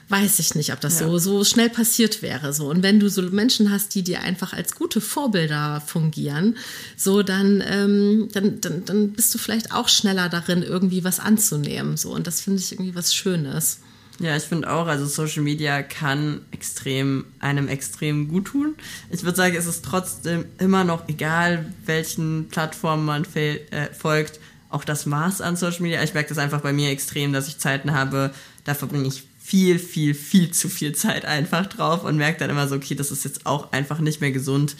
[0.08, 1.06] weiß ich nicht, ob das ja.
[1.06, 2.52] so, so schnell passiert wäre.
[2.52, 2.68] So.
[2.68, 6.56] Und wenn du so Menschen hast, die dir einfach als gute Vorbilder fungieren,
[6.96, 11.96] so dann, ähm, dann, dann, dann bist du vielleicht auch schneller darin, irgendwie was anzunehmen.
[11.96, 12.12] So.
[12.12, 13.80] Und das finde ich irgendwie was Schönes.
[14.18, 18.74] Ja, ich finde auch, also Social Media kann extrem, einem extrem gut tun.
[19.10, 23.58] Ich würde sagen, es ist trotzdem immer noch egal, welchen Plattformen man äh,
[23.92, 24.38] folgt,
[24.68, 26.02] auch das Maß an Social Media.
[26.02, 28.32] Ich merke das einfach bei mir extrem, dass ich Zeiten habe,
[28.64, 32.66] da verbringe ich viel, viel, viel zu viel Zeit einfach drauf und merke dann immer
[32.68, 34.76] so, okay, das ist jetzt auch einfach nicht mehr gesund.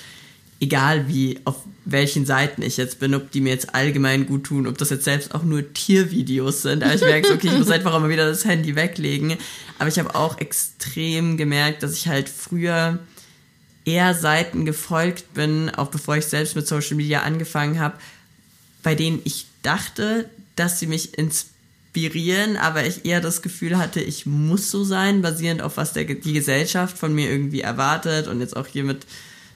[0.62, 4.68] egal wie, auf welchen Seiten ich jetzt bin, ob die mir jetzt allgemein gut tun,
[4.68, 6.84] ob das jetzt selbst auch nur Tiervideos sind.
[6.84, 9.36] Aber ich merke so, okay, ich muss einfach immer wieder das Handy weglegen.
[9.80, 13.00] Aber ich habe auch extrem gemerkt, dass ich halt früher
[13.84, 17.98] eher Seiten gefolgt bin, auch bevor ich selbst mit Social Media angefangen habe,
[18.84, 21.51] bei denen ich dachte, dass sie mich inspirieren,
[22.60, 26.32] aber ich eher das Gefühl hatte, ich muss so sein, basierend auf was der, die
[26.32, 29.06] Gesellschaft von mir irgendwie erwartet und jetzt auch hier mit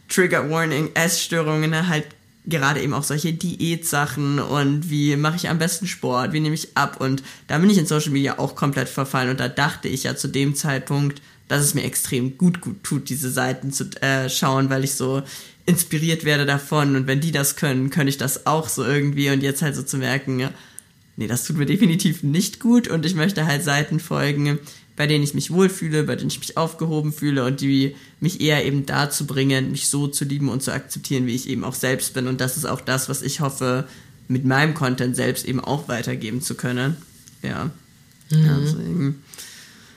[0.09, 2.07] Trigger Warning, Essstörungen, halt
[2.47, 6.77] gerade eben auch solche Diätsachen und wie mache ich am besten Sport, wie nehme ich
[6.77, 10.05] ab und da bin ich in Social Media auch komplett verfallen und da dachte ich
[10.05, 14.29] ja zu dem Zeitpunkt, dass es mir extrem gut gut tut, diese Seiten zu äh,
[14.29, 15.23] schauen, weil ich so
[15.65, 19.43] inspiriert werde davon und wenn die das können, kann ich das auch so irgendwie und
[19.43, 20.51] jetzt halt so zu merken, ja,
[21.17, 24.59] nee, das tut mir definitiv nicht gut und ich möchte halt Seiten folgen,
[24.97, 28.65] bei denen ich mich wohlfühle, bei denen ich mich aufgehoben fühle und die mich eher
[28.65, 32.15] eben dazu bringen, mich so zu lieben und zu akzeptieren, wie ich eben auch selbst
[32.15, 32.27] bin.
[32.27, 33.87] Und das ist auch das, was ich hoffe,
[34.29, 36.97] mit meinem Content selbst eben auch weitergeben zu können.
[37.43, 37.71] Ja.
[38.31, 39.17] Mhm.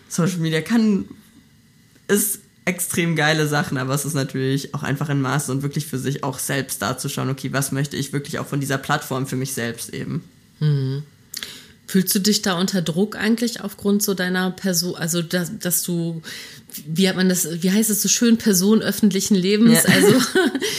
[0.09, 1.05] Social Media kann,
[2.07, 5.97] ist extrem geile Sachen, aber es ist natürlich auch einfach ein Maß und wirklich für
[5.97, 9.25] sich auch selbst da zu schauen, okay, was möchte ich wirklich auch von dieser Plattform
[9.27, 10.23] für mich selbst eben.
[10.59, 11.03] Mhm.
[11.87, 16.21] Fühlst du dich da unter Druck eigentlich aufgrund so deiner Person, also dass, dass du,
[16.87, 19.83] wie hat man das, wie heißt es so schön, Person öffentlichen Lebens?
[19.83, 19.93] Ja.
[19.95, 20.13] Also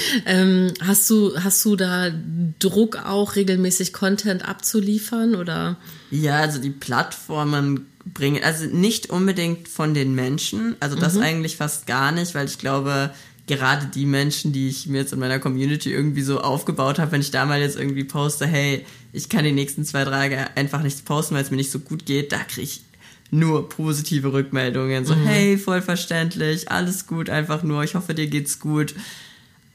[0.27, 2.13] ähm, hast du, hast du da
[2.61, 5.79] Druck auch regelmäßig Content abzuliefern oder?
[6.13, 11.23] Ja, also die Plattformen bringen, also nicht unbedingt von den Menschen, also das mhm.
[11.23, 13.11] eigentlich fast gar nicht, weil ich glaube,
[13.51, 17.21] gerade die Menschen, die ich mir jetzt in meiner Community irgendwie so aufgebaut habe, wenn
[17.21, 21.03] ich da mal jetzt irgendwie poste, hey, ich kann die nächsten zwei Tage einfach nichts
[21.03, 22.83] posten, weil es mir nicht so gut geht, da kriege ich
[23.33, 25.05] nur positive Rückmeldungen.
[25.05, 25.25] So, mhm.
[25.25, 28.95] hey, voll verständlich, alles gut, einfach nur, ich hoffe, dir geht's gut.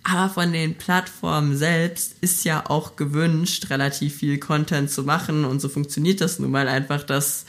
[0.04, 5.60] Aber von den Plattformen selbst ist ja auch gewünscht, relativ viel Content zu machen und
[5.60, 7.46] so funktioniert das nun mal einfach, dass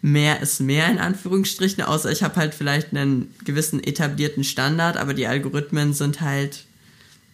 [0.00, 5.14] mehr ist mehr in Anführungsstrichen, außer ich habe halt vielleicht einen gewissen etablierten Standard, aber
[5.14, 6.64] die Algorithmen sind halt,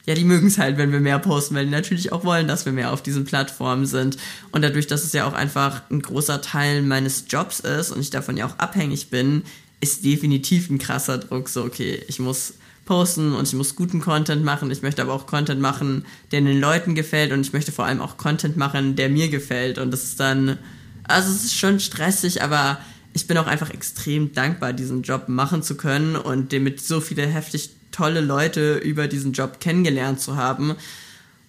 [0.06, 2.64] ja, die mögen es halt, wenn wir mehr posten, weil die natürlich auch wollen, dass
[2.64, 4.16] wir mehr auf diesen Plattformen sind.
[4.52, 8.10] Und dadurch, dass es ja auch einfach ein großer Teil meines Jobs ist und ich
[8.10, 9.42] davon ja auch abhängig bin,
[9.80, 12.54] ist definitiv ein krasser Druck, so, okay, ich muss
[12.84, 14.70] posten und ich muss guten Content machen.
[14.70, 18.00] Ich möchte aber auch Content machen, der den Leuten gefällt und ich möchte vor allem
[18.00, 19.78] auch Content machen, der mir gefällt.
[19.78, 20.58] Und das ist dann,
[21.04, 22.78] also es ist schon stressig, aber
[23.12, 27.26] ich bin auch einfach extrem dankbar, diesen Job machen zu können und damit so viele
[27.26, 30.74] heftig tolle Leute über diesen Job kennengelernt zu haben.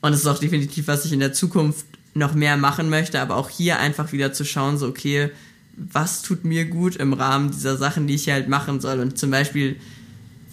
[0.02, 3.36] Und es ist auch definitiv, was ich in der Zukunft noch mehr machen möchte, aber
[3.36, 5.32] auch hier einfach wieder zu schauen, so okay,
[5.76, 9.00] was tut mir gut im Rahmen dieser Sachen, die ich halt machen soll.
[9.00, 9.78] Und zum Beispiel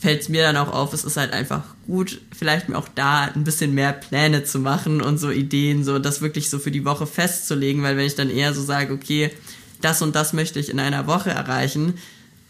[0.03, 3.23] fällt es mir dann auch auf, es ist halt einfach gut, vielleicht mir auch da
[3.23, 6.85] ein bisschen mehr Pläne zu machen und so Ideen, so das wirklich so für die
[6.85, 9.31] Woche festzulegen, weil wenn ich dann eher so sage, okay,
[9.81, 11.99] das und das möchte ich in einer Woche erreichen,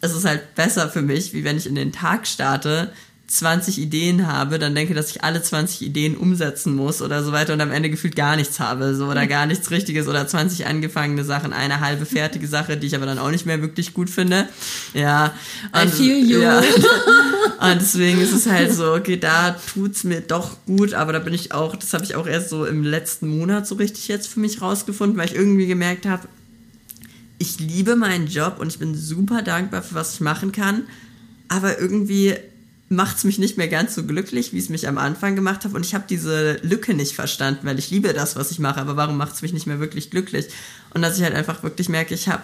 [0.01, 2.91] ist es halt besser für mich, wie wenn ich in den Tag starte
[3.33, 7.55] 20 Ideen habe, dann denke, dass ich alle 20 Ideen umsetzen muss oder so weiter
[7.55, 11.25] und am Ende gefühlt gar nichts habe, so oder gar nichts Richtiges oder 20 angefangene
[11.25, 14.49] Sachen, eine halbe fertige Sache, die ich aber dann auch nicht mehr wirklich gut finde.
[14.93, 15.33] Ja.
[15.73, 16.43] Und, I feel you.
[16.43, 16.61] Ja.
[17.61, 21.33] Und deswegen ist es halt so, okay, da tut's mir doch gut, aber da bin
[21.33, 24.41] ich auch, das habe ich auch erst so im letzten Monat so richtig jetzt für
[24.41, 26.29] mich rausgefunden, weil ich irgendwie gemerkt habe,
[27.39, 30.83] ich liebe meinen Job und ich bin super dankbar für was ich machen kann,
[31.49, 32.37] aber irgendwie
[32.93, 35.73] macht es mich nicht mehr ganz so glücklich, wie es mich am Anfang gemacht hat.
[35.73, 38.97] Und ich habe diese Lücke nicht verstanden, weil ich liebe das, was ich mache, aber
[38.97, 40.47] warum macht es mich nicht mehr wirklich glücklich?
[40.93, 42.43] Und dass ich halt einfach wirklich merke, ich habe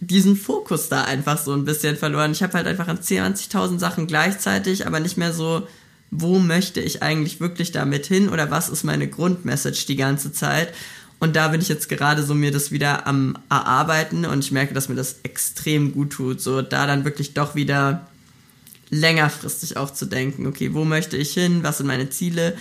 [0.00, 2.32] diesen Fokus da einfach so ein bisschen verloren.
[2.32, 5.66] Ich habe halt einfach an 20.000 Sachen gleichzeitig, aber nicht mehr so,
[6.10, 10.74] wo möchte ich eigentlich wirklich damit hin oder was ist meine Grundmessage die ganze Zeit.
[11.20, 14.72] Und da bin ich jetzt gerade so mir das wieder am Erarbeiten und ich merke,
[14.74, 18.09] dass mir das extrem gut tut, so da dann wirklich doch wieder
[18.90, 22.56] längerfristig auch zu denken, okay, wo möchte ich hin, was sind meine Ziele,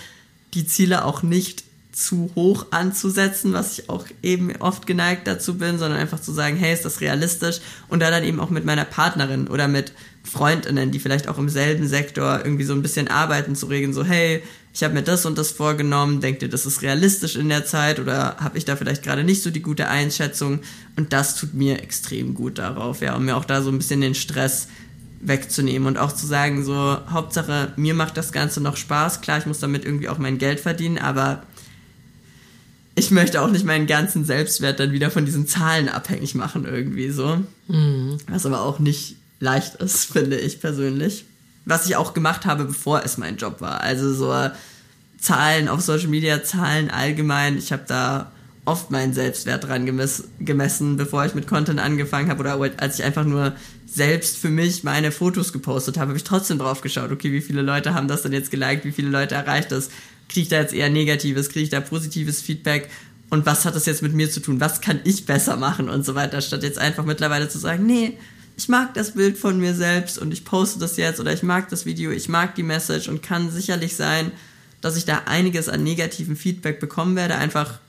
[0.53, 5.77] die Ziele auch nicht zu hoch anzusetzen, was ich auch eben oft geneigt dazu bin,
[5.77, 7.59] sondern einfach zu sagen, hey, ist das realistisch?
[7.89, 9.91] Und da dann eben auch mit meiner Partnerin oder mit
[10.23, 14.03] Freundinnen, die vielleicht auch im selben Sektor irgendwie so ein bisschen arbeiten, zu regeln, so,
[14.03, 17.65] hey, ich habe mir das und das vorgenommen, denkt ihr, das ist realistisch in der
[17.65, 20.59] Zeit oder habe ich da vielleicht gerade nicht so die gute Einschätzung?
[20.95, 24.01] Und das tut mir extrem gut darauf, ja, um mir auch da so ein bisschen
[24.01, 24.67] den Stress
[25.21, 29.21] wegzunehmen und auch zu sagen, so, Hauptsache, mir macht das Ganze noch Spaß.
[29.21, 31.43] Klar, ich muss damit irgendwie auch mein Geld verdienen, aber
[32.95, 37.09] ich möchte auch nicht meinen ganzen Selbstwert dann wieder von diesen Zahlen abhängig machen, irgendwie
[37.09, 37.41] so.
[37.67, 38.17] Mhm.
[38.27, 41.25] Was aber auch nicht leicht ist, finde ich persönlich.
[41.65, 43.81] was ich auch gemacht habe, bevor es mein Job war.
[43.81, 44.49] Also so
[45.19, 47.57] Zahlen auf Social Media, Zahlen allgemein.
[47.57, 48.31] Ich habe da
[48.65, 53.05] oft meinen Selbstwert dran gemess gemessen, bevor ich mit Content angefangen habe oder als ich
[53.05, 53.53] einfach nur
[53.85, 57.61] selbst für mich meine Fotos gepostet habe, habe ich trotzdem drauf geschaut, okay, wie viele
[57.61, 59.89] Leute haben das denn jetzt geliked, wie viele Leute erreicht das,
[60.27, 62.89] kriege ich da jetzt eher negatives, kriege ich da positives Feedback?
[63.31, 66.05] Und was hat das jetzt mit mir zu tun, was kann ich besser machen und
[66.05, 68.17] so weiter, statt jetzt einfach mittlerweile zu sagen, nee,
[68.57, 71.69] ich mag das Bild von mir selbst und ich poste das jetzt oder ich mag
[71.69, 74.31] das Video, ich mag die Message und kann sicherlich sein,
[74.81, 77.79] dass ich da einiges an negativen Feedback bekommen werde, einfach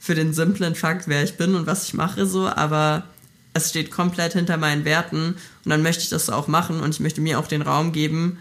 [0.00, 3.04] für den simplen Fakt, wer ich bin und was ich mache so, aber
[3.52, 7.00] es steht komplett hinter meinen Werten und dann möchte ich das auch machen und ich
[7.00, 8.38] möchte mir auch den Raum geben,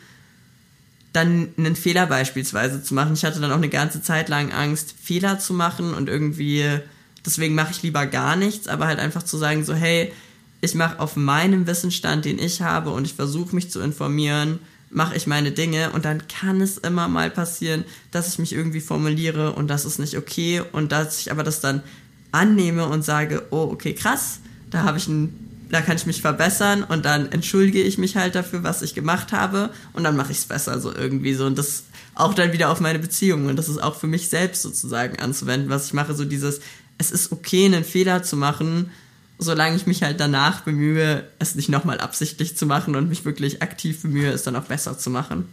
[1.11, 3.13] dann einen Fehler beispielsweise zu machen.
[3.13, 6.79] Ich hatte dann auch eine ganze Zeit lang Angst, Fehler zu machen und irgendwie,
[7.25, 10.13] deswegen mache ich lieber gar nichts, aber halt einfach zu sagen, so, hey,
[10.61, 14.59] ich mache auf meinem Wissensstand, den ich habe und ich versuche mich zu informieren,
[14.91, 18.81] mache ich meine Dinge und dann kann es immer mal passieren, dass ich mich irgendwie
[18.81, 21.83] formuliere und das ist nicht okay und dass ich aber das dann
[22.31, 24.39] annehme und sage, oh, okay, krass,
[24.69, 28.35] da habe ich ein, da kann ich mich verbessern und dann entschuldige ich mich halt
[28.35, 31.45] dafür, was ich gemacht habe und dann mache ich es besser so irgendwie so.
[31.45, 31.83] Und das
[32.15, 35.69] auch dann wieder auf meine Beziehungen und das ist auch für mich selbst sozusagen anzuwenden,
[35.69, 36.61] was ich mache, so dieses,
[36.97, 38.91] es ist okay, einen Fehler zu machen,
[39.39, 43.61] solange ich mich halt danach bemühe, es nicht nochmal absichtlich zu machen und mich wirklich
[43.61, 45.45] aktiv bemühe, es dann auch besser zu machen.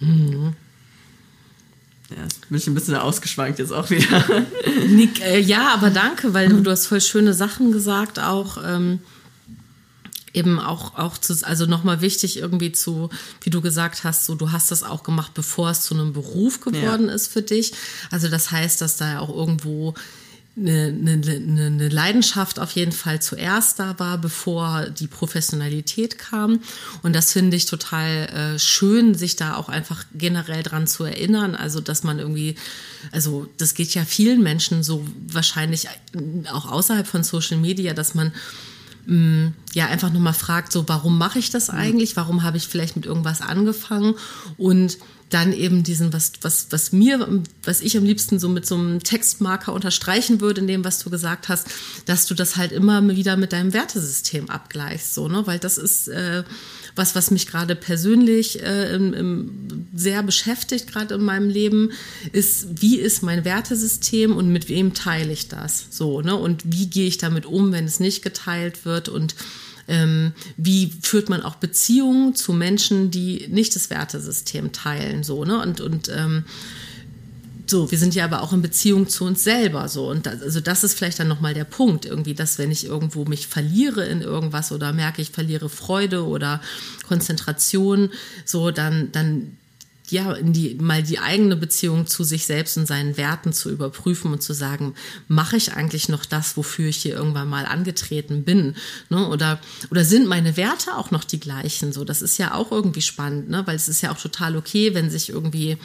[0.00, 0.54] Mhm.
[2.10, 4.24] Ja, bin ich ein bisschen ausgeschwankt jetzt auch wieder.
[4.88, 9.00] Nick, äh, ja, aber danke, weil du, du hast voll schöne Sachen gesagt, auch ähm,
[10.32, 13.10] eben auch, auch zu, also nochmal wichtig irgendwie zu,
[13.40, 16.60] wie du gesagt hast, so du hast das auch gemacht, bevor es zu einem Beruf
[16.60, 17.14] geworden ja.
[17.14, 17.72] ist für dich.
[18.10, 19.94] Also das heißt, dass da ja auch irgendwo
[20.58, 26.60] eine, eine, eine Leidenschaft auf jeden Fall zuerst da war, bevor die Professionalität kam.
[27.02, 31.54] Und das finde ich total äh, schön, sich da auch einfach generell dran zu erinnern.
[31.54, 32.54] Also, dass man irgendwie,
[33.12, 35.88] also das geht ja vielen Menschen so wahrscheinlich
[36.50, 38.32] auch außerhalb von Social Media, dass man
[39.04, 42.16] mm, ja einfach nochmal fragt, so warum mache ich das eigentlich?
[42.16, 44.14] Warum habe ich vielleicht mit irgendwas angefangen?
[44.56, 44.96] Und
[45.30, 49.02] dann eben diesen, was, was, was mir, was ich am liebsten so mit so einem
[49.02, 51.66] Textmarker unterstreichen würde, in dem, was du gesagt hast,
[52.04, 55.46] dass du das halt immer wieder mit deinem Wertesystem abgleichst, so, ne?
[55.46, 56.44] Weil das ist äh,
[56.94, 61.92] was, was mich gerade persönlich äh, im, im sehr beschäftigt, gerade in meinem Leben,
[62.32, 65.86] ist, wie ist mein Wertesystem und mit wem teile ich das?
[65.90, 66.36] So, ne?
[66.36, 69.34] Und wie gehe ich damit um, wenn es nicht geteilt wird und
[69.88, 75.60] ähm, wie führt man auch Beziehungen zu Menschen, die nicht das Wertesystem teilen, so, ne?
[75.60, 76.44] Und, und ähm,
[77.68, 80.60] so, wir sind ja aber auch in Beziehung zu uns selber so und das, also
[80.60, 84.22] das ist vielleicht dann nochmal der Punkt irgendwie, dass wenn ich irgendwo mich verliere in
[84.22, 86.60] irgendwas oder merke, ich verliere Freude oder
[87.08, 88.10] Konzentration,
[88.44, 89.56] so dann dann
[90.10, 94.32] ja, in die, mal die eigene Beziehung zu sich selbst und seinen Werten zu überprüfen
[94.32, 94.94] und zu sagen,
[95.28, 98.76] mache ich eigentlich noch das, wofür ich hier irgendwann mal angetreten bin?
[99.08, 99.28] Ne?
[99.28, 99.60] Oder,
[99.90, 101.92] oder sind meine Werte auch noch die gleichen?
[101.92, 103.66] So, das ist ja auch irgendwie spannend, ne?
[103.66, 105.78] weil es ist ja auch total okay, wenn sich irgendwie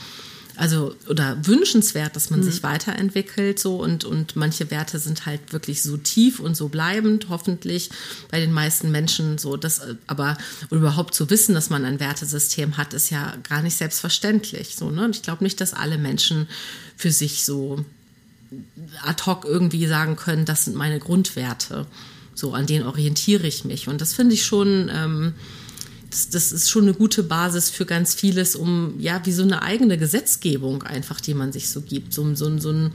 [0.61, 2.43] also oder wünschenswert, dass man mhm.
[2.43, 3.77] sich weiterentwickelt so.
[3.77, 7.89] Und und manche Werte sind halt wirklich so tief und so bleibend hoffentlich
[8.29, 9.57] bei den meisten Menschen so.
[9.57, 10.38] Das aber
[10.69, 15.05] überhaupt zu wissen, dass man ein Wertesystem hat, ist ja gar nicht selbstverständlich so ne?
[15.05, 16.47] Und ich glaube nicht, dass alle Menschen
[16.95, 17.83] für sich so
[19.01, 21.88] ad hoc irgendwie sagen können, das sind meine Grundwerte,
[22.35, 23.88] so an denen orientiere ich mich.
[23.88, 25.33] Und das finde ich schon ähm,
[26.11, 29.61] das, das ist schon eine gute Basis für ganz vieles, um ja, wie so eine
[29.63, 32.13] eigene Gesetzgebung einfach, die man sich so gibt.
[32.13, 32.91] So, so, so ein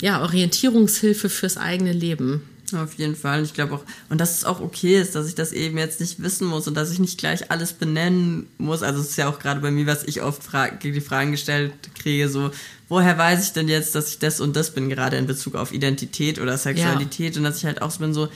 [0.00, 2.42] ja, Orientierungshilfe fürs eigene Leben.
[2.74, 3.42] Auf jeden Fall.
[3.44, 6.22] Ich glaube auch, und dass es auch okay ist, dass ich das eben jetzt nicht
[6.22, 8.82] wissen muss und dass ich nicht gleich alles benennen muss.
[8.82, 11.72] Also es ist ja auch gerade bei mir, was ich oft frag, die Fragen gestellt
[11.98, 12.50] kriege, so,
[12.88, 15.72] woher weiß ich denn jetzt, dass ich das und das bin, gerade in Bezug auf
[15.72, 17.38] Identität oder Sexualität ja.
[17.38, 18.28] und dass ich halt auch so bin, so,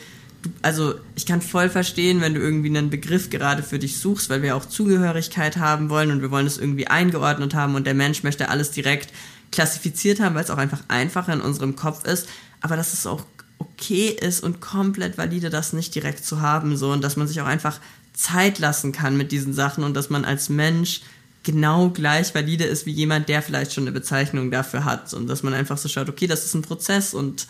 [0.63, 4.43] also ich kann voll verstehen, wenn du irgendwie einen Begriff gerade für dich suchst, weil
[4.43, 8.23] wir auch Zugehörigkeit haben wollen und wir wollen es irgendwie eingeordnet haben und der Mensch
[8.23, 9.13] möchte alles direkt
[9.51, 12.29] klassifiziert haben, weil es auch einfach einfacher in unserem Kopf ist,
[12.61, 13.25] aber dass es auch
[13.59, 17.41] okay ist und komplett valide, das nicht direkt zu haben, so und dass man sich
[17.41, 17.79] auch einfach
[18.13, 21.03] Zeit lassen kann mit diesen Sachen und dass man als Mensch
[21.43, 25.13] genau gleich valide ist wie jemand, der vielleicht schon eine Bezeichnung dafür hat.
[25.13, 27.47] Und dass man einfach so schaut, okay, das ist ein Prozess und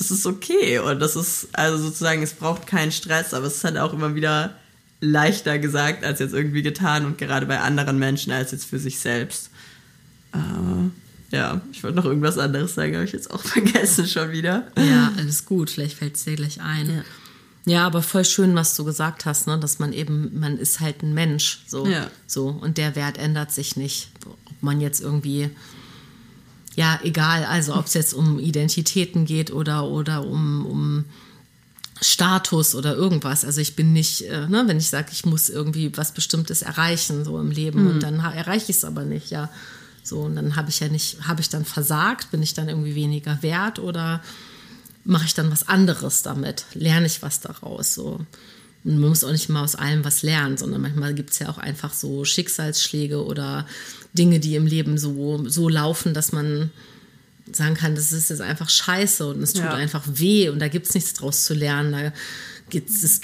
[0.00, 3.64] das ist okay und das ist, also sozusagen, es braucht keinen Stress, aber es ist
[3.64, 4.56] halt auch immer wieder
[5.00, 8.98] leichter gesagt als jetzt irgendwie getan und gerade bei anderen Menschen als jetzt für sich
[8.98, 9.50] selbst.
[10.32, 14.68] Äh, ja, ich wollte noch irgendwas anderes sagen, habe ich jetzt auch vergessen schon wieder.
[14.76, 16.88] Ja, alles gut, vielleicht fällt es dir gleich ein.
[16.88, 17.04] Ja.
[17.66, 19.58] Ja, aber voll schön, was du gesagt hast, ne?
[19.58, 22.10] dass man eben, man ist halt ein Mensch, so, ja.
[22.26, 25.50] so und der Wert ändert sich nicht, ob man jetzt irgendwie,
[26.80, 31.04] ja, egal, also ob es jetzt um Identitäten geht oder oder um, um
[32.00, 33.44] Status oder irgendwas.
[33.44, 37.22] Also ich bin nicht, äh, ne, wenn ich sage, ich muss irgendwie was Bestimmtes erreichen
[37.26, 37.90] so im Leben mhm.
[37.90, 39.50] und dann erreiche ich es aber nicht, ja.
[40.02, 42.94] So, und dann habe ich ja nicht, habe ich dann versagt, bin ich dann irgendwie
[42.94, 44.22] weniger wert oder
[45.04, 46.64] mache ich dann was anderes damit?
[46.72, 47.92] Lerne ich was daraus?
[47.92, 48.24] So.
[48.84, 51.50] Und man muss auch nicht mal aus allem was lernen, sondern manchmal gibt es ja
[51.50, 53.66] auch einfach so Schicksalsschläge oder
[54.12, 56.70] Dinge, die im Leben so, so laufen, dass man
[57.52, 59.74] sagen kann, das ist jetzt einfach scheiße und es tut ja.
[59.74, 61.92] einfach weh und da gibt es nichts draus zu lernen.
[61.92, 62.12] Da
[62.70, 63.20] geht's, es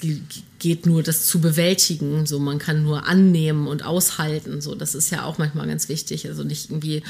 [0.59, 2.25] geht nur, das zu bewältigen.
[2.25, 4.59] So, man kann nur annehmen und aushalten.
[4.61, 6.27] So, das ist ja auch manchmal ganz wichtig.
[6.27, 7.03] Also nicht irgendwie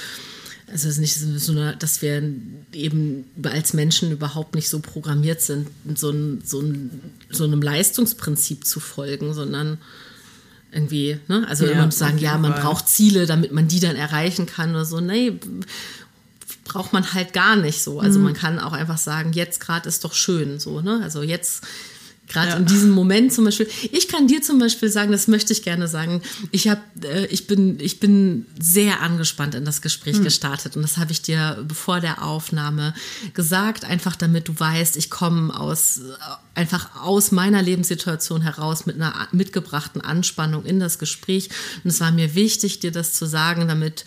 [0.70, 2.22] also es ist nicht so, dass wir
[2.74, 8.66] eben als Menschen überhaupt nicht so programmiert sind, so, ein, so, ein, so einem Leistungsprinzip
[8.66, 9.78] zu folgen, sondern
[10.72, 11.46] irgendwie, ne?
[11.48, 12.62] Also ja, immer sagen, ja, man Fall.
[12.62, 15.00] braucht Ziele, damit man die dann erreichen kann oder so.
[15.00, 15.40] Nee,
[16.66, 18.00] braucht man halt gar nicht so.
[18.00, 18.26] Also mhm.
[18.26, 21.00] man kann auch einfach sagen, jetzt gerade ist doch schön so, ne?
[21.02, 21.64] Also jetzt
[22.28, 22.56] Gerade ja.
[22.58, 23.70] in diesem Moment zum Beispiel.
[23.92, 26.22] Ich kann dir zum Beispiel sagen, das möchte ich gerne sagen.
[26.52, 30.24] Ich habe, äh, ich bin, ich bin sehr angespannt in das Gespräch hm.
[30.24, 32.94] gestartet und das habe ich dir bevor der Aufnahme
[33.34, 36.02] gesagt, einfach damit du weißt, ich komme aus äh,
[36.54, 41.50] einfach aus meiner Lebenssituation heraus mit einer mitgebrachten Anspannung in das Gespräch
[41.84, 44.04] und es war mir wichtig, dir das zu sagen, damit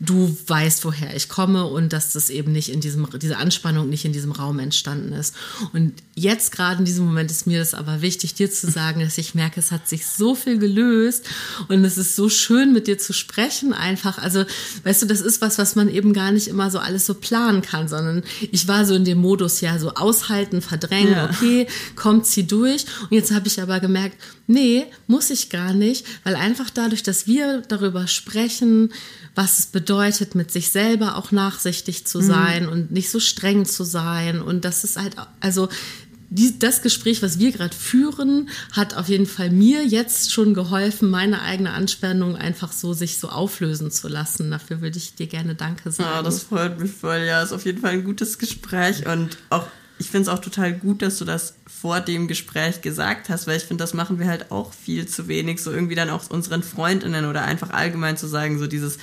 [0.00, 4.04] du weißt, woher ich komme und dass das eben nicht in diesem, diese Anspannung nicht
[4.04, 5.34] in diesem Raum entstanden ist.
[5.72, 9.18] Und jetzt gerade in diesem Moment ist mir das aber wichtig, dir zu sagen, dass
[9.18, 11.26] ich merke, es hat sich so viel gelöst
[11.68, 14.18] und es ist so schön, mit dir zu sprechen einfach.
[14.18, 14.44] Also,
[14.84, 17.62] weißt du, das ist was, was man eben gar nicht immer so alles so planen
[17.62, 18.22] kann, sondern
[18.52, 21.30] ich war so in dem Modus, ja, so aushalten, verdrängen, ja.
[21.30, 21.66] okay,
[21.96, 22.86] kommt sie durch.
[23.02, 24.16] Und jetzt habe ich aber gemerkt,
[24.46, 28.92] nee, muss ich gar nicht, weil einfach dadurch, dass wir darüber sprechen,
[29.34, 32.26] was es bedeutet, mit sich selber auch nachsichtig zu mhm.
[32.26, 32.72] sein mhm.
[32.72, 34.40] und nicht so streng zu sein.
[34.40, 35.68] Und das ist halt, also
[36.30, 41.10] die, das Gespräch, was wir gerade führen, hat auf jeden Fall mir jetzt schon geholfen,
[41.10, 44.50] meine eigene Anspannung einfach so sich so auflösen zu lassen.
[44.50, 46.10] Dafür würde ich dir gerne Danke sagen.
[46.12, 47.24] Ja, das freut mich voll.
[47.26, 49.66] Ja, ist auf jeden Fall ein gutes Gespräch und auch
[49.96, 53.56] ich finde es auch total gut, dass du das vor dem Gespräch gesagt hast, weil
[53.56, 56.64] ich finde, das machen wir halt auch viel zu wenig, so irgendwie dann auch unseren
[56.64, 58.98] Freundinnen oder einfach allgemein zu sagen, so dieses,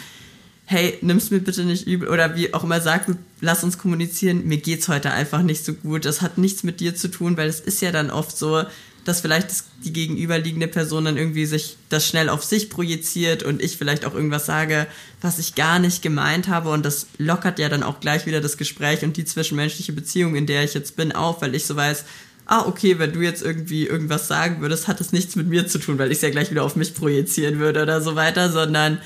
[0.71, 3.11] hey, nimm's mir bitte nicht übel oder wie auch immer sagt,
[3.41, 6.05] lass uns kommunizieren, mir geht's heute einfach nicht so gut.
[6.05, 8.63] Das hat nichts mit dir zu tun, weil es ist ja dann oft so,
[9.03, 9.49] dass vielleicht
[9.83, 14.13] die gegenüberliegende Person dann irgendwie sich das schnell auf sich projiziert und ich vielleicht auch
[14.13, 14.87] irgendwas sage,
[15.19, 18.55] was ich gar nicht gemeint habe und das lockert ja dann auch gleich wieder das
[18.55, 22.05] Gespräch und die zwischenmenschliche Beziehung, in der ich jetzt bin, auf, weil ich so weiß,
[22.45, 25.79] ah, okay, wenn du jetzt irgendwie irgendwas sagen würdest, hat das nichts mit mir zu
[25.79, 28.99] tun, weil ich es ja gleich wieder auf mich projizieren würde oder so weiter, sondern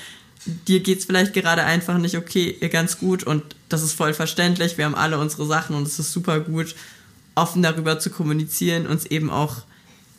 [0.46, 4.78] dir geht's vielleicht gerade einfach nicht okay, ganz gut und das ist voll verständlich.
[4.78, 6.76] Wir haben alle unsere Sachen und es ist super gut,
[7.36, 9.64] offen darüber zu kommunizieren, uns eben auch,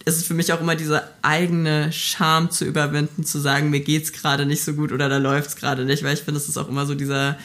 [0.04, 4.12] es ist für mich auch immer diese eigene Scham zu überwinden, zu sagen, mir geht's
[4.12, 6.68] gerade nicht so gut oder da läuft's gerade nicht, weil ich finde, es ist auch
[6.68, 7.36] immer so diese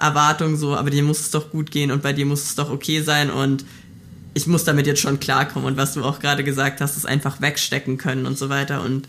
[0.00, 2.70] Erwartung so, aber dir muss es doch gut gehen und bei dir muss es doch
[2.70, 3.64] okay sein und
[4.34, 7.40] ich muss damit jetzt schon klarkommen und was du auch gerade gesagt hast, ist einfach
[7.40, 9.08] wegstecken können und so weiter und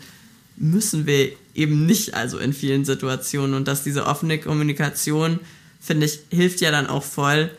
[0.56, 3.54] müssen wir eben nicht, also in vielen Situationen.
[3.54, 5.40] Und dass diese offene Kommunikation,
[5.80, 7.50] finde ich, hilft ja dann auch voll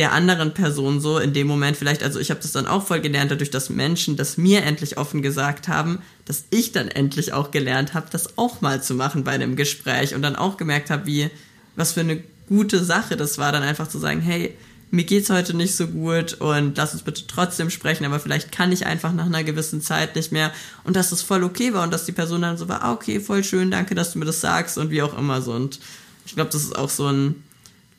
[0.00, 3.00] der anderen Person so in dem Moment vielleicht, also ich habe das dann auch voll
[3.00, 7.50] gelernt, dadurch, dass Menschen das mir endlich offen gesagt haben, dass ich dann endlich auch
[7.50, 11.06] gelernt habe, das auch mal zu machen bei einem Gespräch und dann auch gemerkt habe,
[11.06, 11.28] wie,
[11.76, 14.56] was für eine gute Sache das war, dann einfach zu sagen, hey,
[14.90, 18.72] mir geht's heute nicht so gut und lass uns bitte trotzdem sprechen, aber vielleicht kann
[18.72, 20.52] ich einfach nach einer gewissen Zeit nicht mehr
[20.84, 23.20] und dass das voll okay war und dass die Person dann so war, ah, okay,
[23.20, 25.78] voll schön, danke, dass du mir das sagst und wie auch immer so und
[26.26, 27.42] ich glaube, das ist auch so ein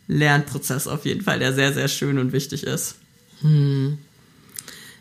[0.07, 2.95] Lernprozess auf jeden Fall, der sehr, sehr schön und wichtig ist.
[3.41, 3.97] Hm.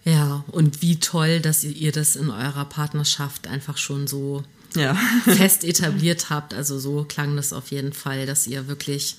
[0.04, 4.42] Ja, und wie toll, dass ihr, ihr das in eurer Partnerschaft einfach schon so
[4.76, 4.94] ja.
[5.24, 6.54] fest etabliert habt.
[6.54, 9.16] Also so klang das auf jeden Fall, dass ihr wirklich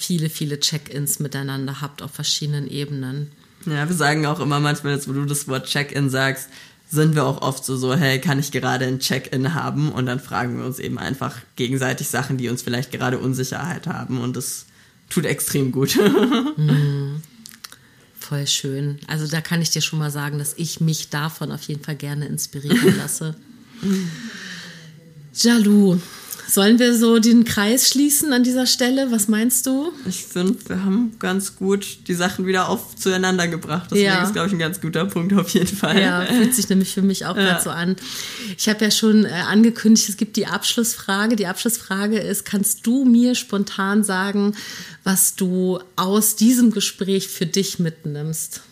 [0.00, 3.30] viele, viele Check-ins miteinander habt auf verschiedenen Ebenen.
[3.66, 6.48] Ja, wir sagen auch immer manchmal, jetzt wo du das Wort Check-in sagst,
[6.90, 9.92] sind wir auch oft so, so, hey, kann ich gerade ein Check-in haben?
[9.92, 14.20] Und dann fragen wir uns eben einfach gegenseitig Sachen, die uns vielleicht gerade Unsicherheit haben.
[14.20, 14.66] Und das
[15.08, 15.96] tut extrem gut.
[16.56, 17.16] mm,
[18.18, 18.98] voll schön.
[19.06, 21.96] Also da kann ich dir schon mal sagen, dass ich mich davon auf jeden Fall
[21.96, 23.36] gerne inspirieren lasse.
[25.34, 26.00] Jalou,
[26.50, 29.12] Sollen wir so den Kreis schließen an dieser Stelle?
[29.12, 29.92] Was meinst du?
[30.08, 33.90] Ich finde, wir haben ganz gut die Sachen wieder auf zueinander gebracht.
[33.92, 34.24] Deswegen ja.
[34.24, 36.00] ist, glaube ich, ein ganz guter Punkt auf jeden Fall.
[36.00, 37.44] Ja, fühlt sich nämlich für mich auch ja.
[37.44, 37.94] gerade so an.
[38.58, 41.36] Ich habe ja schon äh, angekündigt, es gibt die Abschlussfrage.
[41.36, 44.56] Die Abschlussfrage ist, kannst du mir spontan sagen,
[45.04, 48.62] was du aus diesem Gespräch für dich mitnimmst?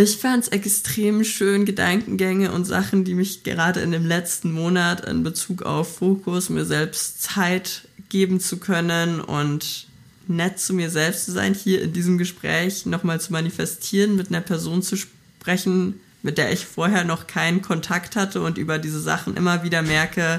[0.00, 5.04] Ich fand es extrem schön, Gedankengänge und Sachen, die mich gerade in dem letzten Monat
[5.04, 9.88] in Bezug auf Fokus, mir selbst Zeit geben zu können und
[10.28, 14.40] nett zu mir selbst zu sein, hier in diesem Gespräch nochmal zu manifestieren, mit einer
[14.40, 19.36] Person zu sprechen, mit der ich vorher noch keinen Kontakt hatte und über diese Sachen
[19.36, 20.38] immer wieder merke,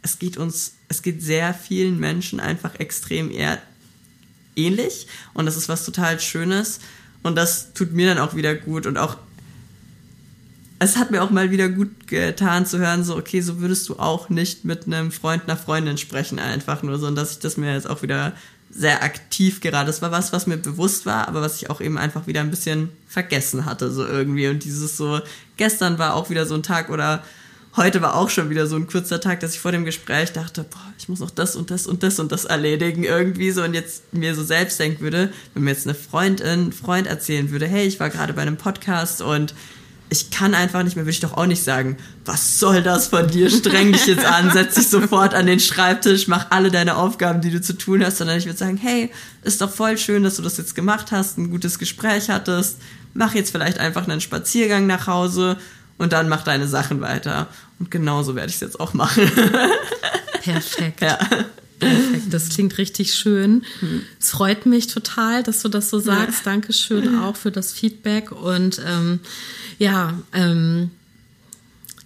[0.00, 3.60] es geht uns, es geht sehr vielen Menschen einfach extrem eher
[4.56, 6.80] ähnlich und das ist was total Schönes
[7.24, 9.16] und das tut mir dann auch wieder gut und auch
[10.78, 13.98] es hat mir auch mal wieder gut getan zu hören, so, okay, so würdest du
[13.98, 17.06] auch nicht mit einem Freund, einer Freundin sprechen, einfach nur so.
[17.06, 18.32] Und dass ich das mir jetzt auch wieder
[18.70, 21.96] sehr aktiv gerade, das war was, was mir bewusst war, aber was ich auch eben
[21.96, 24.48] einfach wieder ein bisschen vergessen hatte, so irgendwie.
[24.48, 25.20] Und dieses so,
[25.56, 27.22] gestern war auch wieder so ein Tag oder
[27.76, 30.64] heute war auch schon wieder so ein kurzer Tag, dass ich vor dem Gespräch dachte,
[30.64, 33.74] boah, ich muss noch das und das und das und das erledigen irgendwie so und
[33.74, 37.86] jetzt mir so selbst denken würde, wenn mir jetzt eine Freundin, Freund erzählen würde, hey,
[37.86, 39.54] ich war gerade bei einem Podcast und
[40.10, 43.26] ich kann einfach nicht mehr, würde ich doch auch nicht sagen, was soll das von
[43.26, 43.50] dir?
[43.50, 47.50] Streng dich jetzt an, setz dich sofort an den Schreibtisch, mach alle deine Aufgaben, die
[47.50, 49.10] du zu tun hast, sondern ich würde sagen, hey,
[49.42, 52.78] ist doch voll schön, dass du das jetzt gemacht hast, ein gutes Gespräch hattest,
[53.14, 55.56] mach jetzt vielleicht einfach einen Spaziergang nach Hause
[55.98, 57.48] und dann mach deine Sachen weiter.
[57.78, 59.30] Und genauso werde ich es jetzt auch machen.
[60.42, 61.00] Perfekt.
[61.00, 61.18] Ja.
[61.78, 63.64] Perfekt, das klingt richtig schön.
[63.80, 64.02] Hm.
[64.20, 66.46] Es freut mich total, dass du das so sagst.
[66.46, 66.52] Ja.
[66.52, 68.32] Dankeschön auch für das Feedback.
[68.32, 69.20] Und ähm,
[69.78, 70.90] ja, ähm,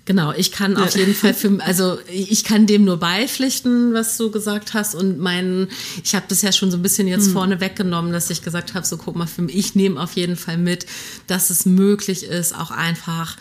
[0.09, 4.31] Genau, ich kann auf jeden Fall für, also ich kann dem nur beipflichten, was du
[4.31, 5.69] gesagt hast und meinen,
[6.03, 7.33] ich habe das ja schon so ein bisschen jetzt hm.
[7.35, 10.37] vorne weggenommen, dass ich gesagt habe, so guck mal, für mich, ich nehme auf jeden
[10.37, 10.87] Fall mit,
[11.27, 13.37] dass es möglich ist, auch einfach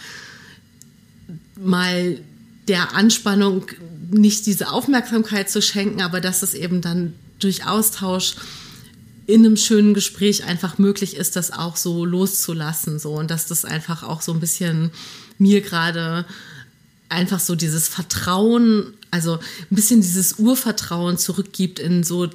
[1.60, 2.20] mal
[2.68, 3.66] der Anspannung
[4.10, 8.36] nicht diese Aufmerksamkeit zu schenken, aber dass es eben dann durch Austausch
[9.26, 13.14] in einem schönen Gespräch einfach möglich ist, das auch so loszulassen, so.
[13.14, 14.92] Und dass das einfach auch so ein bisschen
[15.38, 16.26] mir gerade
[17.10, 22.30] einfach so dieses Vertrauen, also ein bisschen dieses Urvertrauen zurückgibt in so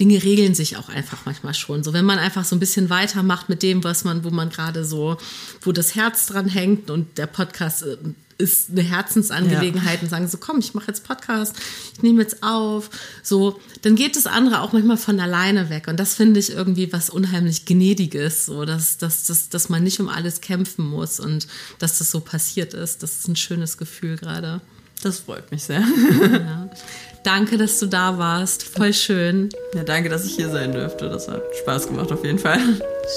[0.00, 1.82] Dinge regeln sich auch einfach manchmal schon.
[1.82, 4.84] So, wenn man einfach so ein bisschen weitermacht mit dem, was man, wo man gerade
[4.84, 5.16] so,
[5.62, 7.96] wo das Herz dran hängt und der Podcast äh,
[8.38, 10.02] ist eine Herzensangelegenheit ja.
[10.02, 11.56] und sagen so, komm, ich mache jetzt Podcast,
[11.94, 12.88] ich nehme jetzt auf,
[13.24, 15.88] so, dann geht das andere auch manchmal von alleine weg.
[15.88, 19.98] Und das finde ich irgendwie was unheimlich Gnädiges, so, dass, dass, dass, dass man nicht
[19.98, 21.48] um alles kämpfen muss und
[21.80, 23.02] dass das so passiert ist.
[23.02, 24.60] Das ist ein schönes Gefühl gerade.
[25.02, 25.80] Das freut mich sehr.
[25.80, 26.70] Ja.
[27.24, 28.62] Danke, dass du da warst.
[28.62, 29.48] Voll schön.
[29.74, 31.08] Ja, danke, dass ich hier sein durfte.
[31.08, 32.58] Das hat Spaß gemacht auf jeden Fall.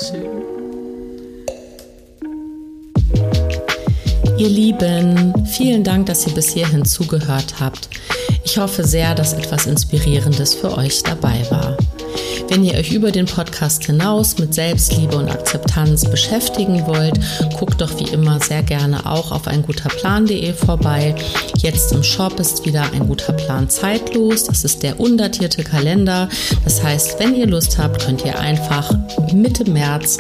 [0.09, 0.25] Schön.
[4.37, 7.89] Ihr Lieben, vielen Dank, dass ihr bis hierhin zugehört habt.
[8.43, 11.77] Ich hoffe sehr, dass etwas Inspirierendes für euch dabei war.
[12.49, 17.19] Wenn ihr euch über den Podcast hinaus mit Selbstliebe und Akzeptanz beschäftigen wollt,
[17.57, 21.15] guckt doch wie immer sehr gerne auch auf einguterplan.de vorbei.
[21.57, 24.43] Jetzt im Shop ist wieder ein guter Plan zeitlos.
[24.45, 26.27] Das ist der undatierte Kalender.
[26.63, 28.91] Das heißt, wenn ihr Lust habt, könnt ihr einfach
[29.33, 30.17] Mitte März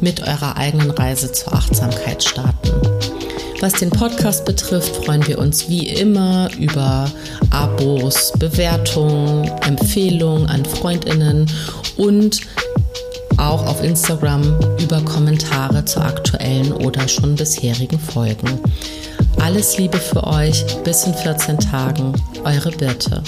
[0.00, 2.93] mit eurer eigenen Reise zur Achtsamkeit starten.
[3.64, 7.10] Was den Podcast betrifft, freuen wir uns wie immer über
[7.48, 11.50] Abos, Bewertungen, Empfehlungen an Freundinnen
[11.96, 12.42] und
[13.38, 14.42] auch auf Instagram
[14.82, 18.60] über Kommentare zu aktuellen oder schon bisherigen Folgen.
[19.40, 22.12] Alles Liebe für euch, bis in 14 Tagen,
[22.44, 23.22] eure Birte.